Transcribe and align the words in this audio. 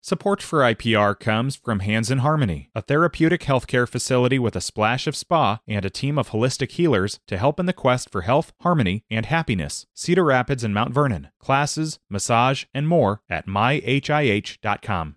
Support 0.00 0.40
for 0.42 0.60
IPR 0.60 1.18
comes 1.18 1.56
from 1.56 1.80
Hands 1.80 2.10
in 2.10 2.18
Harmony, 2.18 2.70
a 2.74 2.82
therapeutic 2.82 3.42
healthcare 3.42 3.86
facility 3.86 4.38
with 4.38 4.54
a 4.54 4.60
splash 4.60 5.06
of 5.06 5.16
spa 5.16 5.60
and 5.66 5.84
a 5.84 5.90
team 5.90 6.18
of 6.18 6.30
holistic 6.30 6.72
healers 6.72 7.18
to 7.26 7.36
help 7.36 7.58
in 7.58 7.66
the 7.66 7.72
quest 7.72 8.10
for 8.10 8.22
health, 8.22 8.52
harmony, 8.60 9.04
and 9.10 9.26
happiness. 9.26 9.86
Cedar 9.94 10.24
Rapids 10.24 10.62
and 10.62 10.72
Mount 10.72 10.94
Vernon. 10.94 11.28
Classes, 11.40 11.98
massage, 12.08 12.64
and 12.72 12.88
more 12.88 13.22
at 13.28 13.46
myhih.com. 13.46 15.16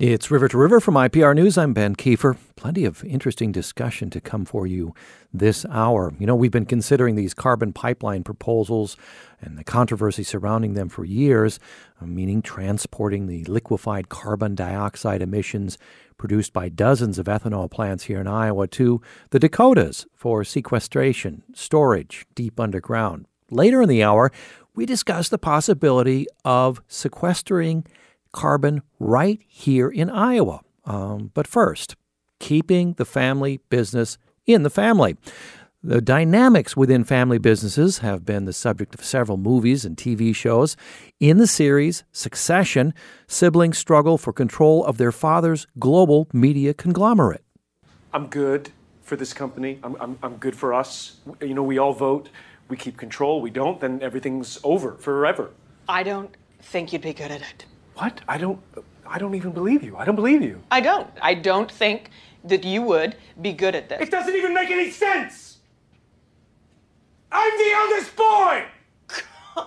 It's 0.00 0.30
River 0.30 0.46
to 0.46 0.56
River 0.56 0.78
from 0.78 0.94
IPR 0.94 1.34
News. 1.34 1.58
I'm 1.58 1.72
Ben 1.72 1.96
Kiefer. 1.96 2.36
Plenty 2.54 2.84
of 2.84 3.02
interesting 3.02 3.50
discussion 3.50 4.10
to 4.10 4.20
come 4.20 4.44
for 4.44 4.64
you 4.64 4.94
this 5.34 5.66
hour. 5.68 6.14
You 6.20 6.26
know, 6.28 6.36
we've 6.36 6.52
been 6.52 6.66
considering 6.66 7.16
these 7.16 7.34
carbon 7.34 7.72
pipeline 7.72 8.22
proposals 8.22 8.96
and 9.40 9.58
the 9.58 9.64
controversy 9.64 10.22
surrounding 10.22 10.74
them 10.74 10.88
for 10.88 11.04
years, 11.04 11.58
uh, 12.00 12.06
meaning 12.06 12.42
transporting 12.42 13.26
the 13.26 13.42
liquefied 13.46 14.08
carbon 14.08 14.54
dioxide 14.54 15.20
emissions 15.20 15.78
produced 16.16 16.52
by 16.52 16.68
dozens 16.68 17.18
of 17.18 17.26
ethanol 17.26 17.68
plants 17.68 18.04
here 18.04 18.20
in 18.20 18.28
Iowa 18.28 18.68
to 18.68 19.02
the 19.30 19.40
Dakotas 19.40 20.06
for 20.14 20.44
sequestration, 20.44 21.42
storage 21.54 22.24
deep 22.36 22.60
underground. 22.60 23.26
Later 23.50 23.82
in 23.82 23.88
the 23.88 24.04
hour, 24.04 24.30
we 24.76 24.86
discuss 24.86 25.28
the 25.28 25.38
possibility 25.38 26.28
of 26.44 26.80
sequestering 26.86 27.84
carbon 28.32 28.82
right 28.98 29.40
here 29.46 29.88
in 29.88 30.10
Iowa. 30.10 30.60
Um, 30.84 31.30
but 31.34 31.46
first, 31.46 31.96
keeping 32.38 32.94
the 32.94 33.04
family 33.04 33.60
business 33.68 34.18
in 34.46 34.62
the 34.62 34.70
family. 34.70 35.16
The 35.82 36.00
dynamics 36.00 36.76
within 36.76 37.04
family 37.04 37.38
businesses 37.38 37.98
have 37.98 38.24
been 38.24 38.46
the 38.46 38.52
subject 38.52 38.94
of 38.94 39.04
several 39.04 39.38
movies 39.38 39.84
and 39.84 39.96
TV 39.96 40.34
shows. 40.34 40.76
In 41.20 41.38
the 41.38 41.46
series 41.46 42.02
Succession, 42.10 42.94
siblings 43.28 43.78
struggle 43.78 44.18
for 44.18 44.32
control 44.32 44.84
of 44.84 44.98
their 44.98 45.12
father's 45.12 45.68
global 45.78 46.26
media 46.32 46.74
conglomerate. 46.74 47.44
I'm 48.12 48.26
good 48.26 48.70
for 49.02 49.14
this 49.14 49.32
company. 49.32 49.78
I'm, 49.84 49.96
I'm, 50.00 50.18
I'm 50.22 50.36
good 50.38 50.56
for 50.56 50.74
us. 50.74 51.18
You 51.40 51.54
know, 51.54 51.62
we 51.62 51.78
all 51.78 51.92
vote. 51.92 52.28
We 52.68 52.76
keep 52.76 52.96
control. 52.96 53.40
We 53.40 53.50
don't, 53.50 53.80
then 53.80 54.00
everything's 54.02 54.58
over 54.64 54.92
forever. 54.94 55.50
I 55.88 56.02
don't 56.02 56.36
think 56.60 56.92
you'd 56.92 57.02
be 57.02 57.14
good 57.14 57.30
at 57.30 57.40
it. 57.40 57.64
What? 57.98 58.20
I 58.28 58.38
don't. 58.38 58.60
I 59.06 59.18
don't 59.18 59.34
even 59.34 59.50
believe 59.52 59.82
you. 59.82 59.96
I 59.96 60.04
don't 60.04 60.14
believe 60.14 60.42
you. 60.42 60.62
I 60.70 60.80
don't. 60.80 61.10
I 61.20 61.34
don't 61.34 61.70
think 61.70 62.10
that 62.44 62.62
you 62.62 62.82
would 62.82 63.16
be 63.40 63.52
good 63.52 63.74
at 63.74 63.88
this. 63.88 64.00
It 64.00 64.10
doesn't 64.10 64.36
even 64.36 64.54
make 64.54 64.70
any 64.70 64.90
sense. 64.90 65.58
I'm 67.32 67.58
the 67.58 67.70
eldest 67.74 68.16
boy. 68.16 68.64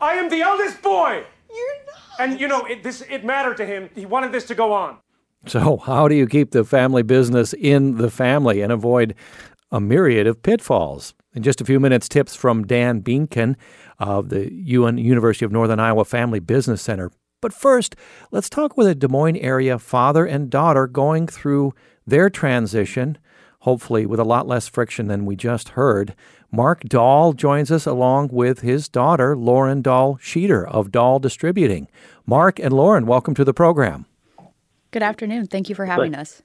I 0.00 0.14
am 0.14 0.28
the 0.28 0.42
eldest 0.42 0.82
boy. 0.82 1.24
You're 1.48 1.84
not. 1.86 2.20
And 2.20 2.40
you 2.40 2.46
know, 2.46 2.64
it, 2.66 2.82
this 2.82 3.02
it 3.08 3.24
mattered 3.24 3.56
to 3.56 3.64
him. 3.64 3.88
He 3.94 4.04
wanted 4.04 4.32
this 4.32 4.44
to 4.46 4.54
go 4.54 4.72
on. 4.72 4.98
So, 5.46 5.78
how 5.78 6.08
do 6.08 6.14
you 6.14 6.26
keep 6.26 6.50
the 6.50 6.64
family 6.64 7.02
business 7.02 7.54
in 7.54 7.96
the 7.96 8.10
family 8.10 8.60
and 8.60 8.70
avoid 8.70 9.14
a 9.70 9.80
myriad 9.80 10.26
of 10.26 10.42
pitfalls? 10.42 11.14
In 11.34 11.42
just 11.42 11.60
a 11.60 11.64
few 11.64 11.80
minutes, 11.80 12.08
tips 12.08 12.34
from 12.34 12.66
Dan 12.66 13.00
Beenken 13.00 13.56
of 13.98 14.28
the 14.28 14.52
UN 14.52 14.98
University 14.98 15.44
of 15.44 15.52
Northern 15.52 15.78
Iowa 15.80 16.04
Family 16.04 16.40
Business 16.40 16.82
Center. 16.82 17.10
But 17.46 17.52
first, 17.52 17.94
let's 18.32 18.50
talk 18.50 18.76
with 18.76 18.88
a 18.88 18.94
Des 18.96 19.06
Moines 19.06 19.36
area 19.36 19.78
father 19.78 20.26
and 20.26 20.50
daughter 20.50 20.88
going 20.88 21.28
through 21.28 21.74
their 22.04 22.28
transition, 22.28 23.18
hopefully 23.60 24.04
with 24.04 24.18
a 24.18 24.24
lot 24.24 24.48
less 24.48 24.66
friction 24.66 25.06
than 25.06 25.24
we 25.24 25.36
just 25.36 25.68
heard. 25.68 26.16
Mark 26.50 26.80
Dahl 26.80 27.34
joins 27.34 27.70
us 27.70 27.86
along 27.86 28.30
with 28.32 28.62
his 28.62 28.88
daughter, 28.88 29.36
Lauren 29.36 29.80
Dahl 29.80 30.16
Sheeter 30.16 30.66
of 30.66 30.90
Dahl 30.90 31.20
Distributing. 31.20 31.86
Mark 32.26 32.58
and 32.58 32.72
Lauren, 32.72 33.06
welcome 33.06 33.34
to 33.34 33.44
the 33.44 33.54
program. 33.54 34.06
Good 34.90 35.04
afternoon. 35.04 35.46
Thank 35.46 35.68
you 35.68 35.76
for 35.76 35.86
having 35.86 36.16
us. 36.16 36.42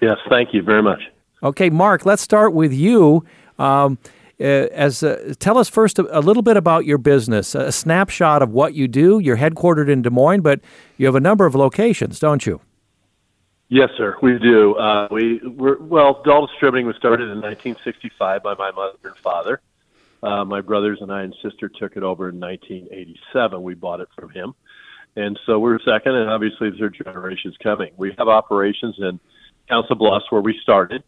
Yes, 0.00 0.18
thank 0.28 0.54
you 0.54 0.62
very 0.62 0.84
much. 0.84 1.00
Okay, 1.42 1.70
Mark, 1.70 2.06
let's 2.06 2.22
start 2.22 2.52
with 2.52 2.72
you. 2.72 3.24
Um, 3.58 3.98
as 4.40 5.02
uh, 5.02 5.34
tell 5.38 5.58
us 5.58 5.68
first 5.68 5.98
a, 5.98 6.18
a, 6.18 6.20
little 6.20 6.42
bit 6.42 6.56
about 6.56 6.84
your 6.84 6.98
business, 6.98 7.54
a 7.54 7.72
snapshot 7.72 8.42
of 8.42 8.50
what 8.50 8.74
you 8.74 8.86
do. 8.86 9.18
You're 9.18 9.36
headquartered 9.36 9.88
in 9.88 10.02
Des 10.02 10.10
Moines, 10.10 10.42
but 10.42 10.60
you 10.96 11.06
have 11.06 11.14
a 11.14 11.20
number 11.20 11.46
of 11.46 11.54
locations, 11.54 12.18
don't 12.20 12.46
you? 12.46 12.60
Yes, 13.68 13.90
sir, 13.98 14.16
we 14.22 14.38
do. 14.38 14.74
Uh, 14.76 15.08
we 15.10 15.40
we're, 15.44 15.78
well, 15.78 16.22
Dahl 16.24 16.46
Distributing 16.46 16.86
was 16.86 16.96
started 16.96 17.24
in 17.24 17.40
1965 17.40 18.42
by 18.42 18.54
my 18.54 18.70
mother 18.70 18.96
and 19.04 19.16
father. 19.16 19.60
Uh, 20.22 20.44
my 20.44 20.60
brothers 20.60 20.98
and 21.00 21.12
I 21.12 21.22
and 21.22 21.34
sister 21.42 21.68
took 21.68 21.96
it 21.96 22.02
over 22.02 22.30
in 22.30 22.40
1987. 22.40 23.62
We 23.62 23.74
bought 23.74 24.00
it 24.00 24.08
from 24.18 24.30
him, 24.30 24.54
and 25.16 25.38
so 25.46 25.58
we're 25.58 25.78
second, 25.80 26.14
and 26.14 26.30
obviously 26.30 26.70
the 26.70 26.78
third 26.78 26.96
generation 27.04 27.52
coming. 27.62 27.92
We 27.96 28.14
have 28.18 28.26
operations 28.26 28.96
in 28.98 29.20
Council 29.68 29.96
Bluffs, 29.96 30.24
where 30.30 30.40
we 30.40 30.58
started, 30.62 31.04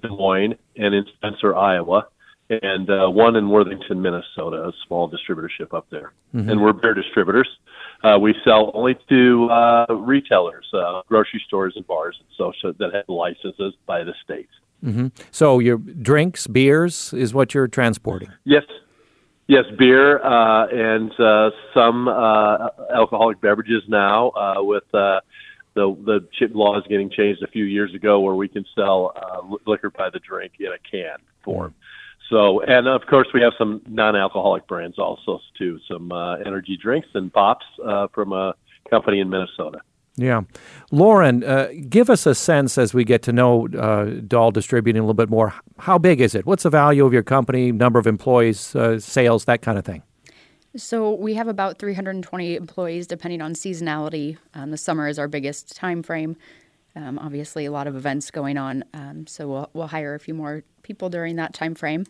Des 0.00 0.08
Moines, 0.08 0.54
and 0.76 0.94
in 0.94 1.04
Spencer, 1.16 1.54
Iowa 1.54 2.08
and 2.50 2.88
uh, 2.88 3.08
one 3.08 3.36
in 3.36 3.50
Worthington, 3.50 4.00
Minnesota, 4.00 4.68
a 4.68 4.72
small 4.86 5.10
distributorship 5.10 5.74
up 5.74 5.86
there. 5.90 6.12
Mm-hmm. 6.34 6.48
And 6.48 6.62
we're 6.62 6.72
beer 6.72 6.94
distributors. 6.94 7.48
Uh, 8.02 8.18
we 8.20 8.34
sell 8.44 8.70
only 8.74 8.96
to 9.08 9.48
uh, 9.50 9.86
retailers, 9.90 10.66
uh, 10.72 11.02
grocery 11.08 11.42
stores, 11.46 11.74
and 11.76 11.86
bars 11.86 12.16
and 12.18 12.28
so, 12.36 12.52
so 12.62 12.72
that 12.78 12.94
have 12.94 13.08
licenses 13.08 13.74
by 13.86 14.04
the 14.04 14.14
state. 14.24 14.48
Mm-hmm. 14.84 15.08
So 15.30 15.58
your 15.58 15.78
drinks, 15.78 16.46
beers, 16.46 17.12
is 17.12 17.34
what 17.34 17.54
you're 17.54 17.66
transporting. 17.68 18.30
Yes, 18.44 18.62
yes, 19.48 19.64
beer 19.76 20.24
uh, 20.24 20.68
and 20.68 21.10
uh, 21.18 21.50
some 21.74 22.06
uh, 22.08 22.68
alcoholic 22.94 23.40
beverages 23.40 23.82
now 23.88 24.30
uh, 24.30 24.62
with. 24.62 24.84
Uh, 24.94 25.20
the 25.74 25.94
the 26.04 26.26
chip 26.32 26.50
law 26.54 26.76
is 26.76 26.84
getting 26.88 27.08
changed 27.08 27.40
a 27.42 27.46
few 27.46 27.64
years 27.64 27.94
ago, 27.94 28.18
where 28.18 28.34
we 28.34 28.48
can 28.48 28.64
sell 28.74 29.12
uh, 29.14 29.56
liquor 29.64 29.90
by 29.90 30.10
the 30.10 30.18
drink 30.18 30.54
in 30.58 30.66
a 30.66 30.78
can 30.90 31.18
form. 31.44 31.72
So, 32.28 32.60
and 32.60 32.86
of 32.86 33.06
course, 33.06 33.28
we 33.32 33.40
have 33.40 33.54
some 33.56 33.80
non-alcoholic 33.88 34.66
brands 34.66 34.98
also 34.98 35.40
too. 35.56 35.78
Some 35.88 36.12
uh, 36.12 36.36
energy 36.36 36.76
drinks 36.80 37.08
and 37.14 37.32
pops 37.32 37.64
uh, 37.84 38.08
from 38.14 38.32
a 38.32 38.54
company 38.90 39.20
in 39.20 39.30
Minnesota. 39.30 39.80
Yeah, 40.16 40.42
Lauren, 40.90 41.44
uh, 41.44 41.68
give 41.88 42.10
us 42.10 42.26
a 42.26 42.34
sense 42.34 42.76
as 42.76 42.92
we 42.92 43.04
get 43.04 43.22
to 43.22 43.32
know 43.32 43.68
uh, 43.68 44.06
Dahl 44.26 44.50
Distributing 44.50 44.98
a 44.98 45.04
little 45.04 45.14
bit 45.14 45.30
more. 45.30 45.54
How 45.78 45.96
big 45.96 46.20
is 46.20 46.34
it? 46.34 46.44
What's 46.44 46.64
the 46.64 46.70
value 46.70 47.06
of 47.06 47.12
your 47.12 47.22
company? 47.22 47.70
Number 47.70 48.00
of 48.00 48.06
employees, 48.08 48.74
uh, 48.74 48.98
sales, 48.98 49.44
that 49.44 49.62
kind 49.62 49.78
of 49.78 49.84
thing. 49.84 50.02
So 50.76 51.14
we 51.14 51.34
have 51.34 51.46
about 51.46 51.78
320 51.78 52.56
employees, 52.56 53.06
depending 53.06 53.40
on 53.40 53.54
seasonality. 53.54 54.38
Um, 54.54 54.72
the 54.72 54.76
summer 54.76 55.06
is 55.06 55.20
our 55.20 55.28
biggest 55.28 55.76
time 55.76 56.02
frame. 56.02 56.36
Um, 56.98 57.18
obviously, 57.18 57.64
a 57.64 57.70
lot 57.70 57.86
of 57.86 57.94
events 57.94 58.30
going 58.30 58.58
on, 58.58 58.82
um, 58.92 59.26
so 59.28 59.46
we'll, 59.46 59.70
we'll 59.72 59.86
hire 59.86 60.16
a 60.16 60.20
few 60.20 60.34
more 60.34 60.64
people 60.82 61.08
during 61.08 61.36
that 61.36 61.54
time 61.54 61.76
frame. 61.76 62.04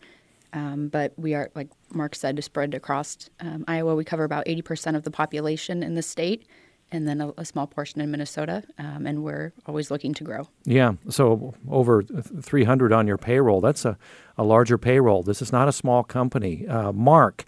Um, 0.51 0.87
but 0.87 1.13
we 1.15 1.35
are, 1.35 1.51
like 1.53 1.69
Mark 1.91 2.15
said, 2.15 2.43
spread 2.43 2.73
across 2.73 3.29
um, 3.39 3.65
Iowa. 3.67 3.93
We 3.93 4.03
cover 4.03 4.23
about 4.23 4.47
80% 4.47 4.95
of 4.95 5.03
the 5.03 5.11
population 5.11 5.83
in 5.83 5.93
the 5.93 6.01
state, 6.01 6.47
and 6.91 7.07
then 7.07 7.21
a, 7.21 7.31
a 7.37 7.45
small 7.45 7.67
portion 7.67 8.01
in 8.01 8.09
Minnesota. 8.09 8.63
Um, 8.79 9.05
and 9.05 9.23
we're 9.23 9.53
always 9.67 9.91
looking 9.91 10.15
to 10.15 10.23
grow. 10.23 10.47
Yeah, 10.65 10.93
so 11.07 11.53
over 11.69 12.01
300 12.01 12.91
on 12.91 13.05
your 13.05 13.19
payroll. 13.19 13.61
That's 13.61 13.85
a, 13.85 13.95
a 14.39 14.43
larger 14.43 14.79
payroll. 14.79 15.21
This 15.21 15.39
is 15.39 15.51
not 15.51 15.67
a 15.67 15.71
small 15.71 16.03
company. 16.03 16.67
Uh, 16.67 16.91
Mark, 16.91 17.45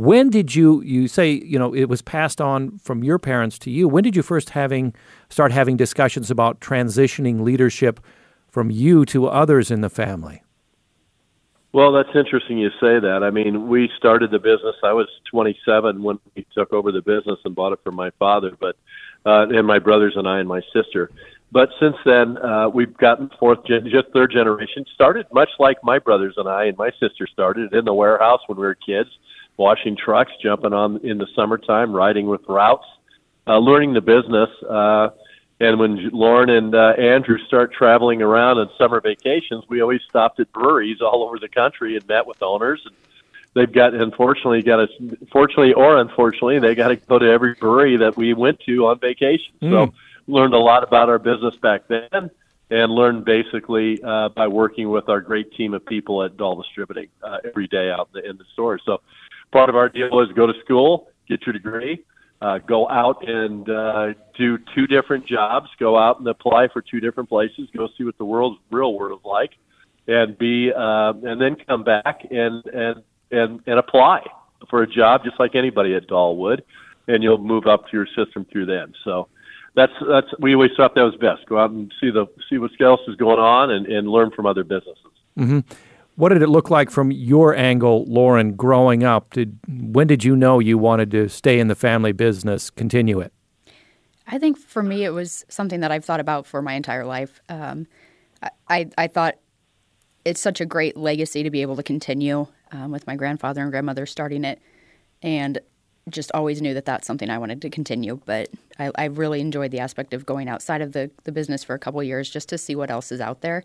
when 0.00 0.30
did 0.30 0.54
you 0.54 0.82
you 0.82 1.08
say 1.08 1.30
you 1.30 1.58
know 1.58 1.74
it 1.74 1.88
was 1.88 2.02
passed 2.02 2.40
on 2.40 2.78
from 2.78 3.04
your 3.04 3.18
parents 3.18 3.58
to 3.60 3.70
you? 3.70 3.88
When 3.88 4.02
did 4.02 4.16
you 4.16 4.22
first 4.22 4.50
having 4.50 4.94
start 5.28 5.52
having 5.52 5.76
discussions 5.76 6.30
about 6.30 6.60
transitioning 6.60 7.42
leadership 7.42 8.00
from 8.48 8.70
you 8.70 9.04
to 9.06 9.28
others 9.28 9.70
in 9.70 9.80
the 9.80 9.90
family? 9.90 10.42
Well, 11.72 11.92
that's 11.92 12.08
interesting 12.16 12.58
you 12.58 12.70
say 12.80 12.98
that. 12.98 13.20
I 13.22 13.30
mean, 13.30 13.68
we 13.68 13.88
started 13.96 14.32
the 14.32 14.40
business. 14.40 14.74
I 14.82 14.92
was 14.92 15.06
27 15.30 16.02
when 16.02 16.18
we 16.34 16.44
took 16.52 16.72
over 16.72 16.90
the 16.90 17.00
business 17.00 17.38
and 17.44 17.54
bought 17.54 17.72
it 17.72 17.78
from 17.84 17.94
my 17.94 18.10
father, 18.18 18.56
but 18.58 18.76
uh, 19.24 19.46
and 19.50 19.66
my 19.66 19.78
brothers 19.78 20.14
and 20.16 20.26
I 20.26 20.40
and 20.40 20.48
my 20.48 20.62
sister. 20.72 21.12
But 21.52 21.68
since 21.78 21.96
then, 22.04 22.38
uh, 22.38 22.68
we've 22.68 22.96
gotten 22.96 23.30
fourth, 23.38 23.64
gen- 23.66 23.88
just 23.88 24.08
third 24.12 24.32
generation. 24.32 24.84
Started 24.94 25.26
much 25.32 25.50
like 25.58 25.78
my 25.84 25.98
brothers 25.98 26.34
and 26.36 26.48
I 26.48 26.64
and 26.64 26.76
my 26.76 26.90
sister 26.98 27.28
started 27.32 27.72
in 27.72 27.84
the 27.84 27.94
warehouse 27.94 28.40
when 28.46 28.56
we 28.58 28.66
were 28.66 28.74
kids, 28.74 29.10
washing 29.60 29.94
trucks, 29.94 30.32
jumping 30.42 30.72
on 30.72 30.96
in 31.04 31.18
the 31.18 31.26
summertime, 31.36 31.92
riding 31.92 32.26
with 32.26 32.40
routes, 32.48 32.86
uh, 33.46 33.58
learning 33.58 33.92
the 33.92 34.00
business. 34.00 34.48
Uh, 34.66 35.10
and 35.60 35.78
when 35.78 36.08
Lauren 36.14 36.48
and 36.48 36.74
uh, 36.74 36.94
Andrew 36.96 37.36
start 37.46 37.70
traveling 37.74 38.22
around 38.22 38.56
on 38.56 38.70
summer 38.78 39.02
vacations, 39.02 39.62
we 39.68 39.82
always 39.82 40.00
stopped 40.08 40.40
at 40.40 40.50
breweries 40.50 41.02
all 41.02 41.22
over 41.22 41.38
the 41.38 41.48
country 41.48 41.94
and 41.94 42.08
met 42.08 42.26
with 42.26 42.42
owners. 42.42 42.80
And 42.86 42.94
they've 43.52 43.70
got, 43.70 43.92
unfortunately, 43.92 44.62
got 44.62 44.76
to, 44.76 45.26
fortunately 45.30 45.74
or 45.74 45.98
unfortunately, 45.98 46.58
they 46.60 46.74
got 46.74 46.88
to 46.88 46.96
go 46.96 47.18
to 47.18 47.26
every 47.26 47.52
brewery 47.52 47.98
that 47.98 48.16
we 48.16 48.32
went 48.32 48.60
to 48.60 48.86
on 48.86 48.98
vacation. 48.98 49.52
Mm. 49.60 49.70
So 49.70 49.94
learned 50.26 50.54
a 50.54 50.58
lot 50.58 50.84
about 50.84 51.10
our 51.10 51.18
business 51.18 51.54
back 51.56 51.82
then 51.86 52.30
and 52.70 52.90
learned 52.90 53.26
basically 53.26 54.02
uh, 54.02 54.30
by 54.30 54.46
working 54.48 54.88
with 54.88 55.10
our 55.10 55.20
great 55.20 55.52
team 55.52 55.74
of 55.74 55.84
people 55.84 56.22
at 56.22 56.38
Dahl 56.38 56.62
Distributing 56.62 57.08
uh, 57.22 57.38
every 57.44 57.66
day 57.66 57.90
out 57.90 58.08
in 58.14 58.22
the, 58.22 58.30
in 58.30 58.36
the 58.38 58.44
store. 58.54 58.78
So 58.86 59.02
part 59.52 59.68
of 59.68 59.76
our 59.76 59.88
deal 59.88 60.20
is 60.20 60.28
go 60.34 60.46
to 60.46 60.52
school, 60.64 61.08
get 61.28 61.46
your 61.46 61.52
degree, 61.52 62.04
uh, 62.40 62.58
go 62.58 62.88
out 62.88 63.26
and 63.28 63.68
uh, 63.68 64.08
do 64.36 64.58
two 64.74 64.86
different 64.86 65.26
jobs, 65.26 65.68
go 65.78 65.98
out 65.98 66.18
and 66.18 66.28
apply 66.28 66.68
for 66.68 66.82
two 66.82 67.00
different 67.00 67.28
places, 67.28 67.68
go 67.76 67.88
see 67.98 68.04
what 68.04 68.16
the 68.18 68.24
world's 68.24 68.58
real 68.70 68.94
world 68.94 69.18
is 69.20 69.24
like, 69.24 69.50
and 70.06 70.38
be 70.38 70.72
uh, 70.72 71.12
and 71.22 71.40
then 71.40 71.56
come 71.66 71.84
back 71.84 72.26
and 72.30 72.64
and 72.66 73.02
and 73.30 73.60
and 73.66 73.78
apply 73.78 74.22
for 74.68 74.82
a 74.82 74.86
job 74.86 75.22
just 75.24 75.38
like 75.38 75.54
anybody 75.54 75.94
at 75.94 76.06
Dahl 76.06 76.36
would, 76.36 76.64
and 77.08 77.22
you'll 77.22 77.38
move 77.38 77.66
up 77.66 77.88
to 77.88 77.96
your 77.96 78.06
system 78.06 78.46
through 78.50 78.66
them. 78.66 78.92
So 79.04 79.28
that's 79.74 79.92
that's 80.08 80.28
we 80.38 80.54
always 80.54 80.70
thought 80.76 80.94
that 80.94 81.02
was 81.02 81.16
best. 81.16 81.46
Go 81.46 81.58
out 81.58 81.70
and 81.70 81.92
see 82.00 82.10
the 82.10 82.26
see 82.48 82.58
what 82.58 82.70
else 82.80 83.00
is 83.06 83.16
going 83.16 83.38
on 83.38 83.70
and, 83.70 83.86
and 83.86 84.08
learn 84.08 84.30
from 84.30 84.46
other 84.46 84.64
businesses. 84.64 84.96
Mm-hmm. 85.38 85.60
What 86.20 86.28
did 86.28 86.42
it 86.42 86.50
look 86.50 86.68
like 86.68 86.90
from 86.90 87.10
your 87.10 87.56
angle, 87.56 88.04
Lauren, 88.04 88.52
growing 88.52 89.02
up? 89.02 89.32
Did 89.32 89.58
when 89.66 90.06
did 90.06 90.22
you 90.22 90.36
know 90.36 90.58
you 90.58 90.76
wanted 90.76 91.10
to 91.12 91.30
stay 91.30 91.58
in 91.58 91.68
the 91.68 91.74
family 91.74 92.12
business, 92.12 92.68
continue 92.68 93.20
it? 93.20 93.32
I 94.26 94.38
think 94.38 94.58
for 94.58 94.82
me, 94.82 95.04
it 95.04 95.14
was 95.14 95.46
something 95.48 95.80
that 95.80 95.90
I've 95.90 96.04
thought 96.04 96.20
about 96.20 96.46
for 96.46 96.60
my 96.60 96.74
entire 96.74 97.06
life. 97.06 97.40
Um, 97.48 97.86
I, 98.68 98.90
I 98.98 99.06
thought 99.06 99.38
it's 100.26 100.42
such 100.42 100.60
a 100.60 100.66
great 100.66 100.94
legacy 100.94 101.42
to 101.42 101.48
be 101.48 101.62
able 101.62 101.76
to 101.76 101.82
continue 101.82 102.48
um, 102.70 102.90
with 102.90 103.06
my 103.06 103.16
grandfather 103.16 103.62
and 103.62 103.70
grandmother 103.70 104.04
starting 104.04 104.44
it, 104.44 104.60
and 105.22 105.58
just 106.10 106.30
always 106.34 106.60
knew 106.60 106.74
that 106.74 106.84
that's 106.84 107.06
something 107.06 107.30
I 107.30 107.38
wanted 107.38 107.62
to 107.62 107.70
continue. 107.70 108.20
But 108.26 108.50
I, 108.78 108.90
I 108.94 109.04
really 109.06 109.40
enjoyed 109.40 109.70
the 109.70 109.80
aspect 109.80 110.12
of 110.12 110.26
going 110.26 110.50
outside 110.50 110.82
of 110.82 110.92
the, 110.92 111.10
the 111.24 111.32
business 111.32 111.64
for 111.64 111.72
a 111.72 111.78
couple 111.78 112.02
years 112.02 112.28
just 112.28 112.50
to 112.50 112.58
see 112.58 112.74
what 112.74 112.90
else 112.90 113.10
is 113.10 113.22
out 113.22 113.40
there. 113.40 113.64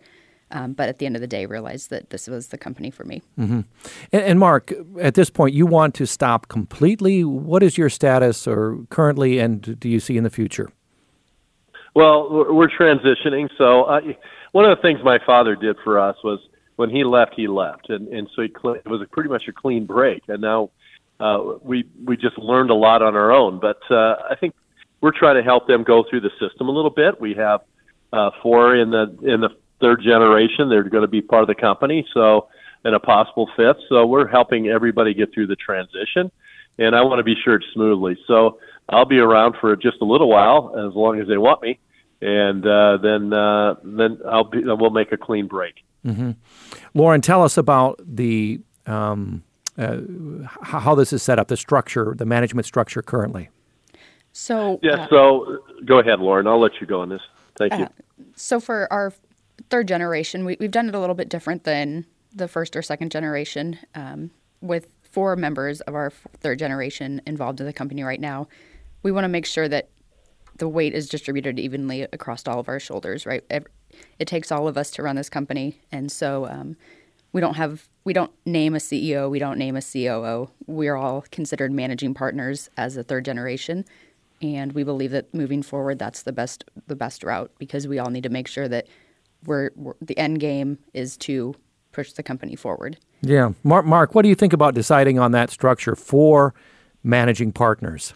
Um, 0.51 0.73
but 0.73 0.89
at 0.89 0.99
the 0.99 1.05
end 1.05 1.15
of 1.15 1.21
the 1.21 1.27
day, 1.27 1.45
realized 1.45 1.89
that 1.89 2.11
this 2.11 2.27
was 2.27 2.49
the 2.49 2.57
company 2.57 2.91
for 2.91 3.03
me. 3.03 3.21
Mm-hmm. 3.37 3.61
And, 4.11 4.23
and, 4.23 4.39
Mark, 4.39 4.71
at 5.01 5.15
this 5.15 5.29
point, 5.29 5.55
you 5.55 5.65
want 5.65 5.95
to 5.95 6.05
stop 6.05 6.47
completely. 6.47 7.23
What 7.23 7.63
is 7.63 7.77
your 7.77 7.89
status, 7.89 8.47
or 8.47 8.77
currently, 8.89 9.39
and 9.39 9.79
do 9.79 9.89
you 9.89 9.99
see 9.99 10.17
in 10.17 10.23
the 10.23 10.29
future? 10.29 10.69
Well, 11.95 12.53
we're 12.53 12.69
transitioning. 12.69 13.49
So, 13.57 13.83
uh, 13.83 14.01
one 14.51 14.65
of 14.65 14.77
the 14.77 14.81
things 14.81 14.99
my 15.03 15.17
father 15.25 15.55
did 15.55 15.77
for 15.83 15.99
us 15.99 16.15
was 16.23 16.39
when 16.75 16.89
he 16.89 17.03
left, 17.03 17.33
he 17.35 17.47
left, 17.47 17.89
and 17.89 18.07
and 18.09 18.29
so 18.35 18.43
cl- 18.61 18.75
it 18.75 18.87
was 18.87 19.01
a 19.01 19.05
pretty 19.05 19.29
much 19.29 19.43
a 19.47 19.51
clean 19.51 19.85
break. 19.85 20.23
And 20.27 20.41
now 20.41 20.69
uh, 21.19 21.39
we 21.61 21.85
we 22.03 22.17
just 22.17 22.37
learned 22.37 22.69
a 22.69 22.75
lot 22.75 23.01
on 23.01 23.15
our 23.15 23.31
own. 23.31 23.59
But 23.59 23.79
uh, 23.89 24.15
I 24.29 24.35
think 24.39 24.53
we're 25.01 25.17
trying 25.17 25.35
to 25.35 25.43
help 25.43 25.67
them 25.67 25.83
go 25.83 26.03
through 26.09 26.21
the 26.21 26.31
system 26.39 26.67
a 26.67 26.71
little 26.71 26.89
bit. 26.89 27.19
We 27.19 27.33
have 27.35 27.61
uh, 28.11 28.31
four 28.41 28.75
in 28.75 28.91
the 28.91 29.17
in 29.23 29.41
the 29.41 29.49
third 29.85 30.01
generation. 30.01 30.69
They're 30.69 30.83
going 30.83 31.03
to 31.03 31.07
be 31.07 31.21
part 31.21 31.43
of 31.43 31.47
the 31.47 31.55
company, 31.55 32.07
so 32.13 32.47
and 32.83 32.95
a 32.95 32.99
possible 32.99 33.49
fifth. 33.55 33.77
So 33.89 34.05
we're 34.05 34.27
helping 34.27 34.67
everybody 34.67 35.13
get 35.13 35.33
through 35.33 35.47
the 35.47 35.55
transition, 35.55 36.31
and 36.77 36.95
I 36.95 37.01
want 37.01 37.19
to 37.19 37.23
be 37.23 37.35
sure 37.43 37.55
it's 37.55 37.65
smoothly. 37.73 38.17
So 38.27 38.59
I'll 38.89 39.05
be 39.05 39.19
around 39.19 39.55
for 39.61 39.75
just 39.75 39.97
a 40.01 40.05
little 40.05 40.29
while, 40.29 40.73
as 40.87 40.95
long 40.95 41.19
as 41.19 41.27
they 41.27 41.37
want 41.37 41.61
me, 41.61 41.79
and 42.21 42.65
uh, 42.65 42.97
then 43.01 43.31
uh, 43.31 43.75
then 43.83 44.19
I'll 44.27 44.45
be 44.45 44.61
we'll 44.63 44.89
make 44.89 45.11
a 45.11 45.17
clean 45.17 45.47
break. 45.47 45.75
Mm-hmm. 46.03 46.31
Lauren, 46.93 47.21
tell 47.21 47.43
us 47.43 47.57
about 47.57 47.99
the 48.03 48.61
um, 48.87 49.43
uh, 49.77 49.97
how 50.61 50.95
this 50.95 51.13
is 51.13 51.21
set 51.21 51.37
up, 51.37 51.47
the 51.47 51.57
structure, 51.57 52.15
the 52.17 52.25
management 52.25 52.65
structure 52.65 53.01
currently. 53.03 53.49
So 54.31 54.79
yeah, 54.81 55.03
uh, 55.03 55.07
so 55.09 55.59
go 55.85 55.99
ahead, 55.99 56.19
Lauren. 56.19 56.47
I'll 56.47 56.59
let 56.59 56.81
you 56.81 56.87
go 56.87 57.01
on 57.01 57.09
this. 57.09 57.21
Thank 57.57 57.73
you. 57.73 57.85
Uh, 57.85 57.89
so 58.35 58.59
for 58.59 58.91
our 58.91 59.13
third 59.69 59.87
generation, 59.87 60.45
we, 60.45 60.57
have 60.59 60.71
done 60.71 60.89
it 60.89 60.95
a 60.95 60.99
little 60.99 61.15
bit 61.15 61.29
different 61.29 61.63
than 61.63 62.05
the 62.33 62.47
first 62.47 62.75
or 62.75 62.81
second 62.81 63.11
generation, 63.11 63.79
um, 63.93 64.31
with 64.61 64.87
four 65.01 65.35
members 65.35 65.81
of 65.81 65.95
our 65.95 66.09
third 66.41 66.59
generation 66.59 67.21
involved 67.25 67.59
in 67.59 67.65
the 67.65 67.73
company 67.73 68.03
right 68.03 68.19
now. 68.19 68.47
We 69.03 69.11
want 69.11 69.23
to 69.23 69.29
make 69.29 69.45
sure 69.45 69.67
that 69.69 69.89
the 70.57 70.67
weight 70.67 70.93
is 70.93 71.09
distributed 71.09 71.59
evenly 71.59 72.01
across 72.01 72.47
all 72.47 72.59
of 72.59 72.67
our 72.67 72.79
shoulders, 72.79 73.25
right? 73.25 73.43
It 74.19 74.27
takes 74.27 74.51
all 74.51 74.67
of 74.67 74.77
us 74.77 74.91
to 74.91 75.03
run 75.03 75.15
this 75.15 75.29
company, 75.29 75.79
and 75.91 76.11
so 76.11 76.47
um, 76.47 76.77
we 77.31 77.41
don't 77.41 77.55
have 77.55 77.87
we 78.03 78.13
don't 78.13 78.31
name 78.45 78.75
a 78.75 78.79
CEO, 78.79 79.29
we 79.29 79.39
don't 79.39 79.57
name 79.57 79.75
a 79.75 79.81
COO. 79.81 80.49
We're 80.67 80.95
all 80.95 81.25
considered 81.31 81.71
managing 81.71 82.13
partners 82.13 82.69
as 82.77 82.97
a 82.97 83.03
third 83.03 83.25
generation, 83.25 83.85
and 84.41 84.73
we 84.73 84.83
believe 84.83 85.11
that 85.11 85.33
moving 85.33 85.61
forward, 85.61 85.99
that's 85.99 86.23
the 86.23 86.31
best 86.31 86.63
the 86.87 86.95
best 86.95 87.23
route 87.23 87.51
because 87.57 87.87
we 87.87 87.99
all 87.99 88.09
need 88.09 88.23
to 88.23 88.29
make 88.29 88.47
sure 88.47 88.67
that 88.67 88.87
we're, 89.45 89.71
we're, 89.75 89.93
the 90.01 90.17
end 90.17 90.39
game 90.39 90.79
is 90.93 91.17
to 91.17 91.55
push 91.91 92.11
the 92.13 92.23
company 92.23 92.55
forward. 92.55 92.97
Yeah, 93.21 93.53
Mark. 93.63 93.85
Mark, 93.85 94.15
what 94.15 94.21
do 94.21 94.29
you 94.29 94.35
think 94.35 94.53
about 94.53 94.75
deciding 94.75 95.17
on 95.19 95.31
that 95.31 95.49
structure 95.49 95.95
for 95.95 96.53
managing 97.03 97.51
partners? 97.51 98.13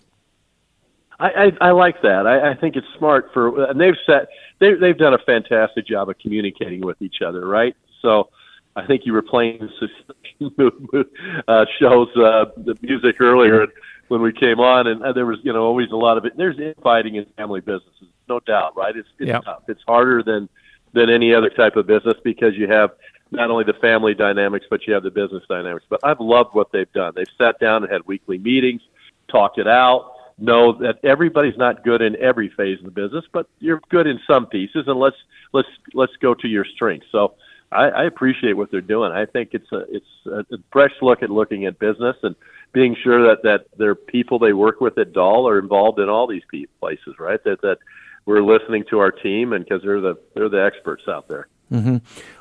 I, 1.19 1.27
I, 1.61 1.67
I 1.67 1.71
like 1.71 2.01
that. 2.01 2.27
I, 2.27 2.51
I 2.51 2.55
think 2.55 2.75
it's 2.75 2.87
smart 2.97 3.29
for, 3.33 3.69
and 3.69 3.79
they've 3.79 3.95
set 4.05 4.27
they, 4.59 4.73
they've 4.73 4.97
done 4.97 5.13
a 5.13 5.19
fantastic 5.19 5.87
job 5.87 6.09
of 6.09 6.17
communicating 6.19 6.81
with 6.81 7.01
each 7.01 7.21
other, 7.25 7.47
right? 7.47 7.75
So. 8.01 8.29
I 8.75 8.85
think 8.85 9.01
you 9.03 9.11
were 9.13 9.23
playing 9.23 9.59
uh, 10.41 11.65
shows 11.79 12.07
uh, 12.15 12.45
the 12.55 12.77
music 12.81 13.19
earlier 13.19 13.67
when 14.09 14.21
we 14.21 14.33
came 14.33 14.59
on, 14.59 14.87
and 14.87 15.01
there 15.15 15.25
was 15.25 15.39
you 15.43 15.53
know 15.53 15.63
always 15.63 15.89
a 15.91 15.95
lot 15.95 16.17
of 16.17 16.25
it. 16.25 16.33
There's 16.35 16.59
infighting 16.59 17.15
in 17.15 17.25
family 17.37 17.61
businesses, 17.61 18.07
no 18.27 18.39
doubt, 18.41 18.75
right? 18.75 18.95
It's 18.95 19.07
it's 19.19 19.27
yep. 19.27 19.43
tough. 19.43 19.63
It's 19.67 19.81
harder 19.87 20.21
than 20.23 20.49
than 20.93 21.09
any 21.09 21.33
other 21.33 21.49
type 21.49 21.75
of 21.75 21.87
business 21.87 22.15
because 22.23 22.55
you 22.55 22.67
have 22.67 22.91
not 23.31 23.51
only 23.51 23.63
the 23.63 23.73
family 23.73 24.13
dynamics, 24.13 24.65
but 24.69 24.87
you 24.87 24.93
have 24.93 25.03
the 25.03 25.11
business 25.11 25.43
dynamics. 25.47 25.85
But 25.89 25.99
I've 26.03 26.19
loved 26.19 26.53
what 26.53 26.71
they've 26.71 26.91
done. 26.93 27.13
They've 27.15 27.27
sat 27.37 27.59
down 27.59 27.83
and 27.83 27.91
had 27.91 28.05
weekly 28.07 28.37
meetings, 28.37 28.81
talked 29.29 29.59
it 29.59 29.67
out, 29.67 30.13
know 30.39 30.73
that 30.79 30.99
everybody's 31.03 31.57
not 31.57 31.83
good 31.83 32.01
in 32.01 32.15
every 32.15 32.49
phase 32.49 32.79
of 32.79 32.85
the 32.85 32.91
business, 32.91 33.25
but 33.31 33.47
you're 33.59 33.81
good 33.89 34.07
in 34.07 34.19
some 34.25 34.47
pieces, 34.47 34.85
and 34.87 34.99
let's 34.99 35.17
let's 35.53 35.67
let's 35.93 36.15
go 36.21 36.33
to 36.33 36.47
your 36.47 36.65
strengths. 36.65 37.07
So 37.11 37.35
I, 37.71 37.89
I 37.89 38.03
appreciate 38.05 38.53
what 38.53 38.71
they're 38.71 38.81
doing. 38.81 39.11
I 39.11 39.25
think 39.25 39.49
it's 39.53 39.71
a 39.71 39.85
it's 39.89 40.51
a 40.51 40.57
fresh 40.71 40.93
look 41.01 41.21
at 41.21 41.29
looking 41.29 41.65
at 41.65 41.77
business 41.77 42.15
and 42.23 42.35
being 42.71 42.95
sure 43.03 43.27
that 43.27 43.43
that 43.43 43.65
their 43.77 43.95
people 43.95 44.39
they 44.39 44.53
work 44.53 44.81
with 44.81 44.97
at 44.97 45.13
Dahl 45.13 45.47
are 45.47 45.59
involved 45.59 45.99
in 45.99 46.09
all 46.09 46.27
these 46.27 46.43
places, 46.79 47.15
right? 47.19 47.43
That 47.43 47.61
that 47.61 47.77
we're 48.29 48.43
listening 48.43 48.83
to 48.91 48.99
our 48.99 49.09
team 49.09 49.53
and 49.53 49.65
because 49.65 49.81
they're 49.81 49.99
the 49.99 50.15
they're 50.35 50.49
the 50.49 50.63
experts 50.63 51.01
out 51.07 51.27
there. 51.27 51.47
Mm-hmm. 51.71 51.97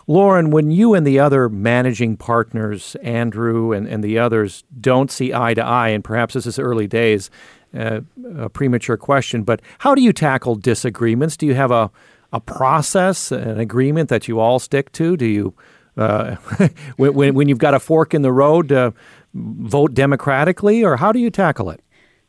Lauren, 0.07 0.51
when 0.51 0.71
you 0.71 0.93
and 0.93 1.07
the 1.07 1.19
other 1.19 1.49
managing 1.49 2.19
partners, 2.19 2.95
Andrew 3.03 3.73
and, 3.73 3.89
and 3.89 4.05
the 4.05 4.19
others, 4.19 4.65
don't 4.79 5.11
see 5.11 5.33
eye 5.33 5.55
to 5.55 5.65
eye, 5.65 5.89
and 5.89 6.05
perhaps 6.05 6.35
this 6.35 6.47
is 6.47 6.59
early 6.59 6.87
days, 6.87 7.31
uh, 7.75 8.01
a 8.37 8.51
premature 8.51 8.99
question, 8.99 9.45
but 9.45 9.63
how 9.79 9.95
do 9.95 10.03
you 10.03 10.13
tackle 10.13 10.57
disagreements? 10.57 11.39
Do 11.39 11.47
you 11.47 11.55
have 11.55 11.71
a, 11.71 11.91
a 12.35 12.41
process, 12.41 13.33
an 13.33 13.59
agreement 13.59 14.11
that 14.11 14.29
you 14.29 14.41
all 14.41 14.59
stick 14.59 14.93
to? 14.93 15.17
Do 15.17 15.27
you, 15.27 15.55
uh, 15.97 16.37
when, 16.97 17.35
when 17.35 17.49
you've 17.49 17.59
got 17.59 17.73
a 17.75 17.81
fork 17.81 18.13
in 18.13 18.21
the 18.21 18.33
road, 18.33 18.73
uh, 18.73 18.93
vote 19.35 19.95
democratically, 19.95 20.85
or 20.85 20.97
how 20.97 21.13
do 21.13 21.19
you 21.19 21.31
tackle 21.31 21.71
it? 21.71 21.81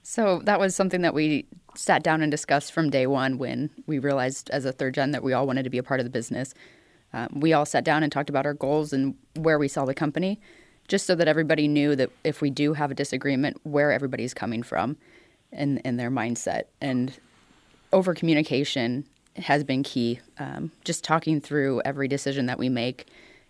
So 0.04 0.42
that 0.46 0.60
was 0.60 0.76
something 0.76 1.02
that 1.02 1.14
we 1.14 1.46
sat 1.80 2.04
down 2.04 2.22
and 2.22 2.30
discussed 2.30 2.74
from 2.74 2.90
day 2.90 3.08
one 3.08 3.38
when 3.38 3.70
we 3.88 4.00
realized 4.00 4.50
as 4.50 4.66
a 4.66 4.72
third 4.74 4.94
gen 4.94 5.12
that 5.12 5.24
we 5.24 5.32
all 5.32 5.48
wanted 5.48 5.64
to 5.64 5.70
be 5.70 5.78
a 5.78 5.84
part 5.84 6.02
of 6.02 6.04
the 6.04 6.10
business. 6.10 6.54
Um, 7.14 7.30
we 7.36 7.54
all 7.54 7.66
sat 7.66 7.86
down 7.86 8.04
and 8.04 8.12
talked 8.12 8.30
about 8.30 8.46
our 8.46 8.54
goals 8.54 8.92
and 8.92 9.16
where 9.36 9.58
we 9.58 9.70
saw 9.70 9.86
the 9.86 9.94
company, 9.94 10.42
just 10.90 11.08
so 11.08 11.16
that 11.16 11.30
everybody 11.30 11.70
knew 11.70 11.96
that 11.96 12.12
if 12.26 12.42
we 12.42 12.50
do 12.50 12.74
have 12.74 12.92
a 12.92 12.94
disagreement, 12.94 13.62
where 13.64 13.94
everybody's 13.94 14.34
coming 14.34 14.62
from 14.62 14.98
and, 15.54 15.80
in 15.86 15.96
their 15.96 16.12
mindset. 16.12 16.64
And 16.82 17.18
over 17.94 18.14
communication 18.14 19.06
has 19.38 19.64
been 19.64 19.82
key. 19.82 20.20
Um, 20.38 20.74
just 20.84 21.06
talking 21.06 21.40
through 21.40 21.82
every 21.86 22.10
decision 22.10 22.46
that 22.48 22.60
we 22.60 22.68
make 22.68 23.08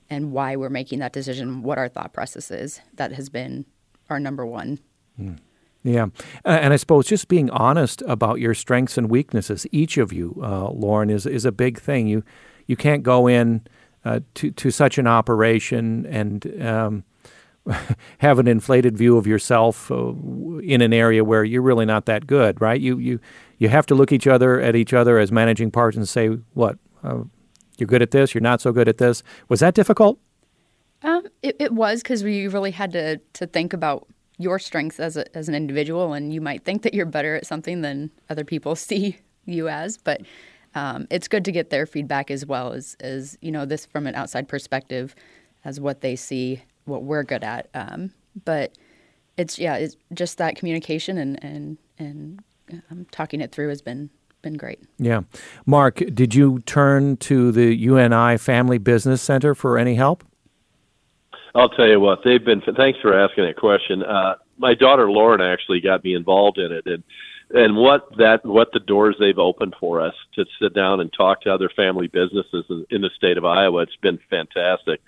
and 0.07 0.31
why 0.31 0.55
we're 0.55 0.69
making 0.69 0.99
that 0.99 1.13
decision, 1.13 1.63
what 1.63 1.79
our 1.79 1.89
thought 1.89 2.13
process 2.13 2.51
is, 2.51 2.79
that 2.93 3.11
has 3.13 3.27
been 3.27 3.65
our 4.07 4.19
number 4.19 4.45
one. 4.45 4.79
Mm. 5.19 5.39
Yeah. 5.83 6.07
And 6.43 6.73
I 6.73 6.75
suppose 6.75 7.07
just 7.07 7.27
being 7.27 7.49
honest 7.51 8.01
about 8.05 8.39
your 8.39 8.53
strengths 8.53 8.97
and 8.97 9.09
weaknesses, 9.09 9.65
each 9.71 9.97
of 9.97 10.11
you, 10.11 10.37
uh, 10.41 10.69
Lauren, 10.71 11.09
is, 11.09 11.25
is 11.25 11.45
a 11.45 11.51
big 11.51 11.79
thing. 11.79 12.07
You, 12.07 12.23
you 12.67 12.75
can't 12.75 13.01
go 13.01 13.27
in 13.27 13.65
uh, 14.03 14.19
to, 14.35 14.51
to 14.51 14.71
such 14.71 14.97
an 14.97 15.07
operation 15.07 16.05
and 16.05 16.61
um, 16.61 17.03
have 18.17 18.39
an 18.39 18.47
inflated 18.47 18.97
view 18.97 19.15
of 19.17 19.25
yourself 19.25 19.89
uh, 19.89 20.13
in 20.59 20.81
an 20.81 20.91
area 20.91 21.23
where 21.23 21.45
you're 21.45 21.61
really 21.61 21.85
not 21.85 22.05
that 22.07 22.27
good, 22.27 22.59
right? 22.59 22.81
You, 22.81 22.97
you, 22.97 23.19
you 23.57 23.69
have 23.69 23.85
to 23.87 23.95
look 23.95 24.11
each 24.11 24.27
other 24.27 24.59
at 24.59 24.75
each 24.75 24.93
other 24.93 25.17
as 25.17 25.31
managing 25.31 25.71
partners 25.71 25.97
and 25.97 26.09
say, 26.09 26.27
what, 26.53 26.77
uh, 27.03 27.23
you're 27.77 27.87
good 27.87 28.01
at 28.01 28.11
this, 28.11 28.33
you're 28.33 28.41
not 28.41 28.59
so 28.59 28.73
good 28.73 28.89
at 28.89 28.97
this. 28.97 29.23
Was 29.47 29.61
that 29.61 29.75
difficult? 29.75 30.19
Um, 31.03 31.27
it, 31.41 31.55
it 31.57 31.71
was 31.71 32.03
because 32.03 32.25
we 32.25 32.49
really 32.49 32.71
had 32.71 32.91
to, 32.91 33.21
to 33.31 33.47
think 33.47 33.71
about– 33.71 34.05
your 34.39 34.57
strengths 34.57 34.99
as 34.99 35.17
a, 35.17 35.37
as 35.37 35.47
an 35.47 35.53
individual, 35.53 36.13
and 36.13 36.33
you 36.33 36.41
might 36.41 36.63
think 36.63 36.81
that 36.81 36.95
you're 36.95 37.05
better 37.05 37.35
at 37.35 37.45
something 37.45 37.81
than 37.81 38.09
other 38.29 38.43
people 38.43 38.75
see 38.75 39.17
you 39.45 39.69
as. 39.69 39.97
But 39.97 40.21
um, 40.73 41.07
it's 41.11 41.27
good 41.27 41.45
to 41.45 41.51
get 41.51 41.69
their 41.69 41.85
feedback 41.85 42.31
as 42.31 42.45
well 42.45 42.73
as 42.73 42.95
as 42.99 43.37
you 43.41 43.51
know 43.51 43.65
this 43.65 43.85
from 43.85 44.07
an 44.07 44.15
outside 44.15 44.47
perspective, 44.47 45.13
as 45.63 45.79
what 45.79 46.01
they 46.01 46.15
see, 46.15 46.63
what 46.85 47.03
we're 47.03 47.23
good 47.23 47.43
at. 47.43 47.69
Um, 47.75 48.11
but 48.45 48.73
it's 49.37 49.59
yeah, 49.59 49.75
it's 49.75 49.95
just 50.13 50.37
that 50.39 50.55
communication 50.55 51.17
and 51.17 51.43
and 51.43 51.77
and 51.99 52.43
um, 52.89 53.05
talking 53.11 53.41
it 53.41 53.51
through 53.51 53.69
has 53.69 53.81
been 53.81 54.09
been 54.41 54.55
great. 54.55 54.79
Yeah. 54.97 55.21
Mark, 55.65 56.01
did 56.13 56.33
you 56.33 56.59
turn 56.59 57.17
to 57.17 57.51
the 57.51 57.75
UNI 57.75 58.37
Family 58.37 58.77
Business 58.77 59.21
Center 59.21 59.53
for 59.53 59.77
any 59.77 59.95
help? 59.95 60.23
I'll 61.59 61.69
tell 61.69 61.87
you 61.87 61.99
what, 61.99 62.23
they've 62.23 62.43
been. 62.43 62.61
Thanks 62.61 62.99
for 63.01 63.13
asking 63.13 63.45
that 63.45 63.57
question. 63.57 64.03
Uh, 64.03 64.35
my 64.57 64.73
daughter 64.73 65.11
Lauren 65.11 65.41
actually 65.41 65.81
got 65.81 66.03
me 66.03 66.15
involved 66.15 66.57
in 66.57 66.71
it, 66.71 66.85
and 66.85 67.03
and 67.51 67.75
what 67.75 68.15
that 68.17 68.45
what 68.45 68.71
the 68.71 68.79
doors 68.79 69.15
they've 69.19 69.37
opened 69.37 69.75
for 69.79 70.01
us 70.01 70.13
to 70.35 70.45
sit 70.61 70.73
down 70.73 70.99
and 70.99 71.11
talk 71.11 71.41
to 71.41 71.53
other 71.53 71.69
family 71.75 72.07
businesses 72.07 72.65
in, 72.89 73.01
the 73.01 73.09
state 73.15 73.37
of 73.37 73.45
Iowa. 73.45 73.81
It's 73.81 73.95
been 73.97 74.19
fantastic. 74.29 75.01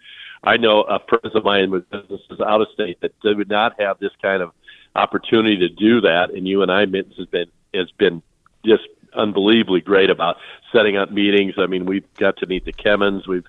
I 0.43 0.57
know 0.57 0.81
a 0.81 0.99
friends 1.07 1.35
of 1.35 1.43
mine 1.43 1.69
with 1.69 1.89
businesses 1.89 2.39
out 2.45 2.61
of 2.61 2.67
state 2.73 2.99
that 3.01 3.13
they 3.23 3.33
would 3.33 3.49
not 3.49 3.79
have 3.79 3.99
this 3.99 4.11
kind 4.21 4.41
of 4.41 4.51
opportunity 4.95 5.57
to 5.57 5.69
do 5.69 6.01
that, 6.01 6.31
and 6.31 6.47
UNI 6.47 6.85
Mittens 6.87 7.15
has 7.17 7.27
been 7.27 7.47
has 7.73 7.91
been 7.91 8.21
just 8.65 8.83
unbelievably 9.13 9.81
great 9.81 10.09
about 10.09 10.37
setting 10.71 10.97
up 10.97 11.11
meetings. 11.11 11.55
I 11.57 11.67
mean, 11.67 11.85
we've 11.85 12.11
got 12.15 12.37
to 12.37 12.47
meet 12.47 12.65
the 12.65 12.73
Kemmons. 12.73 13.27
We've 13.27 13.47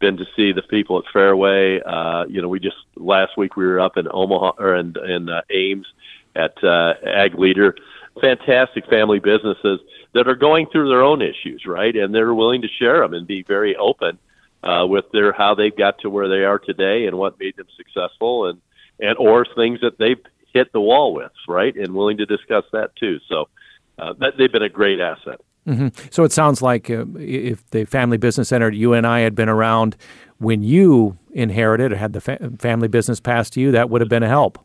been 0.00 0.16
to 0.16 0.26
see 0.36 0.52
the 0.52 0.62
people 0.62 0.98
at 0.98 1.04
Fareway. 1.14 1.80
Uh, 1.84 2.26
you 2.28 2.42
know, 2.42 2.48
we 2.48 2.60
just 2.60 2.76
last 2.96 3.36
week 3.36 3.56
we 3.56 3.64
were 3.66 3.80
up 3.80 3.96
in 3.96 4.06
Omaha 4.10 4.52
or 4.58 4.74
in, 4.76 4.94
in 5.08 5.28
uh, 5.28 5.42
Ames 5.50 5.86
at 6.36 6.62
uh, 6.62 6.94
Ag 7.06 7.38
Leader. 7.38 7.74
Fantastic 8.20 8.86
family 8.88 9.18
businesses 9.18 9.80
that 10.12 10.28
are 10.28 10.36
going 10.36 10.66
through 10.70 10.88
their 10.88 11.02
own 11.02 11.20
issues, 11.22 11.64
right? 11.66 11.94
And 11.94 12.14
they're 12.14 12.34
willing 12.34 12.62
to 12.62 12.68
share 12.68 13.00
them 13.00 13.14
and 13.14 13.26
be 13.26 13.42
very 13.42 13.76
open 13.76 14.18
uh, 14.62 14.86
with 14.86 15.04
their 15.12 15.32
how 15.32 15.54
they 15.54 15.70
got 15.70 15.98
to 16.00 16.10
where 16.10 16.28
they 16.28 16.44
are 16.44 16.58
today 16.58 17.06
and 17.06 17.18
what 17.18 17.38
made 17.38 17.56
them 17.56 17.66
successful, 17.76 18.46
and 18.46 18.60
and 19.00 19.16
or 19.18 19.44
things 19.56 19.80
that 19.80 19.98
they've 19.98 20.22
hit 20.52 20.72
the 20.72 20.80
wall 20.80 21.12
with, 21.12 21.32
right? 21.48 21.74
And 21.74 21.94
willing 21.94 22.18
to 22.18 22.26
discuss 22.26 22.64
that 22.72 22.94
too. 22.96 23.18
So 23.28 23.48
uh, 23.98 24.14
that, 24.20 24.34
they've 24.38 24.52
been 24.52 24.62
a 24.62 24.68
great 24.68 25.00
asset. 25.00 25.40
Mm-hmm. 25.66 25.88
So 26.10 26.24
it 26.24 26.32
sounds 26.32 26.60
like 26.60 26.90
uh, 26.90 27.04
if 27.16 27.68
the 27.70 27.84
Family 27.84 28.18
Business 28.18 28.48
Center 28.48 28.68
at 28.68 28.74
UNI 28.74 29.22
had 29.22 29.34
been 29.34 29.48
around 29.48 29.96
when 30.38 30.62
you 30.62 31.18
inherited 31.32 31.92
or 31.92 31.96
had 31.96 32.12
the 32.12 32.20
fa- 32.20 32.50
family 32.58 32.88
business 32.88 33.20
passed 33.20 33.54
to 33.54 33.60
you, 33.60 33.72
that 33.72 33.88
would 33.88 34.00
have 34.00 34.10
been 34.10 34.22
a 34.22 34.28
help. 34.28 34.58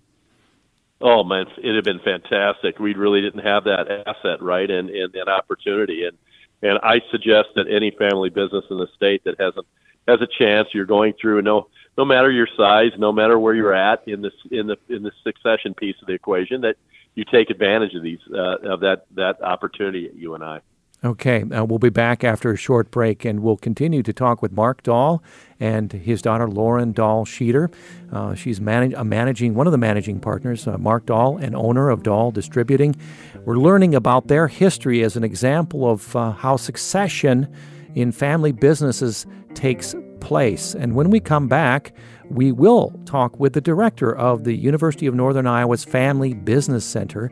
Oh 1.01 1.23
man, 1.23 1.45
it'd 1.57 1.75
have 1.75 1.85
been 1.85 1.99
fantastic. 1.99 2.79
We 2.79 2.93
really 2.93 3.21
didn't 3.21 3.45
have 3.45 3.63
that 3.63 4.03
asset, 4.05 4.41
right, 4.41 4.69
and 4.69 4.89
and 4.89 5.13
that 5.13 5.29
opportunity. 5.29 6.03
And 6.03 6.17
and 6.61 6.79
I 6.83 7.01
suggest 7.09 7.49
that 7.55 7.67
any 7.69 7.91
family 7.91 8.29
business 8.29 8.65
in 8.69 8.77
the 8.77 8.87
state 8.95 9.23
that 9.23 9.39
has 9.39 9.53
a 9.55 9.61
has 10.09 10.21
a 10.21 10.27
chance, 10.27 10.67
you're 10.73 10.85
going 10.85 11.13
through 11.13 11.41
no 11.41 11.69
no 11.97 12.03
matter 12.03 12.29
your 12.29 12.47
size, 12.57 12.91
no 12.97 13.13
matter 13.13 13.39
where 13.39 13.53
you're 13.53 13.73
at 13.73 14.05
in 14.07 14.21
this 14.21 14.33
in 14.51 14.67
the 14.67 14.77
in 14.89 15.03
the 15.03 15.11
succession 15.23 15.73
piece 15.73 15.95
of 16.01 16.07
the 16.07 16.13
equation, 16.13 16.61
that 16.61 16.75
you 17.15 17.23
take 17.23 17.49
advantage 17.49 17.93
of 17.95 18.03
these 18.03 18.19
uh, 18.33 18.57
of 18.63 18.81
that 18.81 19.05
that 19.15 19.41
opportunity 19.41 20.05
at 20.05 20.15
UNI. 20.15 20.59
Okay, 21.01 21.43
uh, 21.43 21.63
we'll 21.63 21.79
be 21.79 21.89
back 21.89 22.25
after 22.25 22.51
a 22.51 22.57
short 22.57 22.91
break, 22.91 23.23
and 23.23 23.39
we'll 23.39 23.55
continue 23.55 24.03
to 24.03 24.11
talk 24.11 24.41
with 24.41 24.51
Mark 24.51 24.83
Dahl 24.83 25.23
and 25.57 25.89
his 25.93 26.21
daughter 26.21 26.45
Lauren 26.45 26.91
Dahl 26.91 27.23
Sheeter. 27.23 27.73
Uh, 28.11 28.35
she's 28.35 28.59
manage, 28.59 28.93
uh, 28.93 29.05
managing 29.05 29.53
one 29.53 29.65
of 29.65 29.71
the 29.71 29.77
managing 29.77 30.19
partners, 30.19 30.67
uh, 30.67 30.77
Mark 30.77 31.05
Dahl, 31.05 31.37
and 31.37 31.55
owner 31.55 31.89
of 31.89 32.03
Dahl 32.03 32.31
Distributing. 32.31 32.97
We're 33.45 33.55
learning 33.55 33.95
about 33.95 34.27
their 34.27 34.49
history 34.49 35.01
as 35.01 35.15
an 35.15 35.23
example 35.23 35.89
of 35.89 36.13
uh, 36.17 36.33
how 36.33 36.57
succession 36.57 37.47
in 37.95 38.11
family 38.11 38.51
businesses 38.51 39.25
takes 39.53 39.95
place. 40.19 40.75
And 40.75 40.95
when 40.95 41.11
we 41.11 41.21
come 41.21 41.47
back, 41.47 41.93
we 42.29 42.51
will 42.51 42.91
talk 43.05 43.39
with 43.39 43.53
the 43.53 43.61
director 43.61 44.13
of 44.13 44.43
the 44.43 44.53
University 44.53 45.07
of 45.07 45.15
Northern 45.15 45.47
Iowa's 45.47 45.85
Family 45.85 46.33
Business 46.33 46.83
Center. 46.83 47.31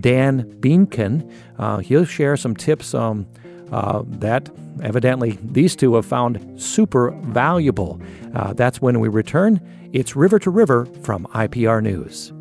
Dan 0.00 0.44
Beenken. 0.60 1.30
Uh, 1.58 1.78
he'll 1.78 2.04
share 2.04 2.36
some 2.36 2.54
tips 2.56 2.94
um, 2.94 3.26
uh, 3.72 4.02
that 4.06 4.50
evidently 4.82 5.38
these 5.42 5.76
two 5.76 5.94
have 5.94 6.06
found 6.06 6.60
super 6.60 7.10
valuable. 7.22 8.00
Uh, 8.34 8.52
that's 8.52 8.80
when 8.80 9.00
we 9.00 9.08
return. 9.08 9.60
It's 9.92 10.16
River 10.16 10.38
to 10.40 10.50
River 10.50 10.86
from 11.02 11.26
IPR 11.26 11.82
News. 11.82 12.32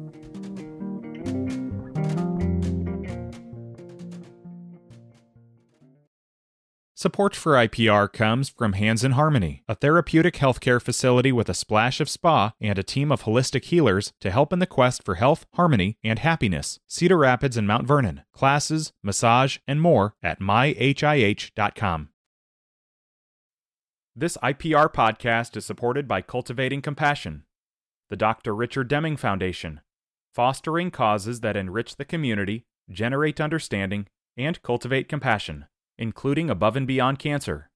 Support 7.03 7.36
for 7.36 7.55
IPR 7.55 8.13
comes 8.13 8.48
from 8.48 8.72
Hands 8.72 9.03
in 9.03 9.12
Harmony, 9.12 9.62
a 9.67 9.75
therapeutic 9.75 10.36
healthcare 10.36 10.81
facility 10.81 11.33
with 11.33 11.50
a 11.50 11.53
splash 11.53 12.00
of 12.00 12.07
spa 12.07 12.53
and 12.62 12.79
a 12.79 12.81
team 12.81 13.12
of 13.12 13.24
holistic 13.24 13.65
healers 13.65 14.13
to 14.22 14.31
help 14.31 14.53
in 14.53 14.60
the 14.60 14.65
quest 14.65 15.03
for 15.03 15.15
health, 15.15 15.45
harmony, 15.55 15.98
and 16.01 16.19
happiness. 16.19 16.79
Cedar 16.88 17.17
Rapids 17.17 17.57
and 17.57 17.67
Mount 17.67 17.86
Vernon. 17.86 18.22
Classes, 18.31 18.93
massage, 19.03 19.57
and 19.67 19.81
more 19.81 20.15
at 20.24 20.39
myhih.com. 20.39 22.07
This 24.15 24.38
IPR 24.38 24.93
podcast 24.93 25.57
is 25.57 25.65
supported 25.65 26.07
by 26.07 26.22
Cultivating 26.22 26.81
Compassion, 26.81 27.43
the 28.10 28.15
Dr. 28.15 28.55
Richard 28.55 28.88
Deming 28.88 29.17
Foundation, 29.17 29.81
fostering 30.33 30.89
causes 30.89 31.41
that 31.41 31.57
enrich 31.57 31.98
the 31.98 32.05
community, 32.05 32.63
generate 32.89 33.41
understanding, 33.41 34.07
and 34.38 34.62
cultivate 34.62 35.10
compassion 35.10 35.65
including 35.98 36.50
above 36.50 36.76
and 36.76 36.88
beyond 36.88 37.20
cancer. 37.20 37.70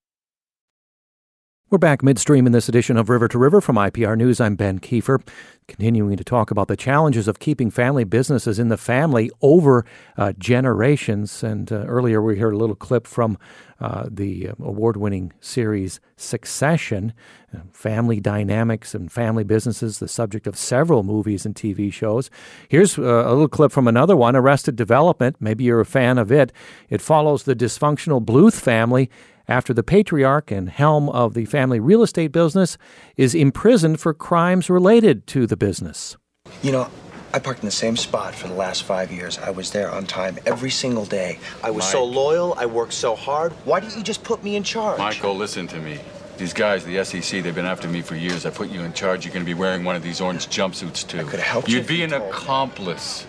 We're 1.69 1.77
back 1.77 2.01
midstream 2.01 2.45
in 2.45 2.53
this 2.53 2.69
edition 2.69 2.95
of 2.95 3.09
River 3.09 3.27
to 3.27 3.37
River 3.37 3.59
from 3.59 3.75
IPR 3.75 4.17
News. 4.17 4.39
I'm 4.39 4.55
Ben 4.55 4.79
Kiefer, 4.79 5.21
continuing 5.67 6.15
to 6.15 6.23
talk 6.23 6.49
about 6.49 6.69
the 6.69 6.77
challenges 6.77 7.27
of 7.27 7.39
keeping 7.39 7.71
family 7.71 8.05
businesses 8.05 8.57
in 8.57 8.69
the 8.69 8.77
family 8.77 9.29
over 9.41 9.85
uh, 10.15 10.31
generations. 10.39 11.43
And 11.43 11.69
uh, 11.69 11.83
earlier 11.83 12.21
we 12.21 12.39
heard 12.39 12.53
a 12.53 12.57
little 12.57 12.73
clip 12.73 13.05
from 13.05 13.37
uh, 13.81 14.07
the 14.09 14.51
award 14.59 14.95
winning 14.95 15.33
series 15.41 15.99
Succession, 16.15 17.11
uh, 17.53 17.59
family 17.73 18.21
dynamics 18.21 18.95
and 18.95 19.11
family 19.11 19.43
businesses, 19.43 19.99
the 19.99 20.07
subject 20.07 20.47
of 20.47 20.55
several 20.55 21.03
movies 21.03 21.45
and 21.45 21.53
TV 21.53 21.91
shows. 21.91 22.29
Here's 22.69 22.97
uh, 22.97 23.01
a 23.01 23.31
little 23.31 23.49
clip 23.49 23.73
from 23.73 23.89
another 23.89 24.15
one 24.15 24.37
Arrested 24.37 24.77
Development. 24.77 25.35
Maybe 25.41 25.65
you're 25.65 25.81
a 25.81 25.85
fan 25.85 26.17
of 26.17 26.31
it. 26.31 26.53
It 26.89 27.01
follows 27.01 27.43
the 27.43 27.57
dysfunctional 27.57 28.23
Bluth 28.23 28.57
family 28.57 29.09
after 29.47 29.73
the 29.73 29.83
patriarch 29.83 30.51
and 30.51 30.69
helm 30.69 31.09
of 31.09 31.33
the 31.33 31.45
family 31.45 31.79
real 31.79 32.03
estate 32.03 32.31
business 32.31 32.77
is 33.15 33.33
imprisoned 33.33 33.99
for 33.99 34.13
crimes 34.13 34.69
related 34.69 35.25
to 35.27 35.47
the 35.47 35.57
business. 35.57 36.17
You 36.61 36.71
know, 36.71 36.89
I 37.33 37.39
parked 37.39 37.61
in 37.61 37.65
the 37.65 37.71
same 37.71 37.97
spot 37.97 38.33
for 38.33 38.47
the 38.47 38.53
last 38.53 38.83
five 38.83 39.11
years. 39.11 39.37
I 39.37 39.51
was 39.51 39.71
there 39.71 39.91
on 39.91 40.05
time 40.05 40.37
every 40.45 40.71
single 40.71 41.05
day. 41.05 41.39
I 41.63 41.71
was 41.71 41.83
Mike. 41.83 41.91
so 41.91 42.03
loyal. 42.05 42.53
I 42.57 42.65
worked 42.65 42.93
so 42.93 43.15
hard. 43.15 43.51
Why 43.65 43.79
didn't 43.79 43.97
you 43.97 44.03
just 44.03 44.23
put 44.23 44.43
me 44.43 44.55
in 44.55 44.63
charge? 44.63 44.97
Michael, 44.97 45.35
listen 45.35 45.67
to 45.67 45.79
me. 45.79 45.99
These 46.37 46.53
guys, 46.53 46.85
the 46.85 47.03
SEC, 47.03 47.43
they've 47.43 47.55
been 47.55 47.65
after 47.65 47.87
me 47.87 48.01
for 48.01 48.15
years. 48.15 48.45
I 48.45 48.51
put 48.51 48.69
you 48.69 48.81
in 48.81 48.93
charge. 48.93 49.25
You're 49.25 49.33
going 49.33 49.45
to 49.45 49.49
be 49.49 49.59
wearing 49.59 49.83
one 49.83 49.95
of 49.95 50.03
these 50.03 50.21
orange 50.21 50.47
jumpsuits, 50.47 51.07
too. 51.07 51.19
I 51.19 51.23
could 51.23 51.39
have 51.39 51.47
helped 51.47 51.67
You'd 51.67 51.89
you. 51.89 51.95
You'd 51.95 52.09
be 52.09 52.15
an 52.15 52.21
accomplice. 52.21 53.25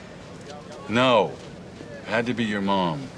No. 0.89 1.33
It 2.03 2.09
had 2.09 2.27
to 2.27 2.35
be 2.35 2.45
your 2.45 2.61
mom 2.61 3.09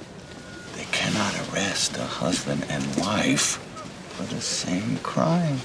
cannot 1.01 1.35
arrest 1.49 1.97
a 1.97 2.05
husband 2.05 2.63
and 2.69 2.85
wife 2.97 3.57
for 4.13 4.23
the 4.35 4.41
same 4.41 4.99
crime. 4.99 5.59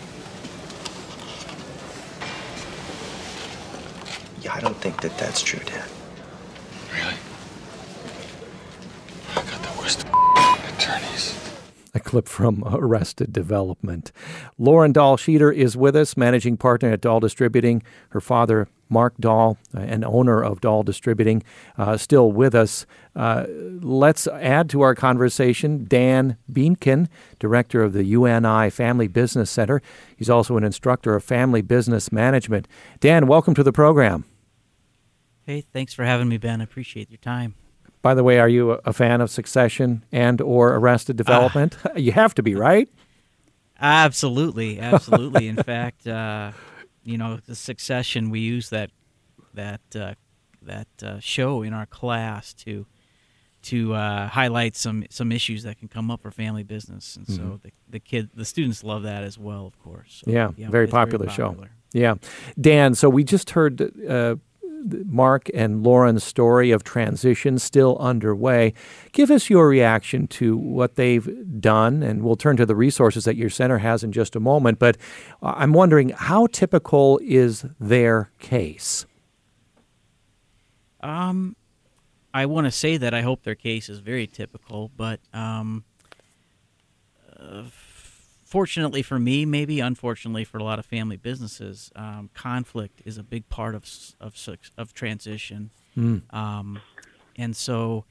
Yeah, 4.42 4.56
I 4.56 4.62
don't 4.62 4.78
think 4.78 5.02
that 5.02 5.18
that's 5.18 5.42
true, 5.42 5.60
Dad. 5.66 5.90
Really? 6.94 7.16
I 9.32 9.36
got 9.36 9.62
the 9.62 9.78
worst 9.78 10.06
attorneys. 10.80 11.38
A 11.94 12.00
clip 12.00 12.30
from 12.30 12.64
Arrested 12.66 13.34
Development. 13.34 14.14
Lauren 14.58 14.94
Dahl 14.94 15.18
Sheeter 15.18 15.54
is 15.54 15.76
with 15.76 15.98
us, 15.98 16.16
managing 16.16 16.56
partner 16.56 16.92
at 16.92 17.02
Dahl 17.02 17.20
Distributing. 17.20 17.84
Her 18.12 18.22
father, 18.22 18.70
Mark 18.90 19.16
Dahl, 19.20 19.58
uh, 19.76 19.80
an 19.80 20.04
owner 20.04 20.44
of 20.44 20.62
Dahl 20.62 20.84
Distributing, 20.84 21.44
uh, 21.78 21.98
still 21.98 22.32
with 22.32 22.54
us. 22.56 22.86
Uh, 23.16 23.46
let's 23.82 24.28
add 24.28 24.70
to 24.70 24.82
our 24.82 24.96
conversation 24.96 25.86
Dan 25.86 26.38
Beenken, 26.52 27.08
director 27.40 27.82
of 27.82 27.94
the 27.94 28.04
UNI 28.04 28.70
Family 28.70 29.08
Business 29.08 29.50
Center. 29.50 29.82
He's 30.16 30.30
also 30.30 30.58
an 30.58 30.64
instructor 30.64 31.16
of 31.16 31.24
family 31.24 31.62
business 31.62 32.12
management. 32.12 32.68
Dan, 33.00 33.28
welcome 33.28 33.54
to 33.56 33.64
the 33.64 33.74
program. 33.74 34.26
Hey, 35.46 35.62
thanks 35.62 35.94
for 35.94 36.04
having 36.04 36.28
me, 36.28 36.38
Ben. 36.38 36.62
I 36.62 36.64
appreciate 36.64 37.10
your 37.10 37.20
time. 37.20 37.56
By 38.02 38.14
the 38.14 38.24
way, 38.24 38.40
are 38.40 38.50
you 38.50 38.72
a 38.72 38.94
fan 38.94 39.22
of 39.22 39.32
Succession 39.32 40.06
and 40.12 40.40
or 40.42 40.76
Arrested 40.76 41.18
Development? 41.18 41.76
Uh, 41.84 41.90
you 41.96 42.12
have 42.12 42.36
to 42.36 42.44
be, 42.44 42.56
right? 42.56 42.88
Absolutely, 43.80 44.80
absolutely. 44.80 45.50
In 45.50 45.58
fact, 45.64 46.08
uh, 46.08 46.52
you 47.06 47.18
know, 47.18 47.40
the 47.46 47.56
Succession 47.56 48.30
we 48.30 48.40
use 48.40 48.70
that 48.70 48.90
that 49.54 49.82
uh, 49.96 50.16
that 50.62 50.88
uh, 51.02 51.20
show 51.20 51.62
in 51.62 51.74
our 51.74 51.86
class 51.86 52.54
to 52.54 52.86
to 53.64 53.94
uh, 53.94 54.28
highlight 54.28 54.76
some 54.76 55.06
some 55.10 55.32
issues 55.32 55.64
that 55.64 55.80
can 55.80 55.88
come 55.88 56.12
up 56.12 56.22
for 56.22 56.32
family 56.32 56.64
business, 56.64 57.16
and 57.16 57.26
mm-hmm. 57.26 57.52
so 57.52 57.60
the 57.64 57.72
the 57.90 58.00
kid 58.00 58.30
the 58.34 58.46
students 58.46 58.84
love 58.84 59.04
that 59.04 59.24
as 59.24 59.38
well, 59.38 59.66
of 59.66 59.80
course. 59.80 60.24
So, 60.26 60.32
yeah, 60.32 60.52
yeah, 60.58 60.70
very 60.70 60.88
popular, 60.88 61.26
very 61.26 61.38
popular, 61.38 61.68
show. 61.68 62.00
Yeah, 62.00 62.16
Dan. 62.60 62.96
So 62.96 63.10
we 63.10 63.24
just 63.24 63.52
heard 63.52 63.82
uh, 64.08 64.36
Mark 65.06 65.50
and 65.54 65.84
Lauren's 65.84 66.24
story 66.24 66.72
of 66.72 66.84
transition 66.84 67.60
still 67.60 67.98
underway. 68.00 68.74
Give 69.12 69.32
us 69.32 69.50
your 69.50 69.68
reaction 69.68 70.28
to 70.28 70.58
what 70.58 70.96
they've 70.96 71.62
done, 71.62 72.04
and 72.04 72.24
we'll 72.24 72.36
turn 72.36 72.58
to 72.58 72.66
the 72.66 72.76
resources 72.76 73.26
that 73.26 73.36
your 73.36 73.50
center 73.50 73.80
has 73.80 74.04
in 74.04 74.12
just 74.12 74.36
a 74.36 74.40
moment. 74.40 74.80
But 74.80 74.98
I'm 75.42 75.74
wondering 75.74 76.10
how 76.10 76.48
typical 76.48 77.20
is 77.24 77.66
their 77.80 78.32
case? 78.40 79.06
Um, 81.02 81.56
I 82.34 82.46
want 82.48 82.66
to 82.66 82.72
say 82.72 82.98
that 82.98 83.14
I 83.14 83.22
hope 83.22 83.44
their 83.44 83.56
case 83.56 83.90
is 83.90 84.00
very 84.00 84.28
typical, 84.28 84.92
but 84.96 85.20
um, 85.34 85.84
uh, 87.40 87.64
fortunately 88.56 89.02
for 89.02 89.20
me, 89.20 89.46
maybe 89.46 89.82
unfortunately 89.82 90.46
for 90.46 90.60
a 90.60 90.64
lot 90.64 90.80
of 90.80 90.86
family 90.86 91.18
businesses, 91.18 91.92
um, 91.94 92.30
conflict 92.34 93.02
is 93.04 93.18
a 93.18 93.24
big 93.24 93.50
part 93.50 93.76
of 93.76 93.84
of 94.22 94.34
of 94.78 94.94
transition, 94.94 95.72
mm. 95.98 96.22
um, 96.34 96.80
and 97.36 97.54
so 97.54 98.06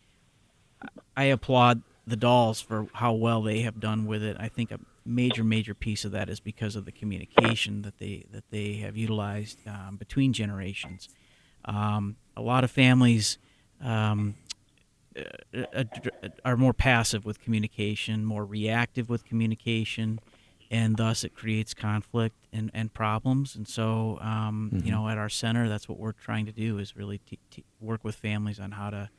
I 1.17 1.25
applaud 1.25 1.81
the 2.07 2.19
Dahls 2.19 2.63
for 2.63 2.89
how 2.93 3.15
well 3.15 3.41
they 3.41 3.61
have 3.61 3.81
done 3.81 4.05
with 4.05 4.23
it. 4.23 4.37
I 4.39 4.49
think 4.49 4.71
a 4.71 4.79
major 5.07 5.45
major 5.45 5.73
piece 5.73 6.05
of 6.05 6.13
that 6.13 6.29
is 6.29 6.41
because 6.41 6.77
of 6.77 6.85
the 6.85 6.93
communication 6.93 7.81
that 7.81 7.97
they 7.97 8.27
that 8.31 8.45
they 8.51 8.75
have 8.75 8.99
utilized 8.99 9.67
um, 9.67 9.97
between 9.97 10.35
generations. 10.35 11.09
Um, 11.65 12.17
a 12.37 12.43
lot 12.43 12.65
of 12.65 12.71
families 12.71 13.39
um, 13.81 14.35
uh, 15.17 15.23
uh, 15.75 15.85
are 16.45 16.59
more 16.59 16.75
passive 16.75 17.25
with 17.25 17.41
communication, 17.41 18.27
more 18.27 18.45
reactive 18.45 19.09
with 19.09 19.25
communication, 19.25 20.21
and 20.71 20.97
thus 20.97 21.25
it 21.25 21.35
creates 21.35 21.75
conflict 21.75 22.37
and, 22.53 22.71
and 22.75 22.93
problems. 22.93 23.55
And 23.55 23.67
so, 23.67 24.19
um, 24.21 24.71
mm-hmm. 24.73 24.87
you 24.87 24.93
know, 24.93 25.09
at 25.09 25.19
our 25.19 25.29
center, 25.29 25.69
that's 25.69 25.89
what 25.89 25.99
we're 25.99 26.13
trying 26.13 26.47
to 26.47 26.53
do 26.53 26.79
is 26.79 26.97
really 26.97 27.19
t- 27.19 27.39
t- 27.51 27.65
work 27.81 28.05
with 28.05 28.15
families 28.15 28.59
on 28.61 28.73
how 28.73 28.91
to 28.91 29.11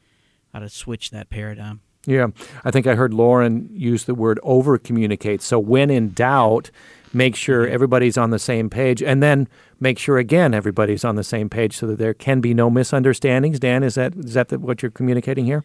how 0.54 0.60
to 0.60 0.70
switch 0.70 1.12
that 1.12 1.30
paradigm. 1.30 1.82
Yeah, 2.08 2.28
I 2.64 2.72
think 2.72 2.88
I 2.88 2.96
heard 2.96 3.14
Lauren 3.14 3.68
use 3.74 4.06
the 4.06 4.16
word 4.16 4.40
over 4.44 4.78
communicate. 4.78 5.42
So 5.42 5.60
when 5.60 5.90
in 5.90 6.12
doubt, 6.12 6.72
make 7.14 7.36
sure 7.36 7.66
mm-hmm. 7.66 7.74
everybody's 7.74 8.18
on 8.18 8.30
the 8.30 8.40
same 8.40 8.70
page, 8.70 9.02
and 9.02 9.22
then 9.22 9.48
make 9.80 9.98
sure 10.00 10.18
again 10.18 10.54
everybody's 10.54 11.04
on 11.04 11.16
the 11.16 11.24
same 11.24 11.50
page 11.50 11.76
so 11.78 11.88
that 11.88 11.98
there 11.98 12.14
can 12.14 12.42
be 12.42 12.54
no 12.54 12.70
misunderstandings. 12.70 13.60
Dan, 13.60 13.84
is 13.84 13.96
that 13.96 14.16
is 14.16 14.34
that 14.36 14.50
the, 14.50 14.60
what 14.60 14.82
you're 14.82 14.92
communicating 14.92 15.46
here? 15.46 15.64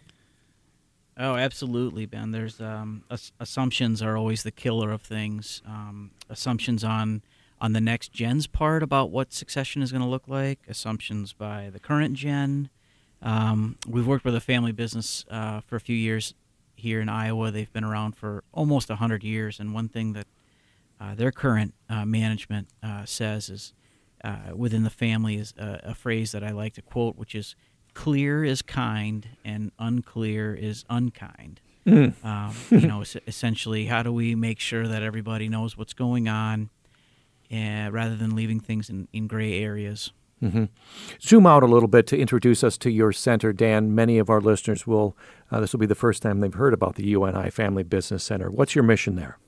Oh, 1.17 1.37
absolutely, 1.37 2.07
Ben. 2.07 2.31
There's 2.31 2.61
um, 2.61 3.05
ass- 3.11 3.33
assumptions 3.39 4.01
are 4.01 4.17
always 4.17 4.43
the 4.43 4.51
killer 4.51 4.91
of 4.91 5.03
things. 5.03 5.63
Um, 5.67 6.13
assumptions 6.29 6.85
on 6.85 7.23
on 7.61 7.75
the 7.75 7.81
next 7.81 8.11
gen's 8.13 8.47
part 8.47 8.83
about 8.83 9.11
what 9.11 9.35
succession 9.35 9.83
is 9.83 9.93
going 9.93 10.03
to 10.03 10.09
look 10.09 10.27
like. 10.27 10.61
Assumptions 10.67 11.35
by 11.35 11.69
the 11.71 11.79
current 11.79 12.15
gen. 12.15 12.71
Um, 13.21 13.77
we've 13.87 14.07
worked 14.07 14.25
with 14.25 14.35
a 14.35 14.41
family 14.41 14.73
business 14.73 15.27
uh, 15.31 15.61
for 15.61 15.77
a 15.77 15.81
few 15.81 15.97
years 15.97 16.33
here 16.75 17.03
in 17.03 17.11
Iowa. 17.11 17.51
They've 17.51 17.71
been 17.71 17.85
around 17.85 18.17
for 18.17 18.45
almost 18.53 18.89
hundred 18.89 19.23
years, 19.23 19.61
and 19.61 19.75
one 19.75 19.89
thing 19.89 20.15
that 20.15 20.27
uh, 20.99 21.15
their 21.15 21.33
current 21.33 21.75
uh, 21.89 22.07
management 22.07 22.69
uh, 22.83 23.05
says 23.05 23.51
is 23.51 23.75
uh, 24.25 24.55
within 24.55 24.85
the 24.85 24.91
family 24.91 25.37
is 25.37 25.53
a, 25.59 25.81
a 25.85 25.95
phrase 25.95 26.33
that 26.33 26.43
I 26.43 26.51
like 26.51 26.75
to 26.75 26.83
quote, 26.83 27.17
which 27.17 27.35
is 27.35 27.57
clear 27.95 28.45
is 28.45 28.63
kind 28.63 29.29
and 29.45 29.73
unclear 29.79 30.55
is 30.55 30.85
unkind. 30.89 31.61
Mm. 31.87 32.25
Um, 32.25 32.55
you 32.71 32.87
know, 32.87 33.03
essentially, 33.27 33.87
how 33.87 34.03
do 34.03 34.13
we 34.13 34.35
make 34.35 34.61
sure 34.61 34.87
that 34.87 35.03
everybody 35.03 35.49
knows 35.49 35.77
what's 35.77 35.95
going 35.95 36.29
on, 36.29 36.71
uh, 37.51 37.89
rather 37.91 38.17
than 38.17 38.37
leaving 38.37 38.61
things 38.61 38.91
in, 38.91 39.09
in 39.13 39.27
gray 39.27 39.63
areas? 39.63 40.13
Mm-hmm. 40.43 40.65
Zoom 41.21 41.47
out 41.47 41.63
a 41.63 41.67
little 41.67 41.89
bit 41.89 42.07
to 42.09 42.19
introduce 42.19 42.65
us 42.65 42.79
to 42.79 42.91
your 42.91 43.13
center, 43.13 43.53
Dan. 43.53 43.95
Many 43.95 44.19
of 44.19 44.31
our 44.31 44.41
listeners 44.41 44.87
will. 44.87 45.17
Uh, 45.51 45.61
this 45.61 45.73
will 45.73 45.81
be 45.81 45.87
the 45.87 45.95
first 45.95 46.23
time 46.23 46.41
they've 46.41 46.55
heard 46.55 46.73
about 46.73 46.95
the 46.95 47.07
UNI 47.09 47.51
Family 47.51 47.83
Business 47.83 48.25
Center. 48.25 48.51
What's 48.51 48.75
your 48.75 48.85
mission 48.85 49.17
there? 49.17 49.39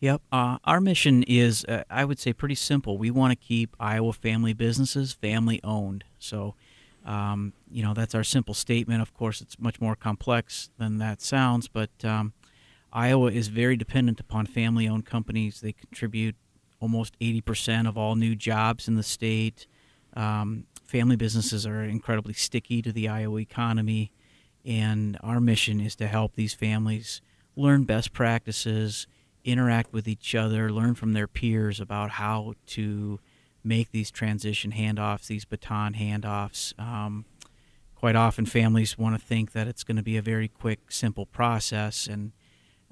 Yep. 0.00 0.20
Uh, 0.30 0.58
our 0.64 0.80
mission 0.80 1.22
is, 1.22 1.64
uh, 1.64 1.84
I 1.88 2.04
would 2.04 2.18
say, 2.18 2.34
pretty 2.34 2.56
simple. 2.56 2.98
We 2.98 3.10
want 3.10 3.30
to 3.30 3.36
keep 3.36 3.74
Iowa 3.80 4.12
family 4.12 4.52
businesses 4.52 5.14
family 5.14 5.60
owned. 5.64 6.04
So 6.18 6.56
um, 7.04 7.52
you 7.70 7.82
know, 7.82 7.94
that's 7.94 8.14
our 8.14 8.24
simple 8.24 8.54
statement. 8.54 9.02
Of 9.02 9.12
course, 9.14 9.40
it's 9.40 9.58
much 9.58 9.80
more 9.80 9.94
complex 9.94 10.70
than 10.78 10.98
that 10.98 11.20
sounds, 11.20 11.68
but 11.68 11.90
um, 12.02 12.32
Iowa 12.92 13.30
is 13.30 13.48
very 13.48 13.76
dependent 13.76 14.20
upon 14.20 14.46
family 14.46 14.88
owned 14.88 15.04
companies. 15.04 15.60
They 15.60 15.72
contribute 15.72 16.36
almost 16.80 17.18
80% 17.18 17.88
of 17.88 17.98
all 17.98 18.14
new 18.14 18.34
jobs 18.34 18.88
in 18.88 18.94
the 18.94 19.02
state. 19.02 19.66
Um, 20.14 20.64
family 20.84 21.16
businesses 21.16 21.66
are 21.66 21.82
incredibly 21.82 22.34
sticky 22.34 22.82
to 22.82 22.92
the 22.92 23.08
Iowa 23.08 23.40
economy, 23.40 24.12
and 24.64 25.18
our 25.22 25.40
mission 25.40 25.80
is 25.80 25.96
to 25.96 26.06
help 26.06 26.34
these 26.34 26.54
families 26.54 27.20
learn 27.56 27.84
best 27.84 28.12
practices, 28.12 29.06
interact 29.44 29.92
with 29.92 30.08
each 30.08 30.34
other, 30.34 30.70
learn 30.70 30.94
from 30.94 31.12
their 31.12 31.26
peers 31.26 31.80
about 31.80 32.12
how 32.12 32.54
to 32.66 33.20
make 33.64 33.90
these 33.90 34.10
transition 34.10 34.72
handoffs, 34.72 35.26
these 35.26 35.44
baton 35.44 35.94
handoffs. 35.94 36.78
Um, 36.78 37.24
quite 37.94 38.14
often, 38.14 38.46
families 38.46 38.98
want 38.98 39.18
to 39.18 39.26
think 39.26 39.52
that 39.52 39.66
it's 39.66 39.82
going 39.82 39.96
to 39.96 40.02
be 40.02 40.16
a 40.16 40.22
very 40.22 40.48
quick, 40.48 40.90
simple 40.90 41.26
process, 41.26 42.06
and 42.06 42.32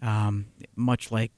um, 0.01 0.47
much 0.75 1.13
like, 1.13 1.33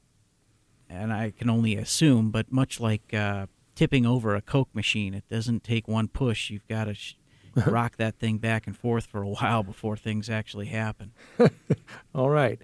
and 0.89 1.11
I 1.11 1.31
can 1.31 1.49
only 1.49 1.75
assume, 1.75 2.31
but 2.31 2.51
much 2.51 2.79
like 2.79 3.13
uh, 3.13 3.47
tipping 3.75 4.05
over 4.05 4.35
a 4.35 4.41
Coke 4.41 4.73
machine, 4.73 5.13
it 5.13 5.27
doesn't 5.29 5.63
take 5.63 5.87
one 5.87 6.07
push. 6.07 6.49
You've 6.49 6.67
got 6.67 6.85
to 6.85 6.93
sh- 6.93 7.15
rock 7.67 7.97
that 7.97 8.17
thing 8.17 8.37
back 8.37 8.67
and 8.67 8.77
forth 8.77 9.05
for 9.05 9.21
a 9.21 9.29
while 9.29 9.63
before 9.63 9.97
things 9.97 10.29
actually 10.29 10.67
happen. 10.67 11.11
All 12.15 12.29
right. 12.29 12.59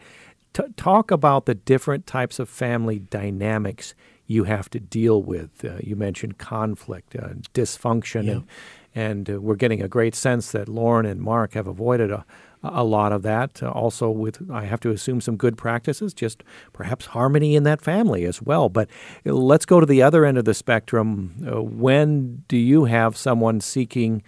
T- 0.54 0.64
talk 0.76 1.12
about 1.12 1.46
the 1.46 1.56
different 1.56 2.06
types 2.06 2.40
of 2.40 2.50
family 2.50 3.00
dynamics 3.00 3.94
you 4.32 4.46
have 4.46 4.70
to 4.70 4.80
deal 4.80 5.22
with. 5.22 5.64
Uh, 5.64 5.78
you 5.82 5.96
mentioned 5.96 6.38
conflict, 6.38 7.16
uh, 7.16 7.34
dysfunction, 7.54 8.26
yeah. 8.26 8.32
and 8.32 8.48
and 8.94 9.30
uh, 9.30 9.42
we're 9.42 9.56
getting 9.56 9.82
a 9.82 9.88
great 9.88 10.16
sense 10.16 10.52
that 10.52 10.68
Lauren 10.68 11.06
and 11.06 11.22
Mark 11.22 11.54
have 11.54 11.68
avoided 11.68 12.12
a 12.12 12.26
a 12.64 12.84
lot 12.84 13.12
of 13.12 13.24
that. 13.24 13.62
Uh, 13.62 13.70
also, 13.72 14.10
with 14.10 14.50
I 14.52 14.66
have 14.66 14.80
to 14.82 14.92
assume 14.92 15.20
some 15.20 15.36
good 15.36 15.58
practices, 15.58 16.14
just 16.14 16.44
perhaps 16.74 17.08
harmony 17.08 17.56
in 17.56 17.64
that 17.64 17.82
family 17.82 18.24
as 18.26 18.42
well. 18.42 18.70
But 18.70 18.88
uh, 19.26 19.34
let's 19.34 19.66
go 19.66 19.80
to 19.80 19.86
the 19.86 20.02
other 20.02 20.26
end 20.26 20.38
of 20.38 20.46
the 20.46 20.54
spectrum. 20.54 21.36
Uh, 21.46 21.62
when 21.62 22.44
do 22.48 22.58
you 22.58 22.86
have 22.86 23.18
someone 23.18 23.60
seeking 23.62 24.24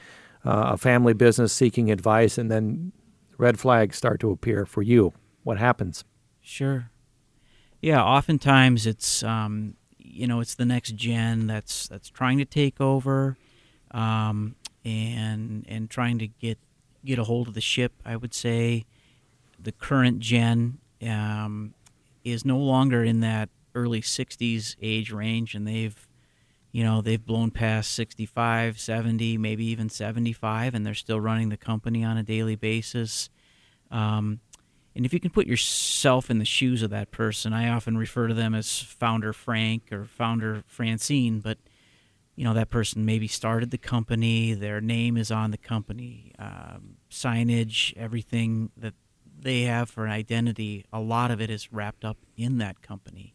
a 0.46 0.76
family 0.76 1.14
business 1.14 1.54
seeking 1.54 1.90
advice, 1.90 2.38
and 2.38 2.52
then 2.52 2.92
red 3.38 3.58
flags 3.58 3.96
start 3.96 4.20
to 4.20 4.32
appear 4.32 4.66
for 4.66 4.82
you? 4.82 5.14
What 5.44 5.58
happens? 5.58 6.04
Sure. 6.42 6.90
Yeah, 7.84 8.02
oftentimes 8.02 8.88
it's 8.88 9.24
um, 9.24 9.76
you 10.14 10.28
know 10.28 10.40
it's 10.40 10.56
the 10.56 10.66
next 10.66 10.96
gen 10.96 11.48
that's 11.48 11.88
that's 11.88 12.10
trying 12.10 12.38
to 12.38 12.46
take 12.46 12.80
over 12.80 13.38
um, 13.92 14.56
and 14.86 15.66
and 15.68 15.90
trying 15.90 16.20
to 16.20 16.28
get 16.28 16.58
get 17.06 17.20
a 17.20 17.24
hold 17.24 17.48
of 17.48 17.54
the 17.54 17.62
ship. 17.62 17.94
I 18.06 18.16
would 18.16 18.34
say 18.34 18.86
the 19.60 19.72
current 19.72 20.20
gen 20.20 20.80
um, 21.08 21.74
is 22.24 22.46
no 22.46 22.58
longer 22.58 23.04
in 23.04 23.20
that 23.22 23.50
early 23.76 24.02
60s 24.02 24.76
age 24.82 25.12
range, 25.12 25.56
and 25.56 25.68
they've 25.68 26.08
you 26.72 26.84
know 26.84 27.02
they've 27.02 27.24
blown 27.24 27.52
past 27.52 27.92
65 27.92 28.80
70 28.80 29.38
maybe 29.38 29.64
even 29.66 29.90
75 29.90 30.74
and 30.74 30.84
they're 30.84 30.96
still 30.96 31.22
running 31.22 31.50
the 31.50 31.58
company 31.58 32.04
on 32.04 32.18
a 32.18 32.24
daily 32.24 32.56
basis 32.56 33.30
um, 33.92 34.40
and 34.96 35.06
if 35.06 35.14
you 35.14 35.20
can 35.20 35.32
put 35.32 35.48
yourself 35.48 36.30
in 36.30 36.40
the 36.40 36.46
shoes 36.46 36.84
of 36.84 36.92
that 36.92 37.12
person, 37.12 37.52
I 37.52 37.70
often 37.70 37.98
refer 37.98 38.28
to 38.28 38.34
them 38.34 38.54
as 38.54 38.82
founder 38.82 39.34
Frank 39.34 39.92
or 39.92 40.06
founder 40.06 40.64
Francine, 40.68 41.40
but 41.40 41.58
you 42.36 42.44
know 42.44 42.54
that 42.54 42.70
person 42.70 43.06
maybe 43.06 43.28
started 43.28 43.72
the 43.72 43.78
company, 43.78 44.54
their 44.54 44.82
name 44.82 45.18
is 45.18 45.32
on 45.32 45.52
the 45.52 45.58
company, 45.58 46.34
um, 46.38 46.98
signage, 47.10 47.96
everything 47.98 48.72
that 48.78 48.94
they 49.40 49.62
have 49.64 49.90
for 49.90 50.06
an 50.06 50.12
identity. 50.12 50.86
A 50.94 51.00
lot 51.00 51.32
of 51.32 51.42
it 51.42 51.50
is 51.50 51.74
wrapped 51.74 52.06
up 52.06 52.18
in 52.38 52.60
that 52.60 52.82
company, 52.82 53.34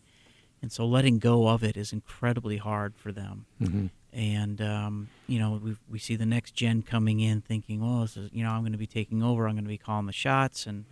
and 0.63 0.71
so 0.71 0.87
letting 0.87 1.19
go 1.19 1.49
of 1.49 1.65
it 1.65 1.77
is 1.77 1.93
incredibly 1.93 2.57
hard 2.57 2.97
for 2.97 3.13
them. 3.13 3.47
Mm-hmm. 3.61 3.87
And 4.13 4.61
um, 4.61 5.09
you 5.27 5.39
know 5.39 5.61
we 5.63 5.77
we 5.89 5.99
see 5.99 6.15
the 6.15 6.27
next 6.27 6.55
gen 6.55 6.83
coming 6.83 7.19
in, 7.19 7.41
thinking, 7.41 7.81
"Well, 7.81 8.03
this 8.03 8.17
is, 8.17 8.31
you 8.33 8.45
know 8.45 8.51
I'm 8.51 8.63
going 8.63 8.73
to 8.73 8.79
be 8.79 8.87
taking 8.87 9.23
over. 9.25 9.47
I'm 9.47 9.55
going 9.55 9.65
to 9.65 9.69
be 9.69 9.79
calling 9.79 10.07
the 10.07 10.13
shots," 10.13 10.67
and 10.67 10.85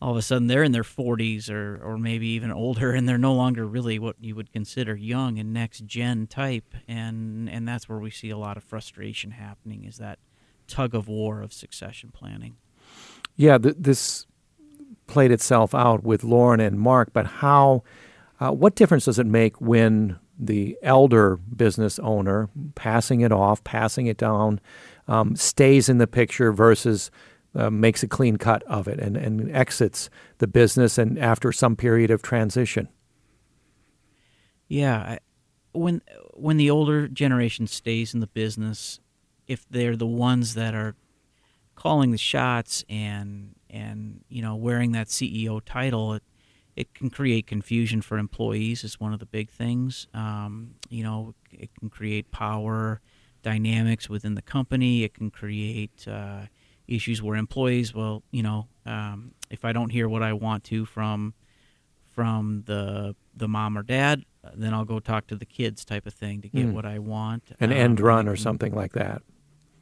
all 0.00 0.10
of 0.10 0.16
a 0.16 0.22
sudden 0.22 0.46
they're 0.46 0.62
in 0.62 0.72
their 0.72 0.82
40s 0.82 1.50
or, 1.50 1.80
or 1.82 1.98
maybe 1.98 2.26
even 2.28 2.50
older 2.50 2.92
and 2.92 3.08
they're 3.08 3.18
no 3.18 3.34
longer 3.34 3.66
really 3.66 3.98
what 3.98 4.16
you 4.20 4.34
would 4.34 4.52
consider 4.52 4.94
young 4.94 5.38
and 5.38 5.52
next 5.52 5.86
gen 5.86 6.26
type. 6.26 6.74
And 6.86 7.48
and 7.48 7.66
that's 7.66 7.88
where 7.88 7.98
we 7.98 8.10
see 8.10 8.30
a 8.30 8.38
lot 8.38 8.56
of 8.56 8.64
frustration 8.64 9.32
happening 9.32 9.84
is 9.84 9.98
that 9.98 10.18
tug 10.66 10.94
of 10.94 11.08
war 11.08 11.40
of 11.40 11.52
succession 11.52 12.10
planning. 12.12 12.56
Yeah 13.36 13.58
th- 13.58 13.76
this 13.78 14.26
played 15.06 15.30
itself 15.30 15.74
out 15.74 16.02
with 16.02 16.24
lauren 16.24 16.58
and 16.58 16.80
mark 16.80 17.12
but 17.12 17.26
how 17.26 17.82
uh, 18.40 18.50
what 18.50 18.74
difference 18.74 19.04
does 19.04 19.18
it 19.18 19.26
make 19.26 19.60
when 19.60 20.18
the 20.38 20.76
elder 20.82 21.36
business 21.36 21.98
owner 22.00 22.48
passing 22.74 23.22
it 23.22 23.32
off, 23.32 23.64
passing 23.64 24.06
it 24.06 24.16
down, 24.16 24.60
um, 25.08 25.36
stays 25.36 25.88
in 25.88 25.98
the 25.98 26.06
picture 26.06 26.52
versus 26.52 27.10
uh, 27.56 27.70
makes 27.70 28.02
a 28.02 28.08
clean 28.08 28.36
cut 28.36 28.62
of 28.64 28.86
it 28.86 29.00
and, 29.00 29.16
and 29.16 29.54
exits 29.54 30.10
the 30.38 30.46
business 30.46 30.98
and 30.98 31.18
after 31.18 31.52
some 31.52 31.76
period 31.76 32.10
of 32.10 32.22
transition. 32.22 32.88
Yeah, 34.68 35.18
when 35.72 36.02
when 36.32 36.56
the 36.56 36.70
older 36.70 37.08
generation 37.08 37.66
stays 37.66 38.14
in 38.14 38.20
the 38.20 38.26
business, 38.26 39.00
if 39.46 39.66
they're 39.70 39.96
the 39.96 40.06
ones 40.06 40.54
that 40.54 40.74
are 40.74 40.96
calling 41.74 42.10
the 42.10 42.18
shots 42.18 42.84
and 42.88 43.54
and 43.70 44.24
you 44.28 44.42
know 44.42 44.56
wearing 44.56 44.92
that 44.92 45.06
CEO 45.06 45.60
title, 45.64 46.14
it 46.14 46.22
it 46.74 46.94
can 46.94 47.10
create 47.10 47.46
confusion 47.46 48.02
for 48.02 48.18
employees. 48.18 48.82
Is 48.82 48.98
one 48.98 49.12
of 49.12 49.20
the 49.20 49.26
big 49.26 49.50
things. 49.50 50.08
Um, 50.12 50.74
you 50.88 51.04
know, 51.04 51.34
it 51.52 51.70
can 51.78 51.88
create 51.88 52.30
power 52.32 53.00
dynamics 53.42 54.08
within 54.08 54.34
the 54.34 54.42
company. 54.42 55.04
It 55.04 55.14
can 55.14 55.30
create 55.30 56.06
uh, 56.08 56.46
issues 56.88 57.22
where 57.22 57.36
employees, 57.36 57.94
well, 57.94 58.22
you 58.30 58.42
know, 58.42 58.68
um, 58.84 59.32
if 59.50 59.64
I 59.64 59.72
don't 59.72 59.90
hear 59.90 60.08
what 60.08 60.22
I 60.22 60.32
want 60.32 60.64
to 60.64 60.84
from 60.84 61.34
from 62.14 62.62
the 62.66 63.14
the 63.36 63.48
mom 63.48 63.76
or 63.76 63.82
dad, 63.82 64.24
then 64.54 64.72
I'll 64.72 64.84
go 64.86 64.98
talk 65.00 65.26
to 65.26 65.36
the 65.36 65.44
kids, 65.44 65.84
type 65.84 66.06
of 66.06 66.14
thing, 66.14 66.40
to 66.42 66.48
get 66.48 66.66
Mm. 66.66 66.72
what 66.72 66.86
I 66.86 66.98
want. 66.98 67.52
An 67.60 67.70
Um, 67.70 67.76
end 67.78 68.00
run 68.00 68.26
or 68.28 68.36
something 68.36 68.74
like 68.74 68.92
that. 68.92 69.22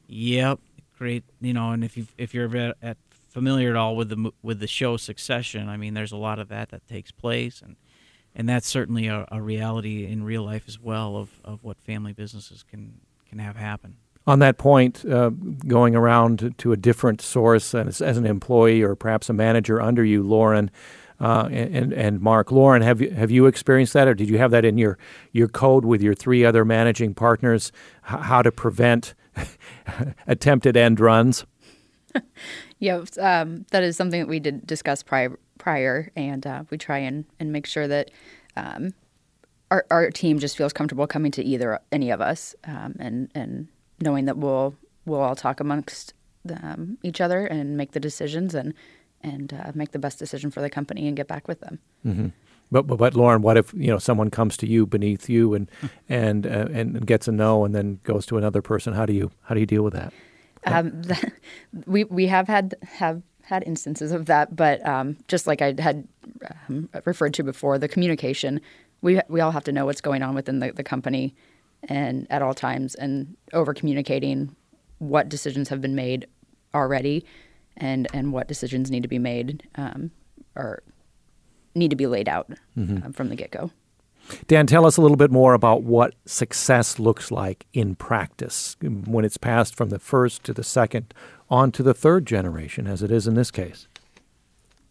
Yep, 0.08 0.58
great. 0.98 1.24
You 1.40 1.52
know, 1.52 1.70
and 1.70 1.84
if 1.84 1.96
you 1.96 2.06
if 2.18 2.34
you're 2.34 2.54
at, 2.56 2.76
at 2.82 2.96
familiar 3.28 3.70
at 3.70 3.76
all 3.76 3.94
with 3.96 4.08
the 4.08 4.32
with 4.42 4.58
the 4.60 4.66
show 4.66 4.96
Succession, 4.96 5.68
I 5.68 5.76
mean, 5.76 5.94
there's 5.94 6.12
a 6.12 6.16
lot 6.16 6.38
of 6.38 6.48
that 6.48 6.70
that 6.70 6.86
takes 6.88 7.12
place, 7.12 7.62
and 7.62 7.76
and 8.34 8.48
that's 8.48 8.66
certainly 8.66 9.06
a, 9.06 9.26
a 9.30 9.40
reality 9.40 10.06
in 10.06 10.24
real 10.24 10.42
life 10.44 10.64
as 10.66 10.80
well 10.80 11.16
of, 11.16 11.40
of 11.44 11.62
what 11.62 11.80
family 11.80 12.12
businesses 12.12 12.62
can 12.64 13.00
can 13.28 13.38
have 13.38 13.56
happen. 13.56 13.96
On 14.26 14.38
that 14.38 14.56
point, 14.56 15.04
uh, 15.04 15.30
going 15.66 15.94
around 15.94 16.38
to, 16.38 16.50
to 16.50 16.72
a 16.72 16.78
different 16.78 17.20
source 17.20 17.74
as, 17.74 18.00
as 18.00 18.16
an 18.16 18.24
employee 18.24 18.82
or 18.82 18.94
perhaps 18.94 19.28
a 19.28 19.34
manager 19.34 19.82
under 19.82 20.02
you, 20.02 20.22
Lauren 20.22 20.70
uh, 21.20 21.48
and 21.50 21.92
and 21.92 22.20
Mark. 22.20 22.50
Lauren, 22.50 22.82
have 22.82 23.00
you 23.00 23.10
have 23.10 23.30
you 23.30 23.46
experienced 23.46 23.92
that, 23.92 24.08
or 24.08 24.14
did 24.14 24.28
you 24.28 24.38
have 24.38 24.50
that 24.50 24.64
in 24.64 24.78
your 24.78 24.98
your 25.32 25.48
code 25.48 25.84
with 25.84 26.02
your 26.02 26.14
three 26.14 26.44
other 26.44 26.64
managing 26.64 27.14
partners? 27.14 27.70
H- 28.10 28.20
how 28.20 28.42
to 28.42 28.50
prevent 28.50 29.14
attempted 30.26 30.76
end 30.76 31.00
runs? 31.00 31.44
Yeah, 32.80 33.02
um, 33.18 33.64
that 33.70 33.82
is 33.82 33.96
something 33.96 34.20
that 34.20 34.28
we 34.28 34.40
did 34.40 34.66
discuss 34.66 35.02
prior, 35.02 35.38
prior 35.56 36.10
and 36.16 36.46
uh, 36.46 36.64
we 36.68 36.76
try 36.76 36.98
and, 36.98 37.24
and 37.40 37.50
make 37.50 37.64
sure 37.64 37.88
that 37.88 38.10
um, 38.56 38.92
our, 39.70 39.86
our 39.90 40.10
team 40.10 40.38
just 40.38 40.54
feels 40.54 40.74
comfortable 40.74 41.06
coming 41.06 41.30
to 41.32 41.42
either 41.42 41.80
any 41.92 42.10
of 42.10 42.20
us 42.20 42.54
um, 42.64 42.94
and 42.98 43.30
and 43.34 43.68
knowing 44.00 44.24
that 44.26 44.36
we'll 44.36 44.74
we'll 45.06 45.20
all 45.20 45.36
talk 45.36 45.60
amongst 45.60 46.14
um, 46.62 46.98
each 47.02 47.20
other 47.20 47.46
and 47.46 47.76
make 47.76 47.92
the 47.92 48.00
decisions 48.00 48.54
and 48.54 48.74
and 49.22 49.52
uh, 49.54 49.72
make 49.74 49.92
the 49.92 49.98
best 49.98 50.18
decision 50.18 50.50
for 50.50 50.60
the 50.60 50.68
company 50.68 51.06
and 51.06 51.16
get 51.16 51.26
back 51.26 51.48
with 51.48 51.60
them. 51.60 51.78
hmm 52.02 52.26
But, 52.70 52.86
but 52.86 52.96
but 52.96 53.14
Lauren, 53.14 53.42
what 53.42 53.56
if 53.56 53.72
you 53.74 53.88
know 53.88 53.98
someone 53.98 54.30
comes 54.30 54.56
to 54.58 54.66
you 54.66 54.86
beneath 54.86 55.28
you 55.28 55.54
and 55.54 55.70
and 56.08 56.46
uh, 56.46 56.68
and 56.72 57.06
gets 57.06 57.28
a 57.28 57.32
no 57.32 57.64
and 57.64 57.74
then 57.74 58.00
goes 58.04 58.26
to 58.26 58.38
another 58.38 58.62
person? 58.62 58.94
How 58.94 59.06
do 59.06 59.12
you 59.12 59.30
how 59.42 59.54
do 59.54 59.60
you 59.60 59.66
deal 59.66 59.82
with 59.82 59.94
that? 59.94 60.12
Um, 60.66 61.02
that, 61.02 61.32
we 61.86 62.04
we 62.04 62.26
have 62.26 62.48
had 62.48 62.74
have 62.82 63.22
had 63.42 63.62
instances 63.66 64.10
of 64.10 64.24
that, 64.26 64.56
but 64.56 64.84
um, 64.86 65.18
just 65.28 65.46
like 65.46 65.60
I 65.60 65.74
had 65.78 66.08
um, 66.68 66.88
referred 67.04 67.34
to 67.34 67.42
before, 67.42 67.78
the 67.78 67.88
communication 67.88 68.60
we 69.04 69.20
we 69.28 69.40
all 69.40 69.52
have 69.52 69.64
to 69.64 69.72
know 69.72 69.84
what's 69.84 70.00
going 70.00 70.22
on 70.22 70.34
within 70.34 70.58
the, 70.58 70.72
the 70.72 70.82
company, 70.82 71.34
and 71.88 72.26
at 72.30 72.42
all 72.42 72.54
times, 72.54 72.94
and 72.94 73.36
over 73.52 73.74
communicating 73.74 74.54
what 74.98 75.28
decisions 75.28 75.68
have 75.68 75.80
been 75.80 75.94
made 75.94 76.26
already, 76.74 77.24
and 77.76 78.06
and 78.14 78.32
what 78.32 78.48
decisions 78.48 78.90
need 78.90 79.02
to 79.02 79.08
be 79.08 79.18
made 79.18 79.62
um, 79.76 80.10
or 80.56 80.82
need 81.74 81.90
to 81.90 81.96
be 81.96 82.06
laid 82.06 82.28
out 82.28 82.50
Mhm. 82.76 83.04
um, 83.06 83.12
from 83.12 83.28
the 83.28 83.36
get 83.36 83.50
go. 83.50 83.70
Dan, 84.46 84.66
tell 84.66 84.86
us 84.86 84.96
a 84.96 85.02
little 85.02 85.18
bit 85.18 85.30
more 85.30 85.52
about 85.52 85.82
what 85.82 86.14
success 86.24 86.98
looks 86.98 87.30
like 87.30 87.66
in 87.74 87.94
practice 87.94 88.74
when 88.80 89.22
it's 89.24 89.36
passed 89.36 89.76
from 89.76 89.90
the 89.90 89.98
first 89.98 90.42
to 90.44 90.54
the 90.54 90.62
second 90.64 91.12
on 91.50 91.70
to 91.72 91.82
the 91.82 91.92
third 91.92 92.24
generation, 92.26 92.86
as 92.86 93.02
it 93.02 93.10
is 93.10 93.26
in 93.26 93.34
this 93.34 93.50
case. 93.50 93.86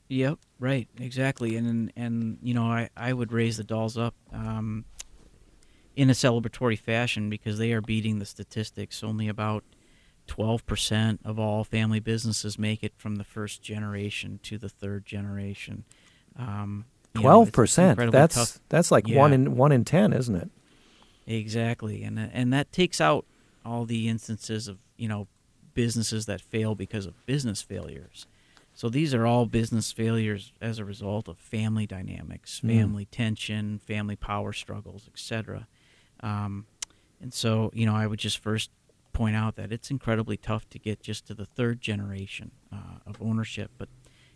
Yep, 0.09 0.37
right, 0.59 0.87
exactly, 0.99 1.55
and 1.55 1.91
and 1.95 2.37
you 2.43 2.53
know 2.53 2.65
I, 2.65 2.89
I 2.95 3.13
would 3.13 3.31
raise 3.31 3.57
the 3.57 3.63
Dahls 3.63 3.99
up 3.99 4.13
um, 4.31 4.85
in 5.95 6.09
a 6.09 6.13
celebratory 6.13 6.77
fashion 6.79 7.29
because 7.29 7.57
they 7.57 7.71
are 7.71 7.81
beating 7.81 8.19
the 8.19 8.25
statistics. 8.25 9.03
Only 9.03 9.27
about 9.27 9.63
twelve 10.27 10.65
percent 10.65 11.19
of 11.25 11.37
all 11.39 11.63
family 11.63 11.99
businesses 11.99 12.57
make 12.57 12.83
it 12.83 12.93
from 12.97 13.15
the 13.17 13.23
first 13.23 13.61
generation 13.61 14.39
to 14.43 14.57
the 14.57 14.69
third 14.69 15.05
generation. 15.05 15.83
Um, 16.37 16.85
Twelve 17.13 17.43
it's- 17.43 17.47
it's 17.49 17.55
percent. 17.55 17.89
incredibly 17.91 18.19
That's 18.19 18.35
tough. 18.35 18.59
that's 18.69 18.89
like 18.91 19.07
Yeah. 19.07 19.19
one 19.19 19.33
in 19.33 19.55
one 19.55 19.71
in 19.71 19.85
ten, 19.85 20.13
isn't 20.13 20.35
it? 20.35 20.49
Exactly, 21.25 22.03
and 22.03 22.19
and 22.19 22.51
that 22.53 22.71
takes 22.71 22.99
out 22.99 23.25
all 23.65 23.85
the 23.85 24.09
instances 24.09 24.67
of 24.67 24.79
you 24.97 25.07
know 25.07 25.27
businesses 25.73 26.25
that 26.25 26.41
fail 26.41 26.75
because 26.75 27.05
of 27.05 27.25
business 27.25 27.61
failures. 27.61 28.27
So 28.75 28.89
these 28.89 29.13
are 29.13 29.25
all 29.25 29.45
business 29.45 29.91
failures 29.91 30.51
as 30.59 30.79
a 30.79 30.85
result 30.85 31.27
of 31.27 31.37
family 31.37 31.85
dynamics, 31.85 32.59
Mm. 32.63 32.69
family 32.77 33.05
tension, 33.05 33.77
family 33.79 34.15
power 34.15 34.51
struggles, 34.51 35.07
etc. 35.13 35.67
Um, 36.23 36.65
and 37.21 37.33
so 37.33 37.69
you 37.73 37.85
know 37.85 37.95
I 37.95 38.07
would 38.07 38.19
just 38.19 38.39
first 38.39 38.71
point 39.11 39.35
out 39.35 39.55
that 39.57 39.71
it's 39.71 39.91
incredibly 39.91 40.37
tough 40.37 40.67
to 40.69 40.79
get 40.79 41.01
just 41.01 41.27
to 41.27 41.35
the 41.35 41.45
third 41.45 41.81
generation 41.81 42.51
uh, 42.71 42.97
of 43.05 43.21
ownership, 43.21 43.69
but 43.77 43.89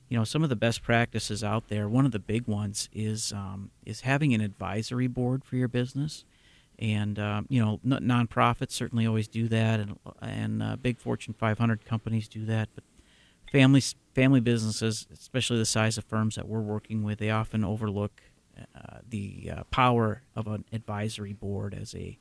you 0.09 0.17
know 0.17 0.23
some 0.23 0.43
of 0.43 0.49
the 0.49 0.55
best 0.55 0.83
practices 0.83 1.43
out 1.43 1.69
there. 1.69 1.89
One 1.89 2.05
of 2.05 2.11
the 2.11 2.19
big 2.19 2.47
ones 2.47 2.89
is 2.93 3.33
um, 3.33 3.71
is 3.85 4.01
having 4.01 4.33
an 4.33 4.41
advisory 4.41 5.07
board 5.07 5.43
for 5.43 5.55
your 5.55 5.67
business 5.67 6.25
and 6.79 7.17
um, 7.17 7.45
you 7.49 7.63
know 7.63 7.79
n- 7.85 8.03
nonprofits 8.03 8.71
certainly 8.71 9.05
always 9.05 9.27
do 9.27 9.47
that 9.47 9.79
and 9.79 9.97
and 10.21 10.61
uh, 10.61 10.75
big 10.75 10.99
fortune 10.99 11.33
500 11.33 11.85
companies 11.85 12.27
do 12.27 12.45
that 12.45 12.69
but 12.75 12.83
families 13.51 13.95
family 14.13 14.39
businesses 14.39 15.07
especially 15.11 15.57
the 15.57 15.65
size 15.65 15.97
of 15.97 16.05
firms 16.05 16.35
that 16.35 16.47
we're 16.47 16.61
working 16.61 17.03
with 17.03 17.19
they 17.19 17.29
often 17.29 17.63
overlook 17.63 18.21
uh, 18.75 18.97
the 19.07 19.51
uh, 19.55 19.63
power 19.71 20.23
of 20.35 20.47
an 20.47 20.65
advisory 20.71 21.33
board 21.33 21.73
as 21.73 21.93
a 21.95 22.17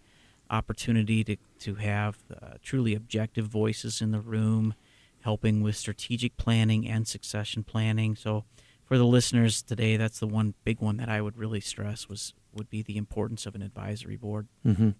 opportunity 0.50 1.24
to 1.24 1.36
to 1.58 1.74
have 1.76 2.18
uh, 2.30 2.54
truly 2.62 2.94
objective 2.94 3.46
voices 3.46 4.00
in 4.00 4.12
the 4.12 4.20
room 4.20 4.74
helping 5.22 5.60
with 5.60 5.74
strategic 5.74 6.36
planning 6.36 6.88
and 6.88 7.08
succession 7.08 7.64
planning. 7.64 8.14
So 8.14 8.44
for 8.84 8.96
the 8.96 9.04
listeners 9.04 9.62
today 9.62 9.96
that's 9.96 10.20
the 10.20 10.26
one 10.26 10.54
big 10.64 10.80
one 10.80 10.98
that 10.98 11.08
I 11.08 11.20
would 11.20 11.36
really 11.36 11.60
stress 11.60 12.08
was 12.08 12.32
would 12.56 12.70
be 12.70 12.82
the 12.82 12.96
importance 12.96 13.46
of 13.46 13.54
an 13.54 13.62
advisory 13.62 14.16
board 14.16 14.48
hmm 14.64 14.90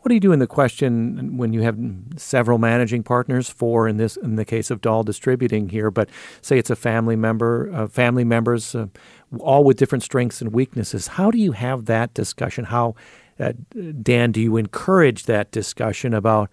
What 0.00 0.08
do 0.08 0.14
you 0.14 0.20
do 0.20 0.32
in 0.32 0.38
the 0.38 0.46
question 0.46 1.36
when 1.36 1.52
you 1.52 1.62
have 1.62 1.78
several 2.16 2.58
managing 2.58 3.02
partners? 3.02 3.48
Four 3.48 3.88
in 3.88 3.96
this, 3.96 4.16
in 4.16 4.36
the 4.36 4.44
case 4.44 4.70
of 4.70 4.80
Dahl 4.80 5.02
Distributing 5.02 5.70
here, 5.70 5.90
but 5.90 6.08
say 6.40 6.58
it's 6.58 6.70
a 6.70 6.76
family 6.76 7.16
member, 7.16 7.70
uh, 7.72 7.88
family 7.88 8.24
members, 8.24 8.74
uh, 8.74 8.86
all 9.38 9.64
with 9.64 9.76
different 9.76 10.04
strengths 10.04 10.40
and 10.40 10.52
weaknesses. 10.52 11.08
How 11.08 11.30
do 11.30 11.38
you 11.38 11.52
have 11.52 11.86
that 11.86 12.14
discussion? 12.14 12.66
How, 12.66 12.94
uh, 13.40 13.52
Dan, 14.02 14.32
do 14.32 14.40
you 14.40 14.56
encourage 14.56 15.24
that 15.24 15.50
discussion 15.50 16.14
about? 16.14 16.50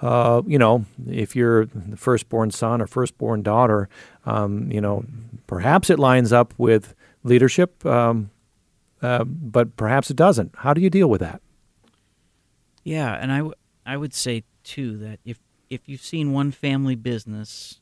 Uh, 0.00 0.42
you 0.48 0.58
know, 0.58 0.84
if 1.08 1.36
you're 1.36 1.66
the 1.66 1.96
firstborn 1.96 2.50
son 2.50 2.82
or 2.82 2.88
firstborn 2.88 3.40
daughter, 3.40 3.88
um, 4.26 4.68
you 4.68 4.80
know, 4.80 5.04
perhaps 5.46 5.90
it 5.90 5.98
lines 5.98 6.32
up 6.32 6.52
with 6.58 6.96
leadership, 7.22 7.86
um, 7.86 8.31
uh, 9.02 9.24
but 9.24 9.76
perhaps 9.76 10.10
it 10.10 10.16
doesn't. 10.16 10.54
How 10.58 10.72
do 10.72 10.80
you 10.80 10.90
deal 10.90 11.08
with 11.08 11.20
that? 11.20 11.42
Yeah, 12.84 13.12
and 13.12 13.32
I, 13.32 13.38
w- 13.38 13.54
I 13.84 13.96
would 13.96 14.14
say 14.14 14.44
too 14.64 14.96
that 14.98 15.20
if 15.24 15.38
if 15.70 15.88
you've 15.88 16.02
seen 16.02 16.32
one 16.32 16.52
family 16.52 16.94
business, 16.94 17.80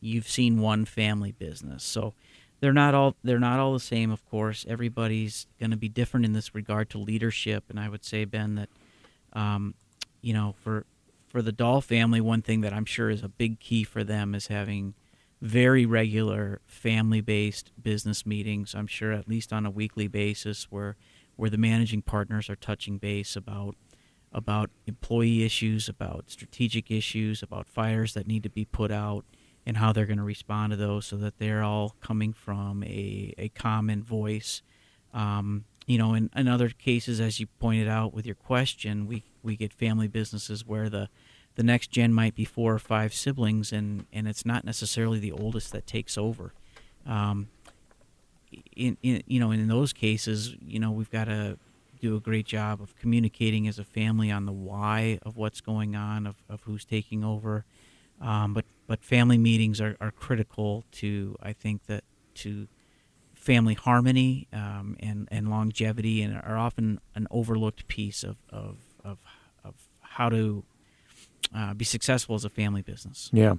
you've 0.00 0.28
seen 0.28 0.60
one 0.60 0.84
family 0.84 1.32
business. 1.32 1.82
So 1.82 2.14
they're 2.60 2.72
not 2.72 2.94
all 2.94 3.16
they're 3.24 3.38
not 3.38 3.58
all 3.58 3.72
the 3.72 3.80
same, 3.80 4.10
of 4.10 4.24
course. 4.28 4.64
Everybody's 4.68 5.46
going 5.58 5.72
to 5.72 5.76
be 5.76 5.88
different 5.88 6.24
in 6.24 6.32
this 6.32 6.54
regard 6.54 6.88
to 6.90 6.98
leadership, 6.98 7.64
and 7.68 7.78
I 7.80 7.88
would 7.88 8.04
say 8.04 8.24
Ben 8.24 8.54
that, 8.54 8.68
um, 9.32 9.74
you 10.20 10.32
know, 10.32 10.54
for 10.62 10.86
for 11.28 11.42
the 11.42 11.52
Dahl 11.52 11.80
family, 11.80 12.20
one 12.20 12.42
thing 12.42 12.60
that 12.60 12.72
I'm 12.72 12.84
sure 12.84 13.10
is 13.10 13.22
a 13.22 13.28
big 13.28 13.58
key 13.58 13.84
for 13.84 14.04
them 14.04 14.34
is 14.34 14.46
having 14.48 14.94
very 15.42 15.84
regular 15.84 16.60
family-based 16.66 17.72
business 17.82 18.24
meetings. 18.24 18.74
I'm 18.74 18.86
sure 18.86 19.10
at 19.12 19.28
least 19.28 19.52
on 19.52 19.66
a 19.66 19.70
weekly 19.70 20.06
basis, 20.06 20.68
where 20.70 20.96
where 21.34 21.50
the 21.50 21.58
managing 21.58 22.02
partners 22.02 22.48
are 22.48 22.56
touching 22.56 22.98
base 22.98 23.34
about 23.36 23.74
about 24.32 24.70
employee 24.86 25.44
issues, 25.44 25.88
about 25.88 26.30
strategic 26.30 26.90
issues, 26.90 27.42
about 27.42 27.66
fires 27.66 28.14
that 28.14 28.26
need 28.26 28.44
to 28.44 28.48
be 28.48 28.64
put 28.64 28.92
out, 28.92 29.24
and 29.66 29.78
how 29.78 29.92
they're 29.92 30.06
going 30.06 30.18
to 30.18 30.24
respond 30.24 30.70
to 30.70 30.76
those, 30.76 31.06
so 31.06 31.16
that 31.16 31.38
they're 31.38 31.64
all 31.64 31.96
coming 32.00 32.32
from 32.32 32.84
a 32.84 33.34
a 33.36 33.48
common 33.48 34.02
voice. 34.02 34.62
Um, 35.12 35.64
you 35.86 35.98
know, 35.98 36.14
in, 36.14 36.30
in 36.36 36.46
other 36.46 36.68
cases, 36.68 37.20
as 37.20 37.40
you 37.40 37.46
pointed 37.58 37.88
out 37.88 38.14
with 38.14 38.24
your 38.24 38.36
question, 38.36 39.06
we, 39.08 39.24
we 39.42 39.56
get 39.56 39.72
family 39.72 40.06
businesses 40.06 40.64
where 40.64 40.88
the 40.88 41.08
the 41.54 41.62
next 41.62 41.90
gen 41.90 42.12
might 42.12 42.34
be 42.34 42.44
four 42.44 42.74
or 42.74 42.78
five 42.78 43.12
siblings, 43.12 43.72
and, 43.72 44.06
and 44.12 44.26
it's 44.26 44.46
not 44.46 44.64
necessarily 44.64 45.18
the 45.18 45.32
oldest 45.32 45.72
that 45.72 45.86
takes 45.86 46.16
over. 46.16 46.52
Um, 47.06 47.48
in, 48.76 48.96
in 49.02 49.22
you 49.26 49.40
know 49.40 49.50
in 49.50 49.66
those 49.68 49.92
cases, 49.92 50.54
you 50.60 50.78
know 50.78 50.90
we've 50.90 51.10
got 51.10 51.24
to 51.24 51.58
do 52.00 52.16
a 52.16 52.20
great 52.20 52.46
job 52.46 52.82
of 52.82 52.96
communicating 52.96 53.68
as 53.68 53.78
a 53.78 53.84
family 53.84 54.30
on 54.30 54.44
the 54.44 54.52
why 54.52 55.18
of 55.22 55.36
what's 55.36 55.60
going 55.60 55.94
on, 55.94 56.26
of, 56.26 56.36
of 56.48 56.62
who's 56.62 56.84
taking 56.84 57.24
over. 57.24 57.64
Um, 58.20 58.54
but 58.54 58.64
but 58.86 59.02
family 59.02 59.38
meetings 59.38 59.80
are, 59.80 59.96
are 60.00 60.10
critical 60.10 60.84
to 60.92 61.36
I 61.42 61.52
think 61.52 61.86
that 61.86 62.04
to 62.36 62.68
family 63.34 63.74
harmony 63.74 64.48
um, 64.52 64.96
and 65.00 65.28
and 65.30 65.48
longevity, 65.48 66.22
and 66.22 66.36
are 66.36 66.56
often 66.56 67.00
an 67.14 67.26
overlooked 67.30 67.88
piece 67.88 68.22
of 68.22 68.36
of, 68.50 68.78
of, 69.04 69.18
of 69.64 69.74
how 70.00 70.28
to 70.28 70.64
uh, 71.54 71.74
be 71.74 71.84
successful 71.84 72.34
as 72.34 72.44
a 72.44 72.50
family 72.50 72.82
business. 72.82 73.30
Yeah. 73.32 73.54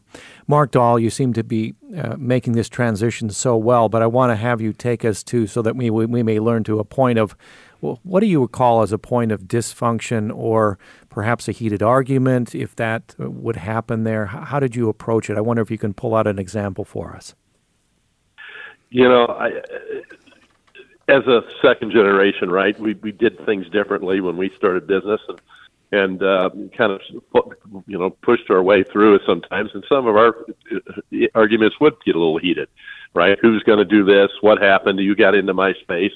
Mark 0.48 0.72
Dahl, 0.72 0.98
you 0.98 1.10
seem 1.10 1.34
to 1.34 1.44
be 1.44 1.76
uh, 1.96 2.16
making 2.18 2.54
this 2.54 2.70
transition 2.70 3.30
so 3.30 3.56
well, 3.56 3.90
but 3.90 4.02
I 4.02 4.08
want 4.08 4.32
to 4.32 4.36
have 4.36 4.62
you 4.62 4.74
take 4.74 5.06
us 5.06 5.24
to 5.24 5.48
so 5.48 5.62
that 5.62 5.76
we, 5.76 5.90
we, 5.90 6.06
we 6.06 6.24
may 6.24 6.40
learn 6.40 6.64
to 6.66 6.80
a 6.80 6.84
point 6.84 7.20
of 7.20 7.36
well, 7.84 8.00
what 8.04 8.22
do 8.22 8.28
you 8.28 8.48
call 8.48 8.82
as 8.82 8.94
a 8.94 8.98
point 8.98 9.34
of 9.34 9.42
dysfunction 9.42 10.32
or 10.34 10.80
perhaps 11.10 11.50
a 11.50 11.52
heated 11.52 11.84
argument, 11.84 12.56
if 12.56 12.74
that 12.78 13.14
uh, 13.22 13.30
would 13.30 13.58
happen 13.58 14.06
there? 14.06 14.26
How 14.28 14.62
did 14.62 14.74
you 14.74 14.88
approach 14.88 15.30
it? 15.30 15.38
I 15.38 15.42
wonder 15.42 15.62
if 15.62 15.70
you 15.70 15.78
can 15.78 15.94
pull 15.94 16.16
out 16.16 16.26
an 16.26 16.40
example 16.40 16.86
for 16.86 17.14
us. 17.14 17.36
You 18.90 19.10
know, 19.10 19.26
I, 19.26 19.50
as 21.10 21.28
a 21.28 21.42
second 21.62 21.92
generation, 21.92 22.50
right, 22.50 22.80
we, 22.80 22.94
we 22.94 23.12
did 23.12 23.46
things 23.46 23.68
differently 23.70 24.22
when 24.22 24.38
we 24.38 24.50
started 24.56 24.88
business. 24.88 25.20
And 25.28 25.42
and 25.94 26.24
uh, 26.24 26.50
kind 26.76 26.92
of 26.92 27.02
you 27.86 28.00
know 28.00 28.10
pushed 28.10 28.50
our 28.50 28.64
way 28.64 28.84
through 28.84 29.16
it 29.16 29.22
sometimes. 29.28 29.70
And 29.74 29.84
some 29.88 30.08
of 30.08 30.16
our 30.16 30.36
uh, 30.74 31.28
arguments 31.36 31.76
would 31.80 31.94
get 32.04 32.16
a 32.16 32.20
little 32.20 32.40
heated, 32.40 32.68
right? 33.14 33.38
Who's 33.40 33.62
going 33.64 33.78
to 33.78 33.86
do 33.86 34.04
this? 34.04 34.30
What 34.42 34.60
happened? 34.60 35.00
You 35.00 35.16
got 35.16 35.36
into 35.36 35.54
my 35.54 35.74
space, 35.82 36.12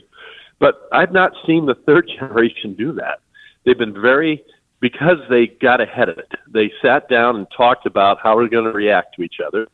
but 0.60 0.90
I've 0.92 1.12
not 1.12 1.34
seen 1.46 1.68
the 1.68 1.76
third 1.76 2.10
generation 2.20 2.74
do 2.74 2.92
that. 2.94 3.20
They've 3.66 3.78
been 3.78 3.94
very 3.94 4.44
because 4.80 5.18
they 5.30 5.48
got 5.48 5.80
ahead 5.80 6.10
of 6.10 6.18
it. 6.18 6.32
They 6.48 6.72
sat 6.82 7.08
down 7.08 7.36
and 7.36 7.48
talked 7.56 7.86
about 7.86 8.20
how 8.22 8.36
we're 8.36 8.48
going 8.48 8.66
to 8.66 8.72
react 8.72 9.16
to 9.16 9.24
each 9.24 9.38
other. 9.46 9.68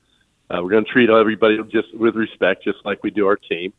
Uh, 0.50 0.62
we're 0.62 0.70
going 0.70 0.86
to 0.86 0.92
treat 0.92 1.10
everybody 1.10 1.58
just 1.72 1.96
with 1.96 2.16
respect, 2.16 2.64
just 2.64 2.80
like 2.84 3.02
we 3.04 3.10
do 3.10 3.26
our 3.26 3.38
team, 3.38 3.72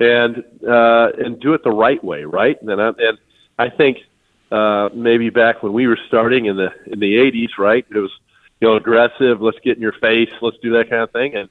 and 0.00 0.38
uh, 0.66 1.08
and 1.18 1.38
do 1.40 1.52
it 1.52 1.62
the 1.62 1.70
right 1.70 2.02
way, 2.02 2.24
right? 2.24 2.60
And 2.62 2.80
I, 2.80 2.88
and 2.88 3.18
I 3.58 3.68
think 3.68 3.98
uh, 4.50 4.88
maybe 4.94 5.30
back 5.30 5.62
when 5.62 5.72
we 5.72 5.86
were 5.86 5.98
starting 6.08 6.46
in 6.46 6.56
the 6.56 6.72
in 6.86 7.00
the 7.00 7.16
80s, 7.16 7.58
right? 7.58 7.84
It 7.90 7.98
was 7.98 8.10
you 8.60 8.68
know 8.68 8.76
aggressive. 8.76 9.40
Let's 9.40 9.58
get 9.60 9.76
in 9.76 9.82
your 9.82 9.92
face. 9.92 10.30
Let's 10.40 10.58
do 10.58 10.72
that 10.72 10.90
kind 10.90 11.02
of 11.02 11.10
thing. 11.12 11.34
And 11.34 11.48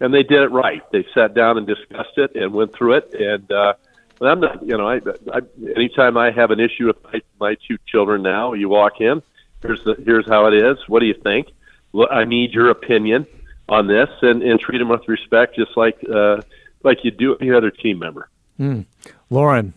and 0.00 0.14
they 0.14 0.22
did 0.22 0.42
it 0.42 0.50
right. 0.50 0.82
They 0.92 1.06
sat 1.14 1.34
down 1.34 1.58
and 1.58 1.66
discussed 1.66 2.16
it 2.16 2.34
and 2.34 2.52
went 2.52 2.72
through 2.72 2.94
it. 2.94 3.14
And 3.14 3.50
uh, 3.52 3.74
I'm 4.20 4.40
not, 4.40 4.66
you 4.66 4.76
know, 4.76 4.88
I, 4.88 5.00
I 5.32 5.40
anytime 5.76 6.16
I 6.16 6.30
have 6.30 6.50
an 6.50 6.60
issue 6.60 6.86
with 6.86 7.02
my, 7.04 7.20
my 7.38 7.56
two 7.66 7.78
children 7.86 8.22
now, 8.22 8.54
you 8.54 8.68
walk 8.68 9.00
in. 9.00 9.22
Here's 9.62 9.82
the 9.84 9.94
here's 10.04 10.26
how 10.26 10.46
it 10.46 10.54
is. 10.54 10.78
What 10.88 11.00
do 11.00 11.06
you 11.06 11.14
think? 11.14 11.48
Well, 11.92 12.08
I 12.10 12.24
need 12.24 12.52
your 12.52 12.70
opinion 12.70 13.26
on 13.68 13.86
this, 13.86 14.08
and 14.22 14.42
and 14.42 14.58
treat 14.58 14.78
them 14.78 14.88
with 14.88 15.06
respect, 15.06 15.56
just 15.56 15.76
like 15.76 15.98
uh, 16.12 16.40
like 16.82 17.04
you 17.04 17.10
do 17.10 17.36
any 17.36 17.52
other 17.52 17.70
team 17.70 17.98
member. 17.98 18.28
Mm. 18.58 18.86
Lauren, 19.28 19.74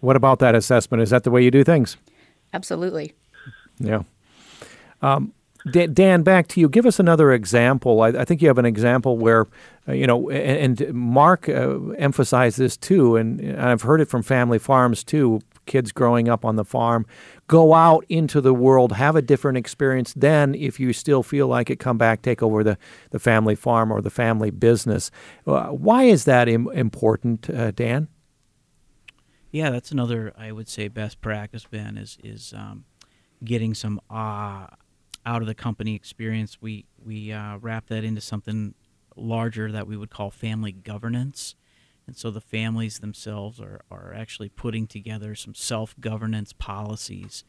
what 0.00 0.16
about 0.16 0.38
that 0.40 0.54
assessment? 0.54 1.02
Is 1.02 1.10
that 1.10 1.24
the 1.24 1.30
way 1.30 1.42
you 1.42 1.50
do 1.50 1.64
things? 1.64 1.96
Absolutely. 2.56 3.12
Yeah. 3.78 4.02
Um, 5.02 5.34
Dan, 5.70 6.22
back 6.22 6.48
to 6.48 6.60
you. 6.60 6.68
Give 6.70 6.86
us 6.86 6.98
another 6.98 7.32
example. 7.32 8.00
I, 8.00 8.08
I 8.08 8.24
think 8.24 8.40
you 8.40 8.48
have 8.48 8.56
an 8.56 8.64
example 8.64 9.18
where, 9.18 9.46
uh, 9.86 9.92
you 9.92 10.06
know, 10.06 10.30
and, 10.30 10.80
and 10.80 10.94
Mark 10.94 11.48
uh, 11.48 11.78
emphasized 11.98 12.56
this 12.56 12.76
too, 12.76 13.16
and, 13.16 13.60
I've 13.60 13.82
heard 13.82 14.00
it 14.00 14.08
from 14.08 14.22
family 14.22 14.58
farms 14.58 15.04
too. 15.04 15.40
Kids 15.66 15.90
growing 15.90 16.28
up 16.28 16.44
on 16.44 16.54
the 16.54 16.64
farm, 16.64 17.04
go 17.48 17.74
out 17.74 18.06
into 18.08 18.40
the 18.40 18.54
world, 18.54 18.92
have 18.92 19.16
a 19.16 19.22
different 19.22 19.58
experience. 19.58 20.14
Then, 20.14 20.54
if 20.54 20.78
you 20.78 20.92
still 20.92 21.24
feel 21.24 21.48
like 21.48 21.68
it, 21.68 21.80
come 21.80 21.98
back, 21.98 22.22
take 22.22 22.42
over 22.42 22.62
the, 22.62 22.78
the 23.10 23.18
family 23.18 23.56
farm 23.56 23.90
or 23.92 24.00
the 24.00 24.10
family 24.10 24.52
business. 24.52 25.10
Uh, 25.46 25.66
why 25.66 26.04
is 26.04 26.24
that 26.24 26.48
Im- 26.48 26.70
important, 26.70 27.50
uh, 27.50 27.72
Dan? 27.72 28.06
Yeah, 29.56 29.70
that's 29.70 29.90
another 29.90 30.34
I 30.36 30.52
would 30.52 30.68
say 30.68 30.88
best 30.88 31.22
practice, 31.22 31.64
Ben, 31.64 31.96
is 31.96 32.18
is 32.22 32.52
um, 32.54 32.84
getting 33.42 33.72
some 33.72 34.02
uh, 34.10 34.66
out 35.24 35.40
of 35.40 35.46
the 35.46 35.54
company 35.54 35.94
experience. 35.94 36.58
We 36.60 36.84
we 37.02 37.32
uh, 37.32 37.56
wrap 37.56 37.86
that 37.86 38.04
into 38.04 38.20
something 38.20 38.74
larger 39.16 39.72
that 39.72 39.86
we 39.86 39.96
would 39.96 40.10
call 40.10 40.30
family 40.30 40.72
governance. 40.72 41.54
And 42.06 42.14
so 42.14 42.30
the 42.30 42.42
families 42.42 42.98
themselves 42.98 43.58
are, 43.58 43.80
are 43.90 44.12
actually 44.14 44.50
putting 44.50 44.86
together 44.86 45.34
some 45.34 45.54
self 45.54 45.98
governance 45.98 46.52
policies. 46.52 47.42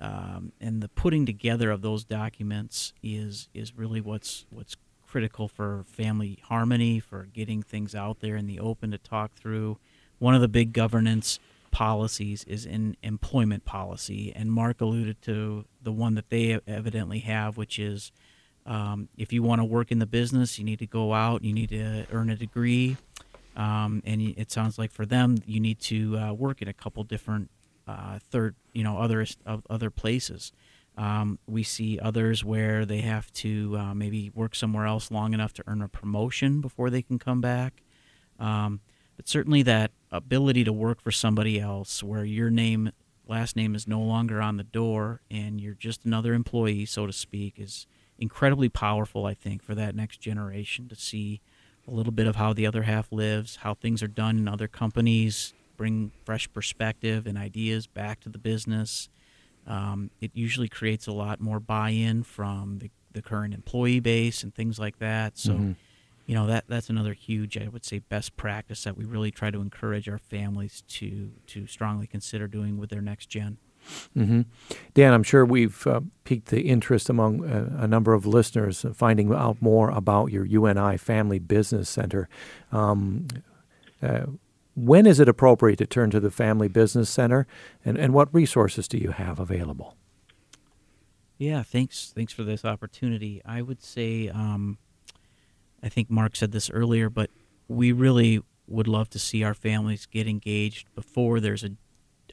Um, 0.00 0.50
and 0.60 0.82
the 0.82 0.88
putting 0.88 1.26
together 1.26 1.70
of 1.70 1.80
those 1.80 2.04
documents 2.04 2.92
is 3.04 3.48
is 3.54 3.72
really 3.78 4.00
what's 4.00 4.46
what's 4.50 4.74
critical 5.06 5.46
for 5.46 5.84
family 5.86 6.40
harmony, 6.42 6.98
for 6.98 7.28
getting 7.32 7.62
things 7.62 7.94
out 7.94 8.18
there 8.18 8.34
in 8.34 8.46
the 8.48 8.58
open 8.58 8.90
to 8.90 8.98
talk 8.98 9.36
through. 9.36 9.78
One 10.18 10.34
of 10.34 10.40
the 10.40 10.48
big 10.48 10.72
governance 10.72 11.40
policies 11.72 12.44
is 12.44 12.64
in 12.64 12.96
employment 13.02 13.64
policy, 13.64 14.32
and 14.36 14.52
Mark 14.52 14.80
alluded 14.80 15.20
to 15.22 15.64
the 15.82 15.90
one 15.90 16.14
that 16.14 16.30
they 16.30 16.60
evidently 16.68 17.18
have, 17.20 17.56
which 17.56 17.80
is 17.80 18.12
um, 18.64 19.08
if 19.16 19.32
you 19.32 19.42
want 19.42 19.60
to 19.60 19.64
work 19.64 19.90
in 19.90 19.98
the 19.98 20.06
business, 20.06 20.58
you 20.58 20.64
need 20.64 20.78
to 20.78 20.86
go 20.86 21.12
out, 21.12 21.42
you 21.42 21.52
need 21.52 21.70
to 21.70 22.06
earn 22.12 22.30
a 22.30 22.36
degree, 22.36 22.96
um, 23.56 24.02
and 24.06 24.22
it 24.22 24.52
sounds 24.52 24.78
like 24.78 24.92
for 24.92 25.04
them, 25.04 25.38
you 25.46 25.58
need 25.58 25.80
to 25.80 26.16
uh, 26.16 26.32
work 26.32 26.62
in 26.62 26.68
a 26.68 26.72
couple 26.72 27.02
different 27.02 27.50
uh, 27.88 28.20
third, 28.30 28.54
you 28.72 28.84
know, 28.84 28.98
other 28.98 29.26
other 29.68 29.90
places. 29.90 30.52
Um, 30.96 31.38
we 31.46 31.62
see 31.62 31.98
others 31.98 32.44
where 32.44 32.84
they 32.84 33.00
have 33.00 33.32
to 33.34 33.76
uh, 33.78 33.94
maybe 33.94 34.30
work 34.34 34.54
somewhere 34.54 34.86
else 34.86 35.10
long 35.10 35.32
enough 35.32 35.54
to 35.54 35.64
earn 35.66 35.82
a 35.82 35.88
promotion 35.88 36.60
before 36.60 36.90
they 36.90 37.02
can 37.02 37.18
come 37.18 37.40
back. 37.40 37.82
Um, 38.38 38.80
but 39.16 39.26
certainly 39.26 39.62
that 39.62 39.90
ability 40.12 40.62
to 40.64 40.72
work 40.72 41.00
for 41.00 41.10
somebody 41.10 41.58
else 41.58 42.02
where 42.02 42.24
your 42.24 42.50
name 42.50 42.92
last 43.26 43.56
name 43.56 43.74
is 43.74 43.88
no 43.88 44.00
longer 44.00 44.42
on 44.42 44.56
the 44.56 44.64
door 44.64 45.22
and 45.30 45.60
you're 45.60 45.74
just 45.74 46.04
another 46.04 46.34
employee 46.34 46.84
so 46.84 47.06
to 47.06 47.12
speak 47.12 47.54
is 47.56 47.86
incredibly 48.18 48.68
powerful 48.68 49.24
i 49.24 49.32
think 49.32 49.62
for 49.62 49.74
that 49.74 49.94
next 49.94 50.18
generation 50.20 50.86
to 50.88 50.94
see 50.94 51.40
a 51.88 51.90
little 51.90 52.12
bit 52.12 52.26
of 52.26 52.36
how 52.36 52.52
the 52.52 52.66
other 52.66 52.82
half 52.82 53.10
lives 53.10 53.56
how 53.62 53.72
things 53.72 54.02
are 54.02 54.08
done 54.08 54.36
in 54.36 54.46
other 54.46 54.68
companies 54.68 55.54
bring 55.82 56.12
fresh 56.24 56.48
perspective 56.52 57.26
and 57.26 57.36
ideas 57.36 57.88
back 57.88 58.20
to 58.20 58.28
the 58.28 58.38
business. 58.38 59.08
Um, 59.66 60.10
it 60.20 60.30
usually 60.32 60.68
creates 60.68 61.08
a 61.08 61.12
lot 61.12 61.40
more 61.40 61.58
buy-in 61.58 62.22
from 62.22 62.78
the, 62.78 62.90
the 63.12 63.20
current 63.20 63.52
employee 63.52 63.98
base 63.98 64.44
and 64.44 64.54
things 64.54 64.78
like 64.78 65.00
that. 65.00 65.36
So 65.38 65.52
mm-hmm 65.54 65.72
you 66.26 66.34
know 66.34 66.46
that 66.46 66.64
that's 66.68 66.88
another 66.88 67.12
huge 67.12 67.56
I 67.58 67.68
would 67.68 67.84
say 67.84 67.98
best 67.98 68.36
practice 68.36 68.84
that 68.84 68.96
we 68.96 69.04
really 69.04 69.30
try 69.30 69.50
to 69.50 69.60
encourage 69.60 70.08
our 70.08 70.18
families 70.18 70.82
to 70.88 71.32
to 71.48 71.66
strongly 71.66 72.06
consider 72.06 72.46
doing 72.46 72.78
with 72.78 72.90
their 72.90 73.02
next 73.02 73.26
general 73.26 73.58
mm-hmm. 74.16 74.42
Dan, 74.94 75.12
I'm 75.12 75.22
sure 75.22 75.44
we've 75.44 75.86
uh, 75.86 76.00
piqued 76.24 76.48
the 76.48 76.62
interest 76.62 77.08
among 77.08 77.44
uh, 77.44 77.76
a 77.78 77.88
number 77.88 78.14
of 78.14 78.26
listeners 78.26 78.86
finding 78.94 79.32
out 79.32 79.60
more 79.60 79.90
about 79.90 80.26
your 80.26 80.44
UNI 80.44 80.96
Family 80.98 81.38
Business 81.38 81.88
Center. 81.88 82.28
Um, 82.70 83.26
uh, 84.00 84.26
when 84.74 85.06
is 85.06 85.20
it 85.20 85.28
appropriate 85.28 85.76
to 85.76 85.86
turn 85.86 86.10
to 86.10 86.20
the 86.20 86.30
Family 86.30 86.68
Business 86.68 87.10
Center, 87.10 87.46
and, 87.84 87.98
and 87.98 88.14
what 88.14 88.32
resources 88.32 88.88
do 88.88 88.98
you 88.98 89.10
have 89.10 89.38
available? 89.38 89.96
Yeah, 91.38 91.62
thanks. 91.62 92.12
Thanks 92.14 92.32
for 92.32 92.44
this 92.44 92.64
opportunity. 92.64 93.42
I 93.44 93.62
would 93.62 93.82
say 93.82 94.28
um, 94.28 94.78
I 95.82 95.88
think 95.88 96.10
Mark 96.10 96.36
said 96.36 96.52
this 96.52 96.70
earlier, 96.70 97.10
but 97.10 97.30
we 97.68 97.92
really 97.92 98.42
would 98.66 98.88
love 98.88 99.10
to 99.10 99.18
see 99.18 99.42
our 99.42 99.54
families 99.54 100.06
get 100.06 100.26
engaged 100.26 100.92
before 100.94 101.40
there's 101.40 101.64
a 101.64 101.70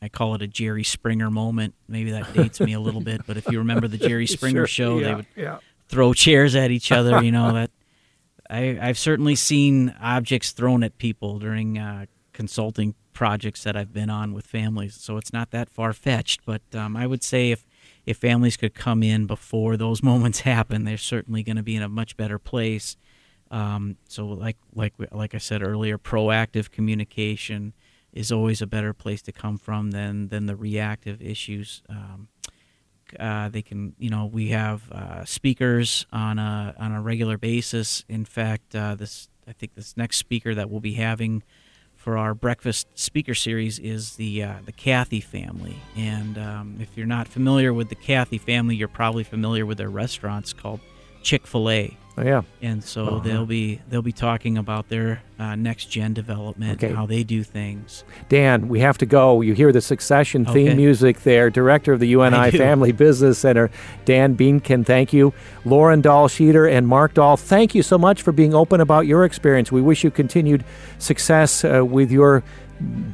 I 0.02 0.08
call 0.08 0.34
it 0.36 0.42
a 0.42 0.48
Jerry 0.48 0.86
Springer 0.86 1.30
moment. 1.30 1.76
Maybe 1.90 2.12
that 2.12 2.34
dates 2.34 2.62
me 2.62 2.72
a 2.72 2.80
little 2.80 3.02
bit, 3.02 3.22
but 3.28 3.36
if 3.36 3.52
you 3.52 3.60
remember 3.60 3.88
the 3.88 3.98
Jerry 3.98 4.28
Springer 4.28 4.66
sure, 4.66 4.68
show, 4.68 5.00
yeah, 5.00 5.08
they 5.08 5.16
would 5.16 5.26
yeah. 5.36 5.58
throw 5.90 6.14
chairs 6.14 6.56
at 6.56 6.72
each 6.72 6.92
other. 6.92 7.22
You 7.22 7.34
know 7.34 7.52
that 7.54 7.72
I, 8.50 8.60
have 8.82 8.98
certainly 8.98 9.36
seen 9.36 9.94
objects 10.02 10.52
thrown 10.52 10.84
at 10.84 10.98
people 10.98 11.38
during 11.38 11.78
uh, 11.78 12.06
consulting 12.32 12.96
projects 13.14 13.64
that 13.64 13.76
I've 13.76 13.92
been 13.92 14.10
on 14.10 14.34
with 14.34 14.48
families. 14.48 14.96
So 14.96 15.18
it's 15.18 15.34
not 15.34 15.52
that 15.52 15.70
far 15.70 15.92
fetched. 15.92 16.46
But 16.46 16.62
um, 16.74 16.96
I 16.96 17.06
would 17.06 17.24
say 17.24 17.52
if 17.52 17.68
if 18.06 18.18
families 18.18 18.58
could 18.58 18.74
come 18.74 19.04
in 19.04 19.26
before 19.26 19.76
those 19.78 20.02
moments 20.12 20.42
happen, 20.42 20.86
they're 20.86 20.98
certainly 20.98 21.44
going 21.44 21.58
to 21.58 21.64
be 21.64 21.76
in 21.76 21.84
a 21.84 21.90
much 21.90 22.16
better 22.16 22.40
place. 22.40 22.96
Um, 23.52 23.98
so 24.08 24.28
like 24.28 24.58
like 24.74 24.94
like 25.12 25.34
I 25.34 25.40
said 25.40 25.64
earlier, 25.64 25.98
proactive 25.98 26.72
communication, 26.72 27.74
is 28.14 28.32
always 28.32 28.62
a 28.62 28.68
better 28.68 28.94
place 28.94 29.22
to 29.24 29.32
come 29.32 29.58
from 29.58 29.92
than 29.92 30.30
than 30.30 30.46
the 30.46 30.56
reactive 30.56 31.22
issues. 31.22 31.82
Um, 31.90 32.28
uh, 33.20 33.50
they 33.50 33.62
can, 33.62 33.96
you 33.98 34.10
know, 34.10 34.26
we 34.26 34.50
have 34.50 34.92
uh, 34.92 35.26
speakers 35.26 36.06
on 36.12 36.38
a 36.38 36.76
on 36.78 36.92
a 36.92 37.02
regular 37.02 37.38
basis. 37.38 38.04
In 38.08 38.26
fact, 38.26 38.76
uh, 38.76 38.96
this 38.96 39.30
I 39.48 39.54
think 39.54 39.76
this 39.76 39.98
next 39.98 40.18
speaker 40.18 40.54
that 40.54 40.70
we'll 40.70 40.80
be 40.80 40.94
having 40.94 41.44
for 41.96 42.18
our 42.18 42.34
breakfast 42.34 42.88
speaker 42.98 43.36
series 43.36 43.78
is 43.80 44.16
the 44.16 44.44
uh, 44.44 44.54
the 44.66 44.72
Cathy 44.72 45.22
family. 45.22 45.76
And 45.96 46.38
um, 46.38 46.78
if 46.80 46.96
you're 46.96 47.08
not 47.08 47.28
familiar 47.28 47.74
with 47.74 47.90
the 47.90 47.96
Cathy 47.96 48.38
family, 48.38 48.76
you're 48.76 48.88
probably 48.88 49.24
familiar 49.24 49.66
with 49.66 49.78
their 49.78 49.90
restaurants 49.90 50.54
called 50.54 50.80
Chick 51.24 51.46
Fil 51.46 51.70
A. 51.70 51.98
Oh, 52.20 52.24
yeah. 52.26 52.42
And 52.62 52.84
so 52.84 53.06
Uh-huh. 53.06 53.20
they'll 53.24 53.46
be 53.46 53.80
they'll 53.90 54.02
be 54.02 54.12
talking 54.12 54.58
about 54.58 54.90
their 54.90 55.22
uh, 55.40 55.56
next 55.56 55.86
gen 55.86 56.14
development, 56.14 56.74
Okay. 56.74 56.88
and 56.88 56.98
how 56.98 57.06
they 57.06 57.24
do 57.24 57.44
things. 57.44 58.04
Dan, 58.28 58.68
we 58.68 58.82
have 58.82 58.98
to 58.98 59.06
go. 59.06 59.40
You 59.40 59.54
hear 59.54 59.72
the 59.72 59.80
succession 59.80 60.44
theme 60.44 60.68
Okay. 60.70 60.76
music 60.76 61.22
there. 61.24 61.50
Director 61.50 61.94
of 61.94 62.02
the 62.02 62.08
UNI 62.10 62.52
Family 62.52 62.92
Business 62.92 63.38
Center, 63.40 63.70
Dan 64.04 64.36
Beenken, 64.36 64.86
thank 64.86 65.14
you. 65.14 65.32
Lauren 65.64 66.02
Dahl 66.02 66.28
Sheeter 66.28 66.70
and 66.70 66.88
Mark 66.88 67.14
Dahl, 67.14 67.38
thank 67.38 67.74
you 67.74 67.82
so 67.84 67.98
much 67.98 68.22
for 68.22 68.34
being 68.34 68.54
open 68.54 68.82
about 68.82 69.06
your 69.08 69.24
experience. 69.24 69.72
We 69.72 69.82
wish 69.82 70.04
you 70.04 70.12
continued 70.12 70.66
success 70.98 71.64
uh, 71.64 71.86
with 71.86 72.12
your 72.12 72.44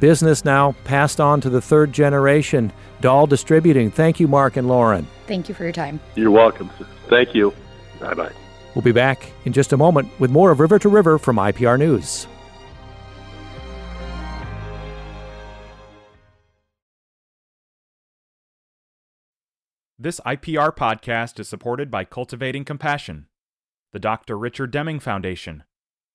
business 0.00 0.44
now 0.44 0.74
passed 0.84 1.20
on 1.20 1.40
to 1.42 1.50
the 1.50 1.60
third 1.60 1.92
generation, 1.92 2.72
Dahl 3.00 3.26
Distributing. 3.28 3.90
Thank 3.92 4.18
you, 4.18 4.26
Mark 4.26 4.56
and 4.56 4.66
Lauren. 4.66 5.06
Thank 5.28 5.48
you 5.48 5.54
for 5.54 5.62
your 5.62 5.72
time. 5.72 6.00
You're 6.16 6.30
welcome. 6.32 6.70
Thank 7.08 7.34
you. 7.36 7.52
Bye 8.00 8.14
bye. 8.14 8.45
We'll 8.76 8.82
be 8.82 8.92
back 8.92 9.32
in 9.46 9.54
just 9.54 9.72
a 9.72 9.76
moment 9.78 10.10
with 10.20 10.30
more 10.30 10.50
of 10.50 10.60
River 10.60 10.78
to 10.80 10.90
River 10.90 11.16
from 11.16 11.36
IPR 11.36 11.78
News. 11.78 12.26
This 19.98 20.20
IPR 20.26 20.76
podcast 20.76 21.40
is 21.40 21.48
supported 21.48 21.90
by 21.90 22.04
Cultivating 22.04 22.66
Compassion, 22.66 23.28
the 23.94 23.98
Dr. 23.98 24.36
Richard 24.36 24.72
Deming 24.72 25.00
Foundation, 25.00 25.64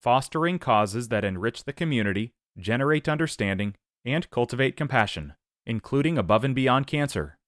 fostering 0.04 0.60
causes 0.60 1.08
that 1.08 1.26
enrich 1.26 1.64
the 1.64 1.74
community, 1.74 2.32
generate 2.60 3.10
understanding, 3.10 3.74
and 4.06 4.30
cultivate 4.30 4.78
compassion, 4.78 5.34
including 5.66 6.20
above 6.20 6.44
and 6.44 6.54
beyond 6.54 6.86
cancer. 6.86 7.40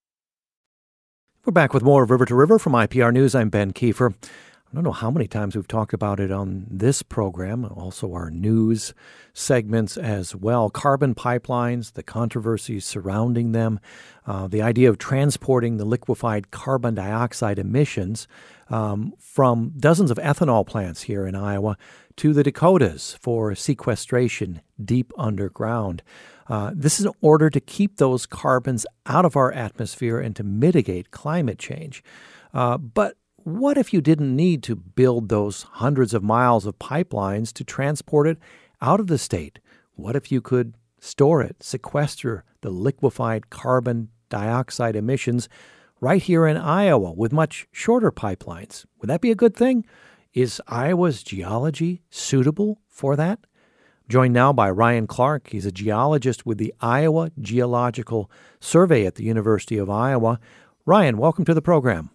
We're 1.45 1.51
back 1.51 1.71
with 1.71 1.83
more 1.83 2.01
of 2.01 2.09
River 2.09 2.25
to 2.25 2.33
River 2.33 2.57
from 2.57 2.73
IPR 2.73 3.13
News. 3.13 3.35
I'm 3.35 3.49
Ben 3.49 3.73
Kieffer. 3.73 4.15
I 4.73 4.75
don't 4.75 4.85
know 4.85 4.91
how 4.91 5.11
many 5.11 5.27
times 5.27 5.55
we've 5.55 5.67
talked 5.67 5.93
about 5.93 6.19
it 6.19 6.31
on 6.31 6.65
this 6.67 7.03
program, 7.03 7.63
also 7.63 8.11
our 8.13 8.31
news 8.31 8.95
segments 9.31 9.97
as 9.97 10.35
well. 10.35 10.71
Carbon 10.71 11.13
pipelines, 11.13 11.93
the 11.93 12.01
controversies 12.01 12.83
surrounding 12.83 13.51
them, 13.51 13.79
uh, 14.25 14.47
the 14.47 14.63
idea 14.63 14.89
of 14.89 14.97
transporting 14.97 15.77
the 15.77 15.85
liquefied 15.85 16.49
carbon 16.49 16.95
dioxide 16.95 17.59
emissions 17.59 18.27
um, 18.71 19.13
from 19.19 19.73
dozens 19.77 20.09
of 20.09 20.17
ethanol 20.17 20.65
plants 20.65 21.03
here 21.03 21.27
in 21.27 21.35
Iowa 21.35 21.77
to 22.15 22.33
the 22.33 22.41
Dakotas 22.41 23.15
for 23.21 23.53
sequestration 23.53 24.59
deep 24.83 25.13
underground. 25.19 26.01
Uh, 26.47 26.71
this 26.73 26.99
is 26.99 27.05
in 27.05 27.11
order 27.21 27.51
to 27.51 27.59
keep 27.59 27.97
those 27.97 28.25
carbons 28.25 28.87
out 29.05 29.23
of 29.23 29.35
our 29.35 29.51
atmosphere 29.51 30.19
and 30.19 30.35
to 30.35 30.43
mitigate 30.43 31.11
climate 31.11 31.59
change. 31.59 32.03
Uh, 32.55 32.79
but 32.79 33.17
what 33.43 33.77
if 33.77 33.93
you 33.93 34.01
didn't 34.01 34.35
need 34.35 34.63
to 34.63 34.75
build 34.75 35.27
those 35.27 35.63
hundreds 35.63 36.13
of 36.13 36.23
miles 36.23 36.65
of 36.65 36.79
pipelines 36.79 37.51
to 37.53 37.63
transport 37.63 38.27
it 38.27 38.37
out 38.81 38.99
of 38.99 39.07
the 39.07 39.17
state? 39.17 39.59
What 39.95 40.15
if 40.15 40.31
you 40.31 40.41
could 40.41 40.75
store 40.99 41.41
it, 41.41 41.61
sequester 41.61 42.45
the 42.61 42.69
liquefied 42.69 43.49
carbon 43.49 44.09
dioxide 44.29 44.95
emissions 44.95 45.49
right 45.99 46.21
here 46.21 46.47
in 46.47 46.55
Iowa 46.55 47.11
with 47.11 47.33
much 47.33 47.67
shorter 47.71 48.11
pipelines? 48.11 48.85
Would 48.99 49.09
that 49.09 49.21
be 49.21 49.31
a 49.31 49.35
good 49.35 49.55
thing? 49.55 49.85
Is 50.33 50.61
Iowa's 50.67 51.21
geology 51.21 52.01
suitable 52.09 52.79
for 52.87 53.15
that? 53.17 53.39
Joined 54.07 54.33
now 54.33 54.53
by 54.53 54.69
Ryan 54.69 55.05
Clark. 55.05 55.49
He's 55.49 55.65
a 55.65 55.71
geologist 55.71 56.45
with 56.45 56.57
the 56.57 56.73
Iowa 56.79 57.31
Geological 57.39 58.31
Survey 58.59 59.05
at 59.05 59.15
the 59.15 59.23
University 59.23 59.77
of 59.77 59.89
Iowa. 59.89 60.39
Ryan, 60.85 61.17
welcome 61.17 61.45
to 61.45 61.53
the 61.53 61.61
program. 61.61 62.09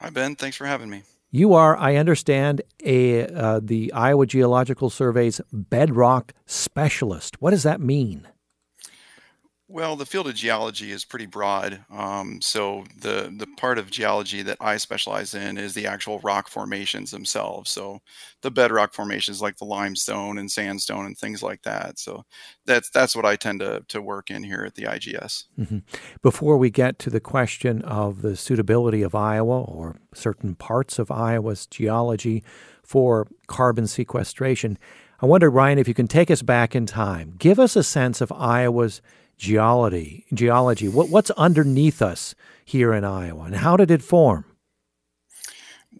Hi, 0.00 0.10
Ben. 0.10 0.36
Thanks 0.36 0.56
for 0.56 0.66
having 0.66 0.90
me. 0.90 1.02
You 1.30 1.52
are, 1.54 1.76
I 1.76 1.96
understand, 1.96 2.62
a 2.84 3.26
uh, 3.26 3.60
the 3.62 3.92
Iowa 3.92 4.26
Geological 4.26 4.90
Survey's 4.90 5.40
bedrock 5.52 6.32
specialist. 6.46 7.42
What 7.42 7.50
does 7.50 7.64
that 7.64 7.80
mean? 7.80 8.26
Well, 9.70 9.96
the 9.96 10.06
field 10.06 10.26
of 10.26 10.34
geology 10.34 10.92
is 10.92 11.04
pretty 11.04 11.26
broad. 11.26 11.84
Um, 11.90 12.40
so 12.40 12.84
the 12.98 13.30
the 13.36 13.46
part 13.58 13.76
of 13.76 13.90
geology 13.90 14.40
that 14.42 14.56
I 14.62 14.78
specialize 14.78 15.34
in 15.34 15.58
is 15.58 15.74
the 15.74 15.86
actual 15.86 16.20
rock 16.20 16.48
formations 16.48 17.10
themselves. 17.10 17.70
So 17.70 18.00
the 18.40 18.50
bedrock 18.50 18.94
formations 18.94 19.42
like 19.42 19.58
the 19.58 19.66
limestone 19.66 20.38
and 20.38 20.50
sandstone 20.50 21.04
and 21.04 21.18
things 21.18 21.42
like 21.42 21.62
that. 21.64 21.98
So 21.98 22.24
that's 22.64 22.88
that's 22.88 23.14
what 23.14 23.26
I 23.26 23.36
tend 23.36 23.60
to 23.60 23.84
to 23.88 24.00
work 24.00 24.30
in 24.30 24.42
here 24.42 24.64
at 24.64 24.74
the 24.74 24.84
IGS. 24.86 25.44
Mhm. 25.60 25.82
Before 26.22 26.56
we 26.56 26.70
get 26.70 26.98
to 27.00 27.10
the 27.10 27.20
question 27.20 27.82
of 27.82 28.22
the 28.22 28.36
suitability 28.36 29.02
of 29.02 29.14
Iowa 29.14 29.60
or 29.60 29.96
certain 30.14 30.54
parts 30.54 30.98
of 30.98 31.10
Iowa's 31.10 31.66
geology 31.66 32.42
for 32.82 33.26
carbon 33.48 33.86
sequestration, 33.86 34.78
I 35.20 35.26
wonder, 35.26 35.50
Ryan, 35.50 35.78
if 35.78 35.88
you 35.88 35.94
can 35.94 36.08
take 36.08 36.30
us 36.30 36.40
back 36.40 36.74
in 36.74 36.86
time. 36.86 37.34
Give 37.38 37.58
us 37.58 37.76
a 37.76 37.82
sense 37.82 38.22
of 38.22 38.32
Iowa's 38.32 39.02
geology. 39.38 40.26
Geology. 40.34 40.88
What, 40.88 41.08
what's 41.08 41.30
underneath 41.30 42.02
us 42.02 42.34
here 42.64 42.92
in 42.92 43.04
Iowa, 43.04 43.44
and 43.44 43.56
how 43.56 43.76
did 43.76 43.90
it 43.90 44.02
form? 44.02 44.44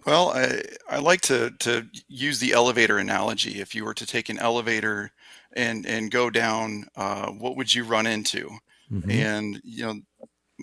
Well, 0.07 0.31
I, 0.31 0.63
I 0.89 0.99
like 0.99 1.23
to, 1.23 1.51
to 1.61 1.87
use 2.09 2.39
the 2.39 2.53
elevator 2.53 2.99
analogy. 2.99 3.61
If 3.61 3.75
you 3.75 3.85
were 3.85 3.95
to 3.95 4.07
take 4.07 4.29
an 4.29 4.39
elevator 4.39 5.11
and, 5.55 5.87
and 5.87 6.11
go 6.11 6.31
down, 6.31 6.87
uh, 6.97 7.31
what 7.31 7.57
would 7.57 7.75
you 7.75 7.85
run 7.85 8.07
into? 8.07 8.51
Mhm. 8.93 9.11
And, 9.11 9.61
you 9.65 9.85
know, 9.85 10.01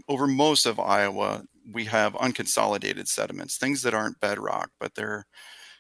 over 0.08 0.26
most 0.28 0.66
of 0.66 0.80
Iowa, 0.80 1.44
we 1.72 1.86
have 1.86 2.14
unconsolidated 2.14 3.08
sediments, 3.08 3.58
things 3.58 3.82
that 3.82 3.94
aren't 3.94 4.20
bedrock, 4.20 4.70
but 4.80 4.96
they're, 4.96 5.26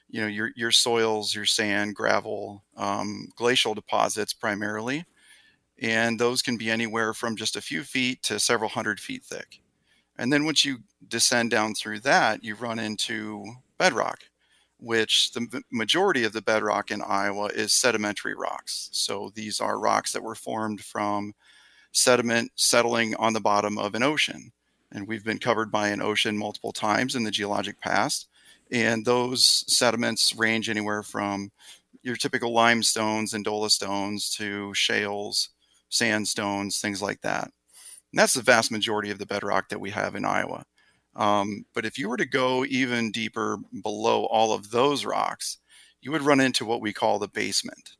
you 0.10 0.22
know, 0.22 0.28
your, 0.28 0.52
your 0.56 0.72
soils, 0.72 1.34
your 1.34 1.46
sand, 1.46 1.96
gravel, 1.96 2.64
um, 2.78 3.30
glacial 3.36 3.74
deposits 3.74 4.34
primarily. 4.34 5.06
And 5.82 6.20
those 6.20 6.42
can 6.42 6.58
be 6.58 6.72
anywhere 6.72 7.14
from 7.14 7.36
just 7.36 7.56
a 7.56 7.62
few 7.62 7.84
feet 7.84 8.24
to 8.24 8.40
several 8.40 8.70
hundred 8.70 9.00
feet 9.00 9.24
thick. 9.24 9.60
And 10.18 10.32
then 10.32 10.46
once 10.46 10.64
you 10.64 10.78
descend 11.08 11.52
down 11.52 11.74
through 11.74 12.00
that, 12.02 12.44
you 12.44 12.56
run 12.56 12.80
into 12.80 13.46
bedrock, 13.78 14.20
which 14.80 15.34
the 15.34 15.62
majority 15.72 16.24
of 16.24 16.32
the 16.32 16.42
bedrock 16.42 16.92
in 16.92 17.02
Iowa 17.02 17.48
is 17.48 17.74
sedimentary 17.74 18.34
rocks. 18.34 18.90
So 18.94 19.32
these 19.36 19.60
are 19.60 19.78
rocks 19.80 20.14
that 20.14 20.24
were 20.24 20.36
formed 20.36 20.82
from 20.82 21.34
sediment 21.92 22.52
settling 22.56 23.16
on 23.16 23.34
the 23.34 23.42
bottom 23.42 23.78
of 23.78 23.96
an 23.96 24.04
ocean. 24.04 24.52
And 24.92 25.08
we've 25.08 25.26
been 25.26 25.40
covered 25.40 25.72
by 25.72 25.90
an 25.90 26.02
ocean 26.02 26.38
multiple 26.38 26.72
times 26.72 27.16
in 27.16 27.24
the 27.24 27.32
geologic 27.32 27.82
past. 27.82 28.30
And 28.72 29.06
those 29.06 29.66
sediments 29.68 30.34
range 30.36 30.70
anywhere 30.70 31.04
from 31.04 31.52
your 32.02 32.16
typical 32.16 32.54
limestones 32.54 33.34
and 33.34 33.46
dolostones 33.46 34.32
to 34.38 34.74
shales, 34.74 35.50
sandstones, 35.96 36.80
things 36.80 37.02
like 37.02 37.22
that. 37.22 37.46
And 37.46 38.20
that's 38.20 38.34
the 38.34 38.42
vast 38.42 38.72
majority 38.72 39.12
of 39.12 39.20
the 39.20 39.26
bedrock 39.26 39.70
that 39.70 39.82
we 39.82 39.92
have 39.92 40.16
in 40.16 40.26
Iowa. 40.26 40.66
Um, 41.16 41.66
but 41.74 41.86
if 41.86 41.98
you 41.98 42.10
were 42.10 42.18
to 42.18 42.26
go 42.26 42.66
even 42.66 43.12
deeper 43.12 43.58
below 43.84 44.26
all 44.26 44.54
of 44.54 44.72
those 44.72 45.06
rocks, 45.06 45.58
you 46.02 46.12
would 46.12 46.22
run 46.22 46.40
into 46.42 46.66
what 46.66 46.82
we 46.82 46.94
call 46.94 47.20
the 47.20 47.28
basement 47.28 47.98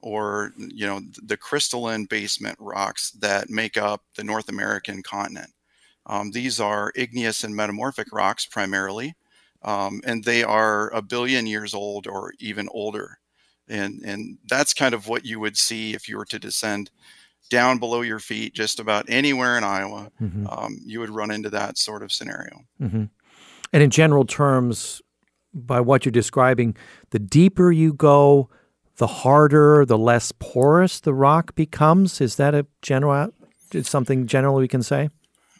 or 0.00 0.52
you 0.56 0.86
know 0.86 1.00
the 1.22 1.36
crystalline 1.36 2.04
basement 2.04 2.56
rocks 2.60 3.10
that 3.12 3.50
make 3.50 3.76
up 3.76 4.02
the 4.16 4.24
North 4.24 4.48
American 4.48 5.02
continent. 5.02 5.52
Um, 6.06 6.30
these 6.32 6.60
are 6.60 6.92
igneous 6.94 7.42
and 7.44 7.56
metamorphic 7.56 8.08
rocks 8.12 8.46
primarily, 8.46 9.14
um, 9.62 10.00
and 10.04 10.24
they 10.24 10.44
are 10.44 10.90
a 10.90 11.02
billion 11.02 11.46
years 11.46 11.74
old 11.74 12.06
or 12.06 12.32
even 12.38 12.68
older. 12.72 13.18
And 13.68 14.02
and 14.04 14.38
that's 14.48 14.74
kind 14.74 14.94
of 14.94 15.08
what 15.08 15.24
you 15.24 15.40
would 15.40 15.56
see 15.56 15.94
if 15.94 16.08
you 16.08 16.16
were 16.18 16.24
to 16.26 16.38
descend 16.38 16.90
down 17.48 17.78
below 17.78 18.02
your 18.02 18.18
feet, 18.18 18.54
just 18.54 18.80
about 18.80 19.04
anywhere 19.08 19.56
in 19.56 19.64
Iowa. 19.64 20.10
Mhm. 20.20 20.46
Um, 20.50 20.78
you 20.84 21.00
would 21.00 21.10
run 21.10 21.30
into 21.30 21.50
that 21.50 21.78
sort 21.78 22.02
of 22.02 22.12
scenario. 22.12 22.64
hmm 22.78 23.04
And 23.72 23.82
in 23.82 23.90
general 23.90 24.24
terms, 24.24 25.02
by 25.52 25.80
what 25.80 26.04
you're 26.04 26.12
describing, 26.12 26.76
the 27.10 27.18
deeper 27.18 27.72
you 27.72 27.92
go, 27.92 28.48
the 28.98 29.06
harder, 29.06 29.84
the 29.84 29.98
less 29.98 30.32
porous 30.38 31.00
the 31.00 31.14
rock 31.14 31.54
becomes. 31.54 32.20
Is 32.20 32.36
that 32.36 32.54
a 32.54 32.66
general, 32.82 33.30
is 33.72 33.88
something 33.88 34.26
general 34.26 34.56
we 34.56 34.68
can 34.68 34.82
say? 34.82 35.10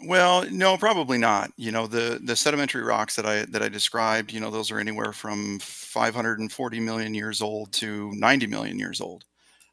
Well, 0.04 0.44
no, 0.50 0.76
probably 0.76 1.18
not. 1.18 1.50
You 1.56 1.72
know, 1.72 1.86
the 1.86 2.20
the 2.22 2.36
sedimentary 2.36 2.82
rocks 2.82 3.16
that 3.16 3.26
I 3.26 3.46
that 3.46 3.62
I 3.62 3.68
described, 3.68 4.32
you 4.32 4.40
know, 4.40 4.50
those 4.50 4.70
are 4.70 4.78
anywhere 4.78 5.12
from 5.12 5.58
540 5.60 6.80
million 6.80 7.14
years 7.14 7.40
old 7.40 7.72
to 7.72 8.12
90 8.14 8.46
million 8.46 8.78
years 8.78 9.00
old. 9.00 9.24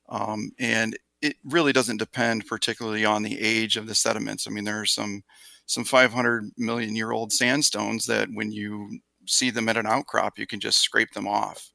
Um, 0.10 0.52
and 0.60 0.98
it 1.24 1.38
really 1.46 1.72
doesn't 1.72 1.98
depend 1.98 2.46
particularly 2.46 3.06
on 3.06 3.24
the 3.24 3.40
age 3.40 3.78
of 3.78 3.88
the 3.88 3.96
sediments. 3.96 4.46
I 4.46 4.52
mean, 4.52 4.66
there 4.66 4.82
are 4.82 4.86
some 4.86 5.24
some 5.66 5.86
500 5.86 6.52
million 6.58 6.96
year 6.96 7.12
old 7.12 7.32
sandstones 7.32 8.06
that 8.08 8.28
when 8.34 8.52
you 8.52 9.00
see 9.26 9.50
them 9.50 9.70
at 9.70 9.78
an 9.78 9.88
outcrop, 9.88 10.38
you 10.38 10.46
can 10.46 10.60
just 10.60 10.82
scrape 10.82 11.12
them 11.12 11.26
off. 11.26 11.72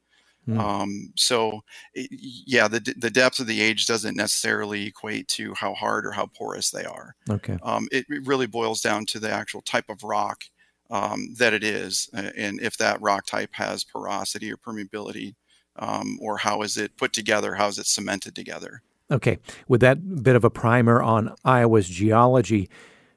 Mm. 0.46 0.58
Um, 0.58 1.12
so, 1.16 1.62
it, 1.94 2.10
yeah, 2.12 2.68
the 2.68 2.80
the 2.98 3.10
depth 3.10 3.40
of 3.40 3.46
the 3.46 3.60
age 3.60 3.86
doesn't 3.86 4.16
necessarily 4.16 4.86
equate 4.86 5.28
to 5.28 5.54
how 5.54 5.72
hard 5.74 6.06
or 6.06 6.12
how 6.12 6.26
porous 6.26 6.70
they 6.70 6.84
are. 6.84 7.14
Okay. 7.28 7.58
Um, 7.62 7.88
it, 7.90 8.06
it, 8.08 8.26
really 8.26 8.46
boils 8.46 8.80
down 8.80 9.06
to 9.06 9.18
the 9.18 9.30
actual 9.30 9.62
type 9.62 9.88
of 9.88 10.04
rock 10.04 10.44
um, 10.90 11.34
that 11.38 11.52
it 11.54 11.64
is, 11.64 12.08
and 12.14 12.60
if 12.60 12.78
that 12.78 13.00
rock 13.02 13.26
type 13.26 13.50
has 13.54 13.84
porosity 13.84 14.50
or 14.50 14.56
permeability, 14.56 15.34
um, 15.76 16.18
or 16.20 16.38
how 16.38 16.62
is 16.62 16.78
it 16.78 16.96
put 16.96 17.12
together? 17.12 17.54
How 17.54 17.68
is 17.68 17.78
it 17.78 17.86
cemented 17.86 18.34
together? 18.34 18.82
Okay. 19.10 19.38
With 19.66 19.80
that 19.80 20.22
bit 20.22 20.36
of 20.36 20.44
a 20.44 20.50
primer 20.50 21.02
on 21.02 21.34
Iowa's 21.44 21.88
geology, 21.88 22.68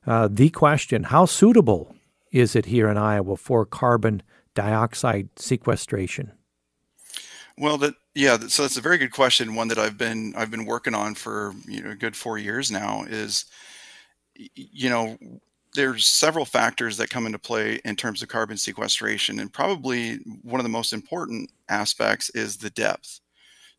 uh, 0.05 0.29
the 0.31 0.49
question: 0.49 1.03
How 1.03 1.25
suitable 1.25 1.95
is 2.31 2.55
it 2.55 2.65
here 2.65 2.89
in 2.89 2.97
Iowa 2.97 3.37
for 3.37 3.65
carbon 3.65 4.23
dioxide 4.53 5.29
sequestration? 5.35 6.31
Well, 7.57 7.77
that 7.79 7.93
yeah, 8.15 8.37
so 8.47 8.63
that's 8.63 8.77
a 8.77 8.81
very 8.81 8.97
good 8.97 9.11
question. 9.11 9.55
One 9.55 9.67
that 9.69 9.77
I've 9.77 9.97
been 9.97 10.33
I've 10.35 10.51
been 10.51 10.65
working 10.65 10.95
on 10.95 11.15
for 11.15 11.53
you 11.67 11.83
know 11.83 11.91
a 11.91 11.95
good 11.95 12.15
four 12.15 12.37
years 12.37 12.71
now. 12.71 13.03
Is 13.07 13.45
you 14.35 14.89
know 14.89 15.17
there's 15.73 16.05
several 16.05 16.45
factors 16.45 16.97
that 16.97 17.09
come 17.09 17.25
into 17.25 17.39
play 17.39 17.79
in 17.85 17.95
terms 17.95 18.21
of 18.21 18.27
carbon 18.27 18.57
sequestration, 18.57 19.39
and 19.39 19.51
probably 19.51 20.17
one 20.41 20.59
of 20.59 20.63
the 20.63 20.69
most 20.69 20.91
important 20.91 21.49
aspects 21.69 22.29
is 22.31 22.57
the 22.57 22.69
depth. 22.69 23.20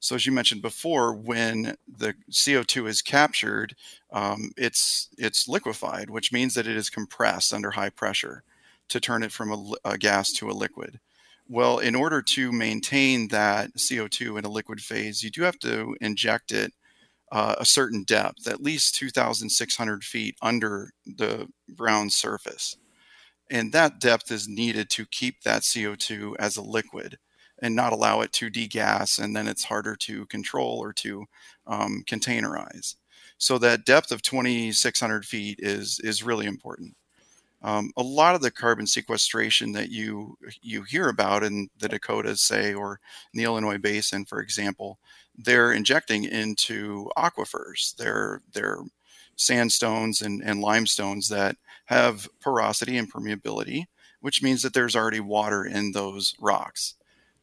So, 0.02 0.16
as 0.16 0.26
you 0.26 0.32
mentioned 0.32 0.62
before, 0.62 1.14
when 1.14 1.76
the 1.86 2.16
CO2 2.28 2.88
is 2.88 3.02
captured, 3.02 3.76
um, 4.10 4.50
it's 4.56 5.08
it's 5.16 5.46
liquefied, 5.46 6.10
which 6.10 6.32
means 6.32 6.54
that 6.54 6.66
it 6.66 6.76
is 6.76 6.90
compressed 6.90 7.54
under 7.54 7.70
high 7.70 7.90
pressure 7.90 8.42
to 8.88 8.98
turn 8.98 9.22
it 9.22 9.30
from 9.30 9.52
a, 9.52 9.90
a 9.92 9.98
gas 9.98 10.32
to 10.32 10.50
a 10.50 10.58
liquid. 10.58 10.98
Well, 11.48 11.78
in 11.78 11.94
order 11.94 12.20
to 12.20 12.50
maintain 12.50 13.28
that 13.28 13.74
CO2 13.74 14.40
in 14.40 14.44
a 14.44 14.50
liquid 14.50 14.80
phase, 14.80 15.22
you 15.22 15.30
do 15.30 15.42
have 15.42 15.60
to 15.60 15.96
inject 16.00 16.50
it 16.50 16.72
uh, 17.30 17.54
a 17.58 17.64
certain 17.64 18.02
depth, 18.02 18.48
at 18.48 18.60
least 18.60 18.96
2,600 18.96 20.02
feet 20.02 20.36
under 20.42 20.90
the 21.06 21.46
ground 21.76 22.12
surface. 22.12 22.76
And 23.48 23.70
that 23.70 24.00
depth 24.00 24.32
is 24.32 24.48
needed 24.48 24.90
to 24.90 25.06
keep 25.06 25.42
that 25.42 25.62
CO2 25.62 26.34
as 26.40 26.56
a 26.56 26.62
liquid 26.62 27.18
and 27.62 27.74
not 27.74 27.92
allow 27.94 28.20
it 28.20 28.32
to 28.34 28.50
degas, 28.50 29.18
and 29.18 29.34
then 29.34 29.48
it's 29.48 29.64
harder 29.64 29.96
to 29.96 30.26
control 30.26 30.78
or 30.82 30.92
to 30.94 31.24
um, 31.66 32.04
containerize. 32.06 32.96
So 33.38 33.58
that 33.58 33.86
depth 33.86 34.12
of 34.12 34.22
2,600 34.22 35.24
feet 35.24 35.58
is 35.62 36.00
is 36.04 36.22
really 36.22 36.46
important. 36.46 36.94
Um, 37.62 37.92
a 37.96 38.02
lot 38.02 38.34
of 38.34 38.42
the 38.42 38.50
carbon 38.50 38.86
sequestration 38.86 39.72
that 39.72 39.90
you 39.90 40.36
you 40.62 40.82
hear 40.82 41.08
about 41.08 41.44
in 41.44 41.68
the 41.78 41.88
Dakotas, 41.88 42.42
say, 42.42 42.74
or 42.74 43.00
in 43.32 43.38
the 43.38 43.44
Illinois 43.44 43.78
Basin, 43.78 44.24
for 44.24 44.40
example, 44.40 44.98
they're 45.36 45.72
injecting 45.72 46.24
into 46.24 47.08
aquifers. 47.16 47.94
They're 47.96 48.42
they're 48.52 48.78
sandstones 49.36 50.22
and, 50.22 50.42
and 50.42 50.60
limestones 50.60 51.28
that 51.28 51.56
have 51.86 52.28
porosity 52.40 52.96
and 52.98 53.12
permeability, 53.12 53.84
which 54.20 54.42
means 54.42 54.62
that 54.62 54.74
there's 54.74 54.96
already 54.96 55.20
water 55.20 55.64
in 55.64 55.92
those 55.92 56.34
rocks. 56.40 56.94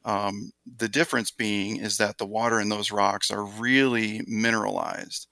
Um, 0.05 0.51
the 0.77 0.89
difference 0.89 1.31
being 1.31 1.77
is 1.77 1.97
that 1.97 2.17
the 2.17 2.25
water 2.25 2.59
in 2.59 2.69
those 2.69 2.91
rocks 2.91 3.31
are 3.31 3.43
really 3.43 4.21
mineralized. 4.27 5.27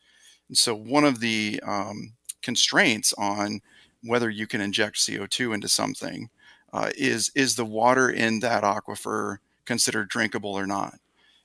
And 0.49 0.57
so 0.57 0.75
one 0.75 1.03
of 1.03 1.19
the 1.19 1.61
um, 1.65 2.13
constraints 2.41 3.13
on 3.17 3.61
whether 4.03 4.29
you 4.29 4.47
can 4.47 4.61
inject 4.61 4.97
CO2 4.97 5.53
into 5.53 5.67
something 5.67 6.29
uh, 6.73 6.91
is 6.97 7.31
is 7.35 7.55
the 7.55 7.65
water 7.65 8.09
in 8.09 8.39
that 8.39 8.63
aquifer 8.63 9.37
considered 9.65 10.09
drinkable 10.09 10.53
or 10.53 10.67
not. 10.67 10.99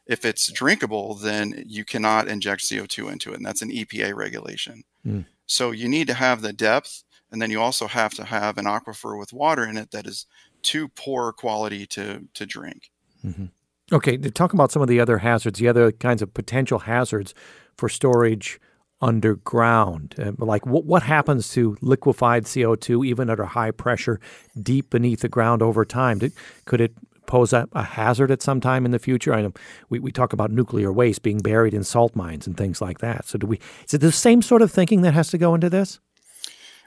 If 0.06 0.24
it's 0.24 0.50
drinkable, 0.50 1.14
then 1.14 1.64
you 1.66 1.84
cannot 1.84 2.28
inject 2.28 2.62
CO2 2.62 3.10
into 3.12 3.32
it, 3.32 3.36
and 3.36 3.46
that's 3.46 3.62
an 3.62 3.70
EPA 3.70 4.14
regulation. 4.14 4.82
Mm. 5.06 5.26
So 5.46 5.70
you 5.70 5.88
need 5.88 6.08
to 6.08 6.14
have 6.14 6.42
the 6.42 6.52
depth, 6.52 7.04
and 7.30 7.40
then 7.40 7.50
you 7.50 7.60
also 7.60 7.86
have 7.86 8.14
to 8.14 8.24
have 8.24 8.58
an 8.58 8.64
aquifer 8.64 9.18
with 9.18 9.32
water 9.32 9.64
in 9.64 9.76
it 9.76 9.92
that 9.92 10.06
is 10.06 10.26
too 10.62 10.88
poor 10.88 11.32
quality 11.32 11.86
to 11.86 12.28
to 12.34 12.46
drink. 12.46 12.90
Mm-hmm. 13.24 13.46
Okay, 13.92 14.16
to 14.16 14.30
talk 14.30 14.52
about 14.52 14.72
some 14.72 14.82
of 14.82 14.88
the 14.88 15.00
other 15.00 15.18
hazards, 15.18 15.58
the 15.58 15.68
other 15.68 15.92
kinds 15.92 16.22
of 16.22 16.32
potential 16.32 16.80
hazards 16.80 17.34
for 17.76 17.88
storage 17.88 18.58
underground? 19.02 20.14
Uh, 20.18 20.32
like 20.38 20.64
what, 20.64 20.84
what 20.84 21.02
happens 21.02 21.50
to 21.52 21.76
liquefied 21.82 22.44
CO2 22.44 23.04
even 23.04 23.28
under 23.28 23.44
high 23.44 23.72
pressure 23.72 24.20
deep 24.60 24.90
beneath 24.90 25.20
the 25.20 25.28
ground 25.28 25.60
over 25.60 25.84
time? 25.84 26.20
Did, 26.20 26.32
could 26.64 26.80
it 26.80 26.94
pose 27.26 27.52
a, 27.52 27.68
a, 27.72 27.82
hazard 27.82 28.30
at 28.30 28.40
some 28.40 28.60
time 28.60 28.84
in 28.84 28.92
the 28.92 28.98
future? 28.98 29.34
I 29.34 29.42
know 29.42 29.52
we, 29.90 29.98
we 29.98 30.12
talk 30.12 30.32
about 30.32 30.50
nuclear 30.50 30.92
waste 30.92 31.22
being 31.22 31.38
buried 31.38 31.74
in 31.74 31.84
salt 31.84 32.14
mines 32.14 32.46
and 32.46 32.56
things 32.56 32.80
like 32.80 32.98
that. 32.98 33.26
So 33.26 33.38
do 33.38 33.46
we 33.46 33.58
is 33.86 33.94
it 33.94 33.98
the 33.98 34.12
same 34.12 34.40
sort 34.40 34.62
of 34.62 34.70
thinking 34.70 35.02
that 35.02 35.14
has 35.14 35.30
to 35.30 35.38
go 35.38 35.54
into 35.54 35.68
this? 35.68 35.98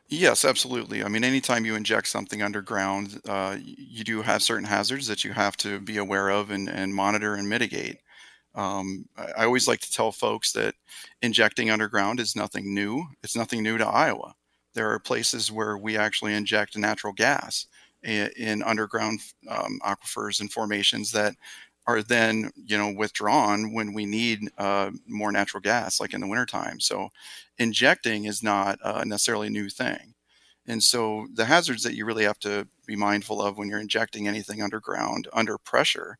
Yes, 0.07 0.45
absolutely. 0.45 1.03
I 1.03 1.07
mean, 1.07 1.23
anytime 1.23 1.65
you 1.65 1.75
inject 1.75 2.07
something 2.07 2.41
underground, 2.41 3.19
uh, 3.27 3.57
you 3.59 4.03
do 4.03 4.21
have 4.21 4.43
certain 4.43 4.65
hazards 4.65 5.07
that 5.07 5.23
you 5.23 5.33
have 5.33 5.57
to 5.57 5.79
be 5.79 5.97
aware 5.97 6.29
of 6.29 6.51
and, 6.51 6.69
and 6.69 6.93
monitor 6.93 7.33
and 7.35 7.49
mitigate. 7.49 7.97
Um, 8.55 9.05
I 9.17 9.45
always 9.45 9.67
like 9.67 9.81
to 9.81 9.91
tell 9.91 10.11
folks 10.11 10.51
that 10.53 10.75
injecting 11.21 11.69
underground 11.71 12.19
is 12.19 12.35
nothing 12.35 12.73
new. 12.73 13.05
It's 13.23 13.35
nothing 13.35 13.63
new 13.63 13.77
to 13.77 13.87
Iowa. 13.87 14.33
There 14.73 14.91
are 14.91 14.99
places 14.99 15.51
where 15.51 15.77
we 15.77 15.97
actually 15.97 16.33
inject 16.33 16.77
natural 16.77 17.13
gas 17.13 17.67
in, 18.03 18.29
in 18.37 18.63
underground 18.63 19.21
um, 19.49 19.79
aquifers 19.85 20.39
and 20.41 20.51
formations 20.51 21.11
that 21.11 21.35
are 21.87 22.01
then 22.01 22.51
you 22.55 22.77
know 22.77 22.91
withdrawn 22.91 23.73
when 23.73 23.93
we 23.93 24.05
need 24.05 24.41
uh, 24.57 24.91
more 25.07 25.31
natural 25.31 25.61
gas 25.61 25.99
like 25.99 26.13
in 26.13 26.21
the 26.21 26.27
wintertime. 26.27 26.79
So 26.79 27.09
injecting 27.57 28.25
is 28.25 28.43
not 28.43 28.79
uh, 28.83 29.03
necessarily 29.05 29.47
a 29.47 29.51
new 29.51 29.69
thing. 29.69 30.13
And 30.67 30.83
so 30.83 31.27
the 31.33 31.45
hazards 31.45 31.83
that 31.83 31.93
you 31.95 32.05
really 32.05 32.23
have 32.23 32.39
to 32.39 32.67
be 32.87 32.95
mindful 32.95 33.41
of 33.41 33.57
when 33.57 33.69
you're 33.69 33.79
injecting 33.79 34.27
anything 34.27 34.61
underground 34.61 35.27
under 35.33 35.57
pressure 35.57 36.17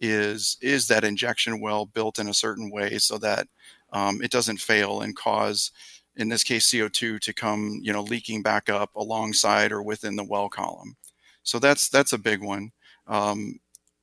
is 0.00 0.56
is 0.60 0.88
that 0.88 1.04
injection 1.04 1.60
well 1.60 1.86
built 1.86 2.18
in 2.18 2.28
a 2.28 2.34
certain 2.34 2.70
way 2.70 2.98
so 2.98 3.18
that 3.18 3.46
um, 3.92 4.20
it 4.22 4.30
doesn't 4.30 4.60
fail 4.60 5.00
and 5.02 5.16
cause 5.16 5.70
in 6.16 6.28
this 6.28 6.44
case 6.44 6.66
co2 6.66 7.18
to 7.18 7.32
come 7.32 7.78
you 7.82 7.92
know 7.92 8.02
leaking 8.02 8.42
back 8.42 8.68
up 8.68 8.94
alongside 8.96 9.72
or 9.72 9.82
within 9.82 10.16
the 10.16 10.24
well 10.24 10.48
column. 10.48 10.96
So 11.42 11.58
that's 11.58 11.88
that's 11.88 12.12
a 12.12 12.18
big 12.18 12.42
one. 12.42 12.72
Um, 13.06 13.58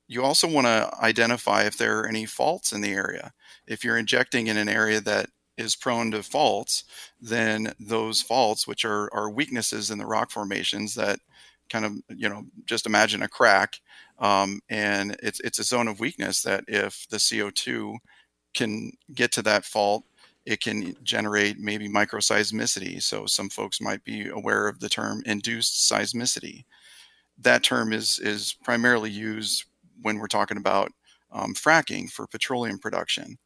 you 0.10 0.24
also 0.24 0.48
want 0.48 0.68
to 0.68 0.92
identify 1.02 1.64
if 1.64 1.78
there 1.78 2.00
are 2.00 2.08
any 2.08 2.26
faults 2.26 2.74
in 2.74 2.82
the 2.82 2.92
area 2.92 3.32
if 3.68 3.84
you're 3.84 3.98
injecting 3.98 4.48
in 4.48 4.58
an 4.58 4.70
area 4.70 5.00
that 5.00 5.28
is 5.58 5.76
prone 5.76 6.12
to 6.12 6.24
faults 6.24 6.84
then 7.22 7.74
those 7.80 8.22
faults 8.22 8.68
which 8.68 8.86
are, 8.86 9.10
are 9.14 9.30
weaknesses 9.30 9.92
in 9.92 9.98
the 9.98 10.06
rock 10.06 10.32
formations 10.32 10.96
that 10.96 11.20
kind 11.70 11.86
of 11.86 11.94
you 12.10 12.28
know 12.28 12.44
just 12.66 12.86
imagine 12.86 13.22
a 13.22 13.28
crack 13.28 13.80
um, 14.20 14.60
and 14.70 15.16
it's 15.24 15.40
it's 15.40 15.60
a 15.60 15.64
zone 15.64 15.88
of 15.88 16.00
weakness 16.00 16.42
that 16.42 16.66
if 16.68 17.08
the 17.10 17.18
CO2 17.18 17.96
can 18.54 18.92
get 19.14 19.32
to 19.34 19.42
that 19.44 19.66
fault, 19.66 20.04
it 20.46 20.62
can 20.62 20.96
generate 21.04 21.60
maybe 21.60 21.88
microseismicity. 21.88 23.02
So 23.02 23.26
some 23.26 23.50
folks 23.50 23.82
might 23.82 24.04
be 24.04 24.28
aware 24.28 24.68
of 24.68 24.80
the 24.80 24.90
term 24.90 25.22
induced 25.26 25.90
seismicity. 25.92 26.66
That 27.40 27.64
term 27.64 27.94
is 27.94 28.20
is 28.20 28.56
primarily 28.64 29.10
used 29.12 29.66
when 30.02 30.18
we're 30.18 30.28
talking 30.28 30.58
about 30.58 30.92
um, 31.32 31.54
fracking 31.54 32.10
for 32.10 32.28
petroleum 32.28 32.80
production. 32.80 33.38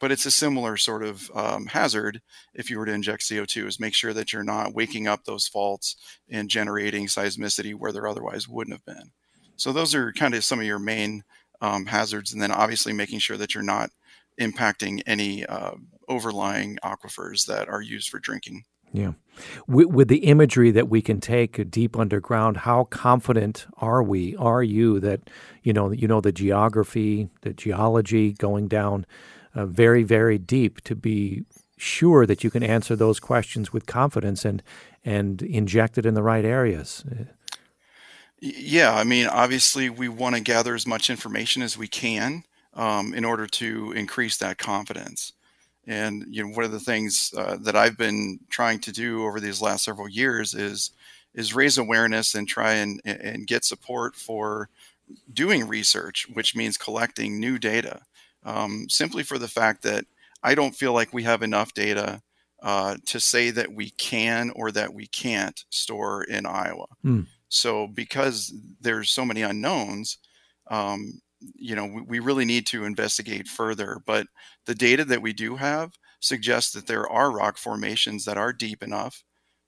But 0.00 0.10
it's 0.10 0.26
a 0.26 0.32
similar 0.32 0.76
sort 0.76 1.04
of 1.04 1.30
um, 1.32 1.66
hazard 1.66 2.20
if 2.54 2.68
you 2.68 2.78
were 2.78 2.86
to 2.86 2.92
inject 2.92 3.22
CO2 3.22 3.68
is 3.68 3.78
make 3.78 3.94
sure 3.94 4.12
that 4.12 4.32
you're 4.32 4.42
not 4.42 4.74
waking 4.74 5.06
up 5.06 5.24
those 5.24 5.46
faults 5.46 5.96
and 6.28 6.50
generating 6.50 7.06
seismicity 7.06 7.74
where 7.74 7.92
there 7.92 8.08
otherwise 8.08 8.48
wouldn't 8.48 8.74
have 8.74 8.84
been. 8.84 9.12
So 9.56 9.72
those 9.72 9.94
are 9.94 10.12
kind 10.12 10.34
of 10.34 10.44
some 10.44 10.58
of 10.58 10.66
your 10.66 10.80
main 10.80 11.22
um, 11.60 11.86
hazards, 11.86 12.32
and 12.32 12.42
then 12.42 12.50
obviously 12.50 12.92
making 12.92 13.20
sure 13.20 13.36
that 13.36 13.54
you're 13.54 13.62
not 13.62 13.90
impacting 14.40 15.02
any 15.06 15.46
uh, 15.46 15.72
overlying 16.08 16.78
aquifers 16.82 17.46
that 17.46 17.68
are 17.68 17.80
used 17.80 18.08
for 18.08 18.18
drinking. 18.18 18.64
Yeah. 18.92 19.12
With, 19.66 19.86
with, 19.86 20.08
the 20.08 20.24
imagery 20.26 20.70
that 20.72 20.88
we 20.88 21.00
can 21.00 21.18
take 21.20 21.70
deep 21.70 21.98
underground, 21.98 22.58
how 22.58 22.84
confident 22.84 23.66
are 23.78 24.02
we, 24.02 24.36
are 24.36 24.62
you 24.62 25.00
that, 25.00 25.30
you 25.62 25.72
know, 25.72 25.90
you 25.90 26.06
know 26.06 26.20
the 26.20 26.32
geography, 26.32 27.30
the 27.40 27.54
geology 27.54 28.32
going 28.32 28.68
down 28.68 29.06
uh, 29.54 29.64
very, 29.64 30.02
very 30.02 30.38
deep 30.38 30.82
to 30.82 30.94
be 30.94 31.44
sure 31.78 32.26
that 32.26 32.44
you 32.44 32.50
can 32.50 32.62
answer 32.62 32.94
those 32.94 33.18
questions 33.18 33.72
with 33.72 33.86
confidence 33.86 34.44
and, 34.44 34.62
and 35.04 35.42
inject 35.42 35.96
it 35.98 36.06
in 36.06 36.14
the 36.14 36.22
right 36.22 36.44
areas? 36.44 37.04
Yeah, 38.40 38.94
I 38.94 39.04
mean, 39.04 39.26
obviously, 39.26 39.88
we 39.88 40.08
want 40.08 40.34
to 40.34 40.42
gather 40.42 40.74
as 40.74 40.86
much 40.86 41.08
information 41.08 41.62
as 41.62 41.78
we 41.78 41.88
can 41.88 42.44
um, 42.74 43.14
in 43.14 43.24
order 43.24 43.46
to 43.46 43.92
increase 43.92 44.36
that 44.38 44.58
confidence. 44.58 45.32
And 45.86 46.24
you 46.28 46.44
know, 46.44 46.54
one 46.54 46.64
of 46.64 46.72
the 46.72 46.80
things 46.80 47.34
uh, 47.36 47.56
that 47.60 47.76
I've 47.76 47.98
been 47.98 48.40
trying 48.50 48.80
to 48.80 48.92
do 48.92 49.24
over 49.24 49.40
these 49.40 49.60
last 49.60 49.84
several 49.84 50.08
years 50.08 50.54
is 50.54 50.90
is 51.34 51.54
raise 51.54 51.78
awareness 51.78 52.34
and 52.34 52.46
try 52.46 52.74
and 52.74 53.00
and 53.04 53.46
get 53.46 53.64
support 53.64 54.14
for 54.14 54.68
doing 55.32 55.66
research, 55.66 56.26
which 56.32 56.54
means 56.54 56.76
collecting 56.78 57.38
new 57.38 57.58
data, 57.58 58.02
um, 58.44 58.86
simply 58.88 59.22
for 59.22 59.38
the 59.38 59.48
fact 59.48 59.82
that 59.82 60.04
I 60.42 60.54
don't 60.54 60.74
feel 60.74 60.92
like 60.92 61.12
we 61.12 61.24
have 61.24 61.42
enough 61.42 61.74
data 61.74 62.22
uh, 62.62 62.96
to 63.06 63.20
say 63.20 63.50
that 63.50 63.72
we 63.72 63.90
can 63.90 64.50
or 64.54 64.70
that 64.72 64.94
we 64.94 65.06
can't 65.06 65.64
store 65.70 66.22
in 66.24 66.46
Iowa. 66.46 66.86
Hmm. 67.02 67.22
So 67.48 67.86
because 67.86 68.54
there's 68.80 69.10
so 69.10 69.24
many 69.24 69.42
unknowns, 69.42 70.18
um, 70.70 71.20
you 71.56 71.74
know, 71.74 71.86
we, 71.86 72.02
we 72.02 72.18
really 72.20 72.44
need 72.44 72.66
to 72.68 72.84
investigate 72.84 73.48
further. 73.48 73.98
But 74.06 74.26
the 74.66 74.74
data 74.74 75.04
that 75.04 75.22
we 75.22 75.32
do 75.32 75.56
have 75.56 75.92
suggests 76.20 76.72
that 76.72 76.86
there 76.86 77.08
are 77.08 77.32
rock 77.32 77.58
formations 77.58 78.24
that 78.24 78.38
are 78.38 78.52
deep 78.52 78.82
enough 78.82 79.24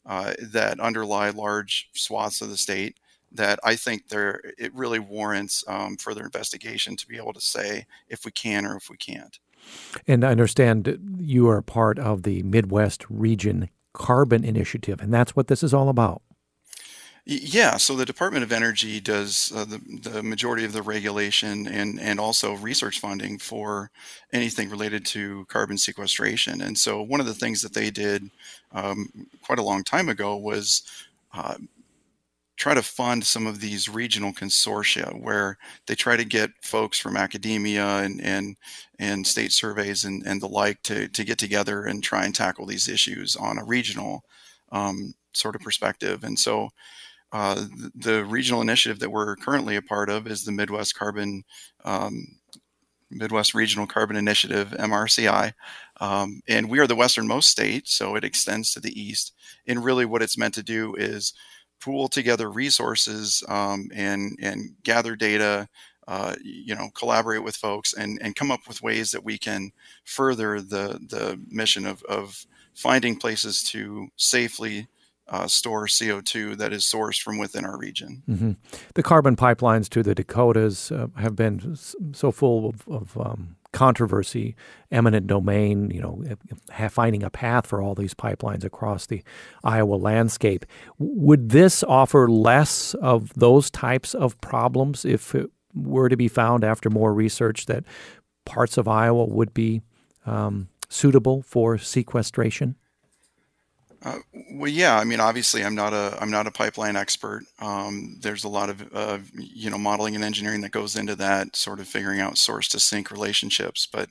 uh, 0.06 0.34
that 0.40 0.80
underlie 0.80 1.30
large 1.30 1.88
swaths 1.94 2.40
of 2.40 2.48
the 2.48 2.56
state 2.56 2.96
that 3.32 3.58
I 3.64 3.74
think 3.74 4.08
there 4.08 4.40
it 4.58 4.72
really 4.74 5.00
warrants 5.00 5.64
um, 5.66 5.96
further 5.96 6.22
investigation 6.22 6.96
to 6.96 7.06
be 7.06 7.16
able 7.16 7.32
to 7.32 7.40
say 7.40 7.86
if 8.08 8.24
we 8.24 8.30
can 8.30 8.64
or 8.64 8.76
if 8.76 8.88
we 8.88 8.96
can't. 8.96 9.38
And 10.06 10.24
I 10.24 10.30
understand 10.30 10.98
you 11.18 11.48
are 11.48 11.62
part 11.62 11.98
of 11.98 12.22
the 12.22 12.42
Midwest 12.42 13.04
Region 13.08 13.70
Carbon 13.92 14.44
Initiative, 14.44 15.00
and 15.00 15.12
that's 15.12 15.34
what 15.34 15.48
this 15.48 15.62
is 15.62 15.74
all 15.74 15.88
about. 15.88 16.22
Yeah, 17.26 17.78
so 17.78 17.96
the 17.96 18.04
Department 18.04 18.44
of 18.44 18.52
Energy 18.52 19.00
does 19.00 19.50
uh, 19.56 19.64
the, 19.64 19.80
the 20.10 20.22
majority 20.22 20.66
of 20.66 20.74
the 20.74 20.82
regulation 20.82 21.66
and, 21.66 21.98
and 21.98 22.20
also 22.20 22.52
research 22.52 23.00
funding 23.00 23.38
for 23.38 23.90
anything 24.34 24.68
related 24.68 25.06
to 25.06 25.46
carbon 25.46 25.78
sequestration. 25.78 26.60
And 26.60 26.76
so 26.76 27.00
one 27.02 27.20
of 27.20 27.26
the 27.26 27.32
things 27.32 27.62
that 27.62 27.72
they 27.72 27.90
did 27.90 28.30
um, 28.72 29.08
quite 29.42 29.58
a 29.58 29.62
long 29.62 29.82
time 29.84 30.10
ago 30.10 30.36
was 30.36 30.82
uh, 31.32 31.54
try 32.56 32.74
to 32.74 32.82
fund 32.82 33.24
some 33.24 33.46
of 33.46 33.60
these 33.60 33.88
regional 33.88 34.32
consortia 34.32 35.20
where 35.20 35.58
they 35.86 35.94
try 35.94 36.16
to 36.16 36.24
get 36.24 36.50
folks 36.62 36.98
from 36.98 37.16
academia 37.16 37.98
and 37.98 38.20
and, 38.20 38.56
and 38.98 39.26
state 39.26 39.52
surveys 39.52 40.04
and, 40.04 40.24
and 40.26 40.40
the 40.40 40.48
like 40.48 40.80
to, 40.82 41.08
to 41.08 41.24
get 41.24 41.38
together 41.38 41.84
and 41.84 42.02
try 42.04 42.24
and 42.24 42.34
tackle 42.34 42.66
these 42.66 42.88
issues 42.88 43.34
on 43.36 43.58
a 43.58 43.64
regional 43.64 44.24
um, 44.72 45.14
sort 45.32 45.56
of 45.56 45.62
perspective. 45.62 46.22
And 46.22 46.38
so 46.38 46.70
uh, 47.34 47.66
the, 47.96 48.24
regional 48.24 48.62
initiative 48.62 49.00
that 49.00 49.10
we're 49.10 49.34
currently 49.34 49.74
a 49.74 49.82
part 49.82 50.08
of 50.08 50.28
is 50.28 50.44
the 50.44 50.52
Midwest 50.52 50.94
Carbon 50.94 51.42
um, 51.84 52.38
Midwest 53.10 53.54
Regional 53.54 53.88
Carbon 53.88 54.14
Initiative 54.14 54.68
(MRCI), 54.78 55.52
um, 56.00 56.42
and 56.46 56.70
we 56.70 56.78
are 56.78 56.86
the 56.86 56.94
westernmost 56.94 57.50
state, 57.50 57.88
so 57.88 58.14
it 58.14 58.22
extends 58.22 58.72
to 58.72 58.80
the 58.80 58.98
east. 58.98 59.32
And 59.66 59.84
really, 59.84 60.04
what 60.04 60.22
it's 60.22 60.38
meant 60.38 60.54
to 60.54 60.62
do 60.62 60.94
is 60.94 61.34
pool 61.80 62.06
together 62.06 62.52
resources 62.52 63.42
um, 63.48 63.88
and 63.92 64.38
and 64.40 64.70
gather 64.84 65.16
data. 65.16 65.68
Uh, 66.06 66.36
you 66.44 66.76
know, 66.76 66.90
collaborate 66.94 67.42
with 67.42 67.56
folks 67.56 67.94
and, 67.94 68.18
and 68.20 68.36
come 68.36 68.50
up 68.50 68.60
with 68.68 68.82
ways 68.82 69.10
that 69.10 69.24
we 69.24 69.38
can 69.38 69.72
further 70.04 70.60
the 70.60 71.00
the 71.08 71.40
mission 71.48 71.84
of, 71.86 72.02
of 72.04 72.46
finding 72.74 73.16
places 73.16 73.62
to 73.62 74.06
safely 74.16 74.86
uh, 75.28 75.46
store 75.46 75.86
CO2 75.86 76.56
that 76.58 76.72
is 76.72 76.84
sourced 76.84 77.20
from 77.20 77.38
within 77.38 77.64
our 77.64 77.78
region. 77.78 78.22
Mm-hmm. 78.28 78.52
The 78.94 79.02
carbon 79.02 79.36
pipelines 79.36 79.88
to 79.90 80.02
the 80.02 80.14
Dakotas 80.14 80.92
uh, 80.92 81.08
have 81.16 81.34
been 81.34 81.76
so 82.12 82.30
full 82.30 82.68
of, 82.68 82.88
of 82.88 83.18
um, 83.18 83.56
controversy, 83.72 84.54
eminent 84.90 85.26
domain, 85.26 85.90
you 85.90 86.00
know, 86.00 86.22
finding 86.88 87.22
a 87.22 87.30
path 87.30 87.66
for 87.66 87.82
all 87.82 87.94
these 87.94 88.14
pipelines 88.14 88.64
across 88.64 89.06
the 89.06 89.22
Iowa 89.62 89.96
landscape. 89.96 90.64
Would 90.98 91.50
this 91.50 91.82
offer 91.82 92.28
less 92.28 92.94
of 92.94 93.32
those 93.34 93.70
types 93.70 94.14
of 94.14 94.40
problems 94.40 95.04
if 95.04 95.34
it 95.34 95.50
were 95.74 96.08
to 96.08 96.16
be 96.16 96.28
found 96.28 96.64
after 96.64 96.88
more 96.88 97.12
research 97.12 97.66
that 97.66 97.84
parts 98.44 98.78
of 98.78 98.86
Iowa 98.86 99.24
would 99.24 99.52
be 99.52 99.82
um, 100.24 100.68
suitable 100.88 101.42
for 101.42 101.76
sequestration? 101.76 102.76
Uh, 104.04 104.18
well, 104.52 104.70
yeah. 104.70 104.98
I 104.98 105.04
mean, 105.04 105.20
obviously, 105.20 105.64
I'm 105.64 105.74
not 105.74 105.94
a 105.94 106.16
I'm 106.20 106.30
not 106.30 106.46
a 106.46 106.50
pipeline 106.50 106.96
expert. 106.96 107.44
Um, 107.58 108.16
there's 108.20 108.44
a 108.44 108.48
lot 108.48 108.68
of 108.68 108.86
uh, 108.94 109.18
you 109.32 109.70
know 109.70 109.78
modeling 109.78 110.14
and 110.14 110.24
engineering 110.24 110.60
that 110.60 110.72
goes 110.72 110.96
into 110.96 111.16
that, 111.16 111.56
sort 111.56 111.80
of 111.80 111.88
figuring 111.88 112.20
out 112.20 112.36
source 112.36 112.68
to 112.68 112.80
sink 112.80 113.10
relationships. 113.10 113.88
But 113.90 114.10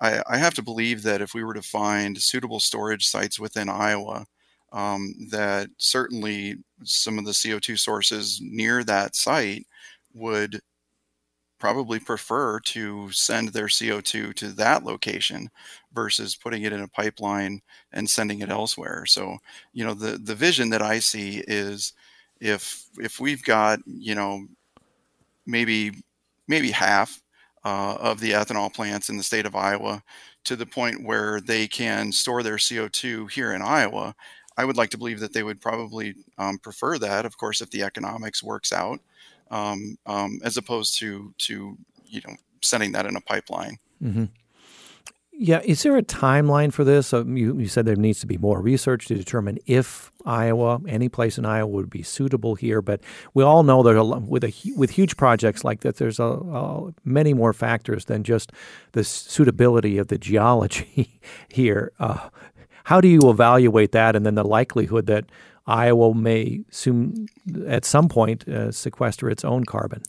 I, 0.00 0.22
I 0.28 0.38
have 0.38 0.54
to 0.54 0.62
believe 0.62 1.02
that 1.04 1.22
if 1.22 1.34
we 1.34 1.44
were 1.44 1.54
to 1.54 1.62
find 1.62 2.20
suitable 2.22 2.60
storage 2.60 3.06
sites 3.06 3.40
within 3.40 3.68
Iowa, 3.68 4.26
um, 4.72 5.14
that 5.30 5.70
certainly 5.78 6.56
some 6.84 7.18
of 7.18 7.24
the 7.26 7.34
CO2 7.34 7.76
sources 7.76 8.40
near 8.42 8.84
that 8.84 9.16
site 9.16 9.66
would 10.14 10.60
probably 11.58 11.98
prefer 11.98 12.60
to 12.60 13.10
send 13.12 13.48
their 13.50 13.68
CO2 13.68 14.32
to 14.32 14.48
that 14.50 14.84
location 14.84 15.48
versus 15.94 16.36
putting 16.36 16.62
it 16.62 16.72
in 16.72 16.82
a 16.82 16.88
pipeline 16.88 17.60
and 17.92 18.08
sending 18.08 18.40
it 18.40 18.50
elsewhere. 18.50 19.04
So, 19.06 19.38
you 19.72 19.84
know, 19.84 19.94
the 19.94 20.18
the 20.18 20.34
vision 20.34 20.70
that 20.70 20.82
I 20.82 20.98
see 20.98 21.42
is 21.46 21.92
if 22.40 22.84
if 22.98 23.20
we've 23.20 23.42
got, 23.42 23.80
you 23.86 24.14
know, 24.14 24.46
maybe 25.46 25.92
maybe 26.48 26.70
half 26.70 27.22
uh, 27.64 27.96
of 28.00 28.20
the 28.20 28.32
ethanol 28.32 28.72
plants 28.72 29.08
in 29.08 29.16
the 29.16 29.22
state 29.22 29.46
of 29.46 29.56
Iowa 29.56 30.02
to 30.44 30.56
the 30.56 30.66
point 30.66 31.04
where 31.04 31.40
they 31.40 31.66
can 31.66 32.12
store 32.12 32.42
their 32.42 32.56
CO2 32.56 33.30
here 33.30 33.54
in 33.54 33.62
Iowa, 33.62 34.14
I 34.58 34.64
would 34.64 34.76
like 34.76 34.90
to 34.90 34.98
believe 34.98 35.20
that 35.20 35.32
they 35.32 35.42
would 35.42 35.60
probably 35.60 36.14
um, 36.36 36.58
prefer 36.58 36.98
that. 36.98 37.24
Of 37.24 37.38
course, 37.38 37.60
if 37.60 37.70
the 37.70 37.82
economics 37.82 38.42
works 38.42 38.72
out 38.72 39.00
um, 39.50 39.96
um, 40.06 40.40
as 40.42 40.56
opposed 40.56 40.98
to 40.98 41.32
to 41.38 41.76
you 42.06 42.20
know 42.26 42.34
sending 42.62 42.92
that 42.92 43.06
in 43.06 43.16
a 43.16 43.20
pipeline. 43.20 43.78
Mm-hmm. 44.02 44.24
Yeah, 45.36 45.60
is 45.64 45.82
there 45.82 45.96
a 45.96 46.02
timeline 46.02 46.72
for 46.72 46.84
this? 46.84 47.12
You, 47.12 47.58
you, 47.58 47.66
said 47.66 47.86
there 47.86 47.96
needs 47.96 48.20
to 48.20 48.26
be 48.26 48.38
more 48.38 48.60
research 48.60 49.06
to 49.06 49.16
determine 49.16 49.58
if 49.66 50.12
Iowa, 50.24 50.80
any 50.86 51.08
place 51.08 51.38
in 51.38 51.44
Iowa, 51.44 51.66
would 51.66 51.90
be 51.90 52.04
suitable 52.04 52.54
here. 52.54 52.80
But 52.80 53.00
we 53.34 53.42
all 53.42 53.64
know 53.64 53.82
that 53.82 54.22
with 54.28 54.44
a 54.44 54.54
with 54.76 54.90
huge 54.90 55.16
projects 55.16 55.64
like 55.64 55.80
that, 55.80 55.96
there's 55.96 56.20
a, 56.20 56.24
a, 56.24 56.94
many 57.04 57.34
more 57.34 57.52
factors 57.52 58.04
than 58.04 58.22
just 58.22 58.52
the 58.92 59.02
suitability 59.02 59.98
of 59.98 60.06
the 60.06 60.18
geology 60.18 61.20
here. 61.48 61.92
Uh, 61.98 62.28
how 62.84 63.00
do 63.00 63.08
you 63.08 63.28
evaluate 63.28 63.90
that, 63.90 64.14
and 64.14 64.24
then 64.24 64.36
the 64.36 64.44
likelihood 64.44 65.06
that 65.06 65.24
Iowa 65.66 66.14
may 66.14 66.60
soon, 66.70 67.26
at 67.66 67.84
some 67.84 68.08
point, 68.08 68.46
uh, 68.46 68.70
sequester 68.70 69.28
its 69.30 69.44
own 69.44 69.64
carbon. 69.64 70.02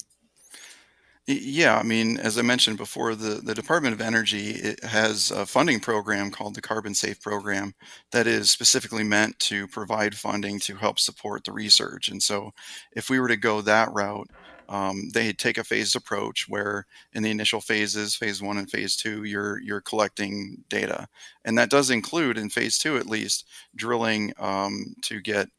Yeah, 1.27 1.79
I 1.79 1.83
mean, 1.83 2.17
as 2.17 2.37
I 2.37 2.43
mentioned 2.43 2.77
before, 2.77 3.15
the, 3.15 3.41
the 3.41 3.55
Department 3.55 3.95
of 3.95 4.01
Energy 4.01 4.75
has 4.83 5.31
a 5.31 5.47
funding 5.47 5.79
program 5.79 6.29
called 6.29 6.53
the 6.53 6.61
CarbonSAFE 6.61 7.19
Program 7.19 7.73
that 8.11 8.27
is 8.27 8.51
specifically 8.51 9.03
meant 9.03 9.39
to 9.39 9.67
provide 9.67 10.15
funding 10.15 10.59
to 10.59 10.75
help 10.75 10.99
support 10.99 11.43
the 11.43 11.51
research. 11.51 12.09
And 12.09 12.21
so, 12.21 12.51
if 12.91 13.09
we 13.09 13.19
were 13.19 13.27
to 13.27 13.37
go 13.37 13.61
that 13.61 13.91
route, 13.91 14.29
um, 14.69 15.09
they 15.13 15.33
take 15.33 15.57
a 15.57 15.63
phased 15.63 15.95
approach 15.95 16.45
where 16.47 16.85
in 17.13 17.23
the 17.23 17.31
initial 17.31 17.61
phases 17.61 18.15
phase 18.15 18.41
one 18.41 18.57
and 18.57 18.69
phase 18.69 18.95
two 18.95 19.23
you're 19.23 19.59
you're 19.61 19.81
collecting 19.81 20.63
data 20.69 21.07
and 21.43 21.55
that 21.59 21.69
does 21.69 21.91
include 21.91 22.35
in 22.35 22.49
phase 22.49 22.79
two 22.79 22.97
at 22.97 23.05
least 23.05 23.45
drilling 23.75 24.33
um, 24.39 24.95
to 25.03 25.21
get 25.21 25.49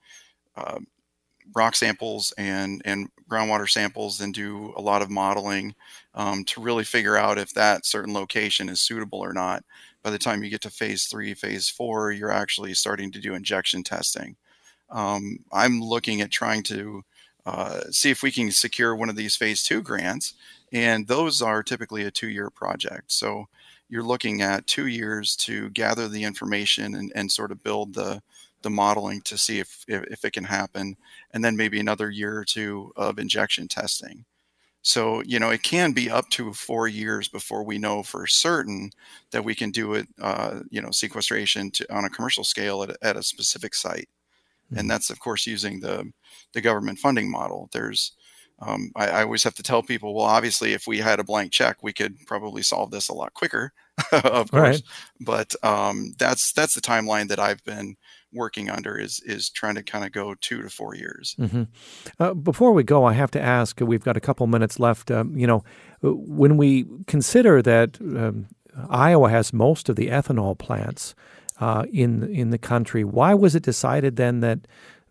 uh, 0.57 0.79
rock 1.55 1.77
samples 1.77 2.33
and 2.39 2.83
and 2.85 3.09
groundwater 3.29 3.69
samples 3.69 4.21
and 4.21 4.33
do 4.35 4.73
a 4.77 4.81
lot 4.81 5.03
of 5.03 5.11
modeling 5.11 5.75
um, 6.15 6.45
to 6.45 6.61
really 6.61 6.85
figure 6.85 7.17
out 7.17 7.39
if 7.39 7.53
that 7.55 7.85
certain 7.87 8.15
location 8.15 8.69
is 8.69 8.81
suitable 8.81 9.19
or 9.19 9.33
not 9.33 9.65
by 10.03 10.11
the 10.11 10.19
time 10.19 10.43
you 10.43 10.51
get 10.51 10.61
to 10.61 10.71
phase 10.71 11.07
three 11.07 11.35
phase 11.35 11.69
four 11.69 12.13
you're 12.13 12.31
actually 12.31 12.75
starting 12.75 13.11
to 13.11 13.21
do 13.21 13.35
injection 13.35 13.83
testing 13.83 14.37
um, 14.91 15.39
i'm 15.53 15.81
looking 15.81 16.21
at 16.21 16.31
trying 16.31 16.63
to 16.63 17.03
uh, 17.47 17.83
see 17.91 18.11
if 18.11 18.23
we 18.23 18.33
can 18.33 18.51
secure 18.51 18.97
one 18.97 19.09
of 19.09 19.17
these 19.17 19.37
phase 19.37 19.63
two 19.63 19.81
grants. 19.81 20.35
And 20.73 21.07
those 21.07 21.41
are 21.41 21.63
typically 21.63 22.03
a 22.03 22.11
two 22.11 22.29
year 22.29 22.51
project. 22.51 23.13
So 23.13 23.47
you're 23.89 24.03
looking 24.03 24.43
at 24.43 24.67
two 24.67 24.89
years 24.89 25.37
to 25.37 25.71
gather 25.71 26.09
the 26.09 26.25
information 26.25 26.97
and, 26.97 27.13
and 27.15 27.31
sort 27.31 27.53
of 27.53 27.63
build 27.63 27.95
the, 27.95 28.21
the 28.67 28.71
modeling 28.71 29.21
to 29.23 29.39
see 29.39 29.61
if, 29.61 29.85
if, 29.87 30.03
if 30.11 30.25
it 30.25 30.33
can 30.33 30.43
happen. 30.43 30.97
And 31.31 31.45
then 31.45 31.57
maybe 31.57 31.79
another 31.79 32.11
year 32.11 32.37
or 32.37 32.45
two 32.45 32.93
of 32.97 33.21
injection 33.21 33.69
testing. 33.69 34.25
So, 34.83 35.23
you 35.23 35.39
know, 35.39 35.51
it 35.51 35.63
can 35.63 35.93
be 35.93 36.11
up 36.11 36.29
to 36.31 36.53
four 36.53 36.89
years 36.89 37.29
before 37.29 37.63
we 37.63 37.79
know 37.79 38.03
for 38.03 38.27
certain 38.27 38.91
that 39.31 39.45
we 39.45 39.55
can 39.55 39.71
do 39.71 39.95
it, 39.95 40.09
uh, 40.21 40.61
you 40.69 40.83
know, 40.83 40.91
sequestration 40.91 41.71
to, 41.73 41.95
on 41.95 42.05
a 42.05 42.11
commercial 42.11 42.43
scale 42.43 42.83
at, 42.83 42.97
at 43.03 43.17
a 43.17 43.23
specific 43.23 43.73
site. 43.75 44.09
Mm-hmm. 44.67 44.79
And 44.81 44.91
that's, 44.91 45.11
of 45.11 45.21
course, 45.21 45.47
using 45.47 45.79
the 45.79 46.11
the 46.55 46.61
government 46.61 46.99
funding 46.99 47.31
model. 47.31 47.69
There's 47.73 48.13
um, 48.61 48.91
I, 48.97 49.09
I, 49.09 49.23
always 49.23 49.45
have 49.45 49.55
to 49.57 49.63
tell 49.63 49.83
people, 49.83 50.15
well, 50.15 50.25
obviously, 50.25 50.73
if 50.73 50.87
we 50.87 50.99
had 50.99 51.21
a 51.21 51.25
blank 51.25 51.53
check, 51.53 51.83
we 51.83 51.93
could 51.93 52.17
probably 52.27 52.63
solve 52.63 52.91
this 52.91 53.11
a 53.11 53.15
lot 53.15 53.35
quicker, 53.35 53.73
of 54.13 54.51
course. 54.51 54.53
Right. 54.53 54.83
But 55.21 55.55
um, 55.63 56.15
that's 56.19 56.53
that's 56.53 56.75
the 56.75 56.81
timeline 56.81 57.29
that 57.29 57.39
I've 57.39 57.63
been 57.65 57.97
working 58.37 58.71
under 58.71 58.99
is 58.99 59.21
is 59.25 59.51
trying 59.51 59.75
to 59.75 59.83
kind 59.83 60.05
of 60.05 60.13
go 60.13 60.35
two 60.35 60.63
to 60.63 60.71
four 60.71 60.95
years. 60.95 61.35
Mm-hmm. 61.39 61.65
Uh, 62.19 62.35
before 62.35 62.73
we 62.73 62.83
go, 62.83 63.05
I 63.05 63.13
have 63.15 63.31
to 63.33 63.41
ask. 63.41 63.81
We've 63.81 64.05
got 64.05 64.17
a 64.17 64.21
couple 64.21 64.47
minutes 64.47 64.79
left. 64.79 65.11
Um, 65.11 65.37
you 65.37 65.47
know, 65.47 65.65
when 66.03 66.57
we 66.57 66.87
consider 67.07 67.63
that 67.63 68.01
um, 68.01 68.47
Iowa 68.89 69.31
has 69.31 69.53
most 69.53 69.89
of 69.89 69.97
the 69.97 70.09
ethanol 70.09 70.57
plants 70.57 71.15
uh, 71.61 71.85
in 71.93 72.23
in 72.33 72.51
the 72.51 72.59
country, 72.59 73.05
why 73.05 73.35
was 73.35 73.55
it 73.55 73.63
decided 73.63 74.17
then 74.17 74.41
that 74.41 74.61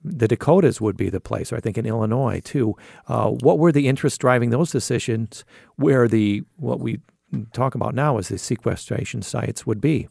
the 0.04 0.28
Dakotas 0.28 0.80
would 0.80 0.96
be 0.96 1.10
the 1.10 1.20
place, 1.20 1.52
or 1.52 1.56
I 1.56 1.60
think 1.60 1.80
in 1.80 1.86
Illinois 1.86 2.40
too. 2.40 2.76
Uh, 3.08 3.32
what 3.32 3.58
were 3.58 3.72
the 3.72 3.88
interests 3.88 4.20
driving 4.20 4.52
those 4.52 4.72
decisions? 4.72 5.44
Where 5.78 6.08
the 6.08 6.44
what 6.58 6.80
we 6.80 7.00
talk 7.54 7.76
about 7.76 7.96
now 7.96 8.18
is 8.18 8.28
the 8.30 8.38
sequestration 8.38 9.22
sites 9.22 9.66
would 9.66 9.82
be. 9.82 10.08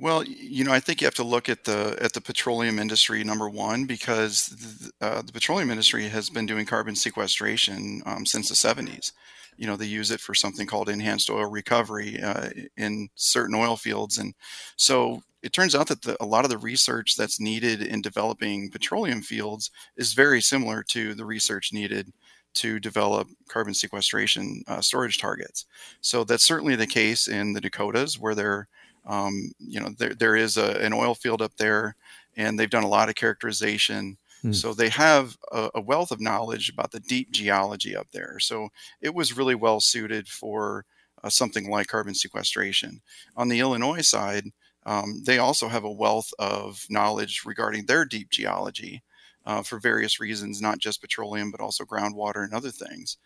Well, 0.00 0.24
you 0.24 0.64
know, 0.64 0.72
I 0.72 0.80
think 0.80 1.02
you 1.02 1.06
have 1.06 1.14
to 1.16 1.22
look 1.22 1.50
at 1.50 1.64
the 1.64 1.94
at 2.00 2.14
the 2.14 2.22
petroleum 2.22 2.78
industry 2.78 3.22
number 3.22 3.50
one 3.50 3.84
because 3.84 4.46
the, 4.46 4.92
uh, 5.06 5.20
the 5.20 5.32
petroleum 5.32 5.70
industry 5.70 6.08
has 6.08 6.30
been 6.30 6.46
doing 6.46 6.64
carbon 6.64 6.96
sequestration 6.96 8.00
um, 8.06 8.24
since 8.24 8.48
the 8.48 8.54
70s. 8.54 9.12
You 9.58 9.66
know, 9.66 9.76
they 9.76 9.84
use 9.84 10.10
it 10.10 10.20
for 10.20 10.34
something 10.34 10.66
called 10.66 10.88
enhanced 10.88 11.28
oil 11.28 11.50
recovery 11.50 12.18
uh, 12.22 12.48
in 12.78 13.10
certain 13.14 13.54
oil 13.54 13.76
fields, 13.76 14.16
and 14.16 14.32
so 14.76 15.22
it 15.42 15.52
turns 15.52 15.74
out 15.74 15.88
that 15.88 16.00
the, 16.00 16.16
a 16.18 16.24
lot 16.24 16.46
of 16.46 16.50
the 16.50 16.56
research 16.58 17.16
that's 17.16 17.38
needed 17.38 17.82
in 17.82 18.00
developing 18.00 18.70
petroleum 18.70 19.20
fields 19.20 19.70
is 19.98 20.14
very 20.14 20.40
similar 20.40 20.82
to 20.84 21.14
the 21.14 21.26
research 21.26 21.74
needed 21.74 22.10
to 22.54 22.80
develop 22.80 23.28
carbon 23.48 23.74
sequestration 23.74 24.62
uh, 24.66 24.80
storage 24.80 25.18
targets. 25.18 25.66
So 26.00 26.24
that's 26.24 26.44
certainly 26.44 26.76
the 26.76 26.86
case 26.86 27.28
in 27.28 27.52
the 27.52 27.60
Dakotas, 27.60 28.18
where 28.18 28.34
there, 28.34 28.68
um, 29.06 29.52
you 29.58 29.80
know, 29.80 29.90
there, 29.98 30.14
there 30.14 30.36
is 30.36 30.56
a, 30.56 30.78
an 30.80 30.92
oil 30.92 31.14
field 31.14 31.42
up 31.42 31.56
there, 31.56 31.96
and 32.36 32.58
they've 32.58 32.70
done 32.70 32.84
a 32.84 32.88
lot 32.88 33.08
of 33.08 33.14
characterization. 33.14 34.18
Hmm. 34.42 34.52
So 34.52 34.72
they 34.72 34.88
have 34.90 35.36
a, 35.52 35.70
a, 35.74 35.80
wealth 35.80 36.10
of 36.10 36.20
knowledge 36.20 36.68
about 36.68 36.92
the 36.92 37.00
deep 37.00 37.30
geology 37.30 37.94
up 37.96 38.08
there. 38.12 38.38
So 38.38 38.68
it 39.00 39.14
was 39.14 39.36
really 39.36 39.54
well 39.54 39.80
suited 39.80 40.28
for 40.28 40.84
uh, 41.22 41.28
something 41.28 41.68
like 41.68 41.88
carbon 41.88 42.14
sequestration. 42.14 43.02
On 43.36 43.48
the 43.48 43.60
Illinois 43.60 44.00
side, 44.00 44.44
um, 44.86 45.22
they 45.24 45.38
also 45.38 45.68
have 45.68 45.84
a 45.84 45.90
wealth 45.90 46.32
of 46.38 46.86
knowledge 46.88 47.42
regarding 47.44 47.86
their 47.86 48.04
deep 48.04 48.30
geology 48.30 49.02
uh, 49.44 49.62
for 49.62 49.78
various 49.78 50.20
reasons, 50.20 50.60
not 50.60 50.78
just 50.78 51.00
petroleum, 51.00 51.50
but 51.50 51.60
also 51.60 51.84
groundwater 51.84 52.44
and 52.44 52.54
other 52.54 52.70
things. 52.70 53.18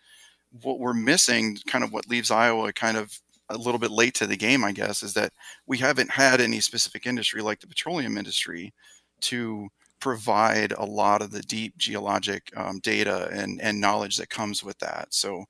What 0.62 0.78
we're 0.78 0.94
missing, 0.94 1.58
kind 1.66 1.84
of 1.84 1.92
what 1.92 2.08
leaves 2.08 2.30
Iowa 2.30 2.72
kind 2.72 2.96
of 2.96 3.20
a 3.50 3.56
little 3.56 3.78
bit 3.78 3.90
late 3.90 4.14
to 4.14 4.26
the 4.26 4.36
game, 4.36 4.64
I 4.64 4.72
guess, 4.72 5.02
is 5.02 5.14
that 5.14 5.32
we 5.66 5.78
haven't 5.78 6.10
had 6.10 6.40
any 6.40 6.60
specific 6.60 7.06
industry 7.06 7.42
like 7.42 7.60
the 7.60 7.66
petroleum 7.66 8.16
industry 8.16 8.72
to 9.22 9.68
provide 10.00 10.72
a 10.72 10.84
lot 10.84 11.22
of 11.22 11.30
the 11.30 11.42
deep 11.42 11.76
geologic 11.78 12.50
um, 12.56 12.78
data 12.80 13.28
and, 13.32 13.60
and 13.60 13.80
knowledge 13.80 14.16
that 14.16 14.28
comes 14.30 14.62
with 14.62 14.78
that. 14.78 15.12
So 15.14 15.44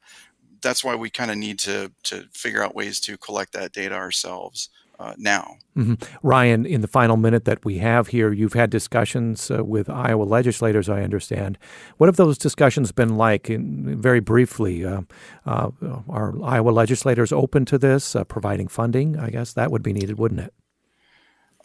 that's 0.62 0.84
why 0.84 0.95
we 0.95 1.11
kind 1.11 1.30
of 1.30 1.36
need 1.36 1.59
to 1.61 1.92
to 2.05 2.24
figure 2.32 2.62
out 2.62 2.74
ways 2.74 3.01
to 3.01 3.18
collect 3.18 3.53
that 3.53 3.72
data 3.72 3.95
ourselves 3.95 4.70
uh, 4.99 5.14
now. 5.16 5.59
Mm-hmm. 5.76 5.95
Ryan, 6.22 6.66
in 6.66 6.80
the 6.80 6.88
final 6.88 7.16
minute 7.16 7.45
that 7.47 7.64
we 7.64 7.78
have 7.78 8.09
here, 8.09 8.32
you've 8.32 8.53
had 8.53 8.70
discussions 8.70 9.51
uh, 9.51 9.64
with 9.64 9.90
Iowa 9.90 10.22
legislators, 10.22 10.88
I 10.88 11.03
understand. 11.03 11.59
What 11.99 12.07
have 12.07 12.16
those 12.16 12.38
discussions 12.38 12.92
been 12.92 13.16
like? 13.16 13.51
In, 13.51 14.01
very 14.01 14.20
briefly, 14.20 14.84
uh, 14.84 15.03
uh 15.47 15.70
are 16.09 16.34
Iowa 16.42 16.70
legislators 16.70 17.32
open 17.32 17.64
to 17.66 17.78
this, 17.78 18.14
uh, 18.14 18.24
providing 18.24 18.68
funding? 18.68 19.18
I 19.18 19.30
guess 19.30 19.53
that 19.55 19.70
would 19.70 19.82
be 19.82 19.92
needed, 19.92 20.18
wouldn't 20.18 20.40
it? 20.40 20.55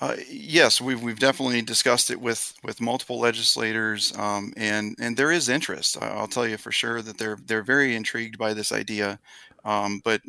Uh, 0.01 0.15
yes, 0.29 0.79
we've 0.79 1.03
we've 1.03 1.19
definitely 1.19 1.61
discussed 1.61 2.09
it 2.09 2.21
with 2.21 2.53
with 2.63 2.79
multiple 2.79 3.19
legislators, 3.19 4.13
um, 4.17 4.53
and 4.55 4.95
and 4.97 5.17
there 5.17 5.29
is 5.29 5.49
interest. 5.49 6.01
I'll 6.01 6.27
tell 6.27 6.47
you 6.47 6.55
for 6.55 6.71
sure 6.71 7.01
that 7.01 7.17
they're 7.17 7.37
they're 7.45 7.63
very 7.63 7.95
intrigued 7.95 8.37
by 8.37 8.53
this 8.53 8.71
idea. 8.71 9.19
Um, 9.65 10.01
but 10.03 10.21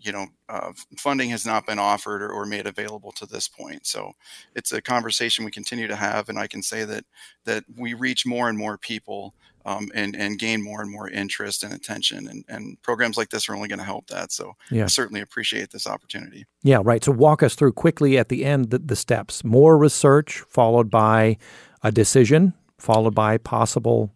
you 0.00 0.12
know, 0.12 0.26
uh, 0.48 0.72
funding 0.96 1.30
has 1.30 1.44
not 1.44 1.66
been 1.66 1.78
offered 1.78 2.22
or, 2.22 2.30
or, 2.30 2.46
made 2.46 2.66
available 2.66 3.12
to 3.12 3.26
this 3.26 3.48
point. 3.48 3.86
So 3.86 4.12
it's 4.54 4.72
a 4.72 4.80
conversation 4.80 5.44
we 5.44 5.50
continue 5.50 5.88
to 5.88 5.96
have, 5.96 6.28
and 6.28 6.38
I 6.38 6.46
can 6.46 6.62
say 6.62 6.84
that 6.84 7.04
that 7.44 7.64
we 7.76 7.94
reach 7.94 8.24
more 8.24 8.48
and 8.48 8.56
more 8.56 8.78
people 8.78 9.34
um, 9.66 9.90
and 9.94 10.16
and 10.16 10.38
gain 10.38 10.62
more 10.62 10.80
and 10.80 10.90
more 10.90 11.10
interest 11.10 11.62
and 11.62 11.74
attention, 11.74 12.28
and, 12.28 12.44
and 12.48 12.80
programs 12.82 13.16
like 13.16 13.30
this 13.30 13.48
are 13.48 13.54
only 13.54 13.68
going 13.68 13.80
to 13.80 13.84
help 13.84 14.06
that. 14.08 14.32
So 14.32 14.54
yeah. 14.70 14.84
I 14.84 14.86
certainly 14.86 15.20
appreciate 15.20 15.70
this 15.70 15.86
opportunity. 15.86 16.46
Yeah, 16.62 16.80
right. 16.82 17.04
So 17.04 17.12
walk 17.12 17.42
us 17.42 17.54
through 17.54 17.72
quickly 17.72 18.16
at 18.16 18.28
the 18.28 18.44
end 18.44 18.70
the, 18.70 18.78
the 18.78 18.96
steps: 18.96 19.44
more 19.44 19.76
research, 19.76 20.42
followed 20.48 20.90
by 20.90 21.36
a 21.82 21.92
decision, 21.92 22.54
followed 22.78 23.14
by 23.14 23.38
possible 23.38 24.12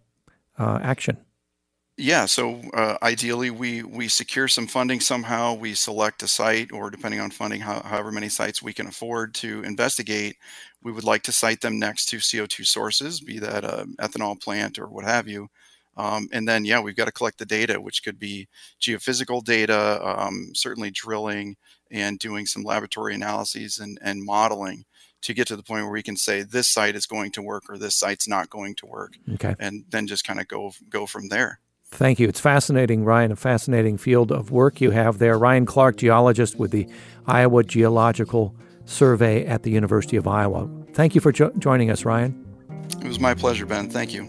uh, 0.59 0.79
action. 0.83 1.19
Yeah, 1.99 2.25
so 2.25 2.63
uh, 2.73 2.97
ideally, 3.03 3.51
we 3.51 3.83
we 3.83 4.09
secure 4.09 4.49
some 4.49 4.67
funding 4.67 5.01
somehow. 5.01 5.55
We 5.55 5.75
select 5.75 6.23
a 6.23 6.29
site, 6.29 6.73
or 6.73 6.91
depending 6.91 7.21
on 7.21 7.31
funding, 7.31 7.61
how, 7.61 7.83
however 7.83 8.11
many 8.11 8.31
sites 8.31 8.63
we 8.63 8.73
can 8.73 8.87
afford 8.87 9.35
to 9.37 9.63
investigate. 9.63 10.37
We 10.83 10.91
would 10.91 11.05
like 11.05 11.23
to 11.25 11.33
site 11.33 11.61
them 11.61 11.79
next 11.79 12.07
to 12.07 12.17
CO2 12.17 12.67
sources, 12.67 13.21
be 13.21 13.39
that 13.41 13.65
an 13.65 13.95
ethanol 14.01 14.41
plant 14.41 14.79
or 14.79 14.89
what 14.89 15.05
have 15.05 15.29
you. 15.29 15.49
Um, 15.97 16.29
and 16.33 16.49
then, 16.49 16.65
yeah, 16.65 16.81
we've 16.81 16.97
got 16.97 17.05
to 17.05 17.13
collect 17.13 17.39
the 17.39 17.47
data, 17.47 17.81
which 17.81 18.03
could 18.03 18.19
be 18.19 18.49
geophysical 18.81 19.45
data, 19.45 20.01
um, 20.03 20.51
certainly 20.55 20.91
drilling, 20.91 21.57
and 21.91 22.19
doing 22.19 22.47
some 22.47 22.63
laboratory 22.63 23.15
analyses 23.15 23.79
and, 23.79 23.99
and 24.03 24.25
modeling 24.25 24.85
to 25.21 25.35
get 25.35 25.47
to 25.49 25.57
the 25.57 25.63
point 25.63 25.85
where 25.85 25.93
we 25.93 26.03
can 26.03 26.17
say 26.17 26.43
this 26.43 26.69
site 26.69 26.97
is 26.97 27.07
going 27.07 27.31
to 27.33 27.43
work 27.43 27.65
or 27.69 27.79
this 27.79 27.95
site's 27.95 28.27
not 28.27 28.51
going 28.51 28.75
to 28.77 28.87
work. 28.87 29.13
Okay. 29.35 29.55
And 29.59 29.85
then 29.91 30.07
just 30.07 30.27
kind 30.27 30.41
of 30.41 30.49
go 30.49 30.73
go 30.89 31.07
from 31.07 31.29
there. 31.29 31.61
Thank 31.93 32.19
you. 32.19 32.27
It's 32.27 32.41
fascinating, 32.41 33.05
Ryan, 33.05 33.33
a 33.33 33.37
fascinating 33.37 33.99
field 33.99 34.33
of 34.33 34.51
work 34.51 34.81
you 34.81 34.91
have 34.93 35.19
there. 35.19 35.39
Ryan 35.39 35.67
Clark, 35.67 35.99
geologist 35.99 36.59
with 36.59 36.71
the 36.71 36.89
Iowa 37.27 37.63
Geological 37.63 38.55
Survey 38.87 39.45
at 39.45 39.63
the 39.63 39.71
University 39.71 40.17
of 40.17 40.27
Iowa. 40.27 40.69
Thank 40.95 41.15
you 41.15 41.21
for 41.21 41.33
jo- 41.33 41.53
joining 41.59 41.91
us, 41.91 42.07
Ryan. 42.07 42.35
It 43.03 43.07
was 43.07 43.21
my 43.21 43.35
pleasure, 43.35 43.67
Ben. 43.67 43.91
Thank 43.91 44.15
you. 44.15 44.27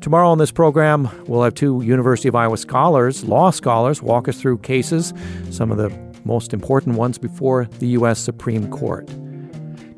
Tomorrow 0.00 0.30
on 0.30 0.38
this 0.38 0.50
program, 0.50 1.08
we'll 1.26 1.42
have 1.42 1.54
two 1.54 1.82
University 1.82 2.28
of 2.28 2.34
Iowa 2.34 2.56
scholars, 2.56 3.22
law 3.22 3.50
scholars, 3.50 4.02
walk 4.02 4.26
us 4.26 4.40
through 4.40 4.58
cases, 4.58 5.12
some 5.50 5.70
of 5.70 5.76
the 5.76 5.90
most 6.24 6.54
important 6.54 6.96
ones 6.96 7.18
before 7.18 7.66
the 7.78 7.88
U.S. 7.88 8.18
Supreme 8.18 8.68
Court. 8.70 9.08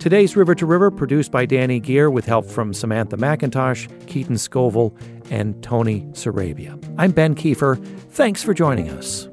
Today's 0.05 0.37
River 0.37 0.55
to 0.57 0.67
River, 0.67 0.91
produced 0.91 1.33
by 1.33 1.47
Danny 1.47 1.81
Gear 1.81 2.11
with 2.11 2.27
help 2.27 2.45
from 2.45 2.75
Samantha 2.75 3.17
McIntosh, 3.17 3.89
Keaton 4.07 4.37
Scoville, 4.37 4.95
and 5.31 5.63
Tony 5.63 6.03
Sarabia. 6.13 6.79
I'm 6.99 7.11
Ben 7.11 7.35
Kieffer. 7.35 7.83
Thanks 8.11 8.43
for 8.43 8.53
joining 8.53 8.91
us. 8.91 9.29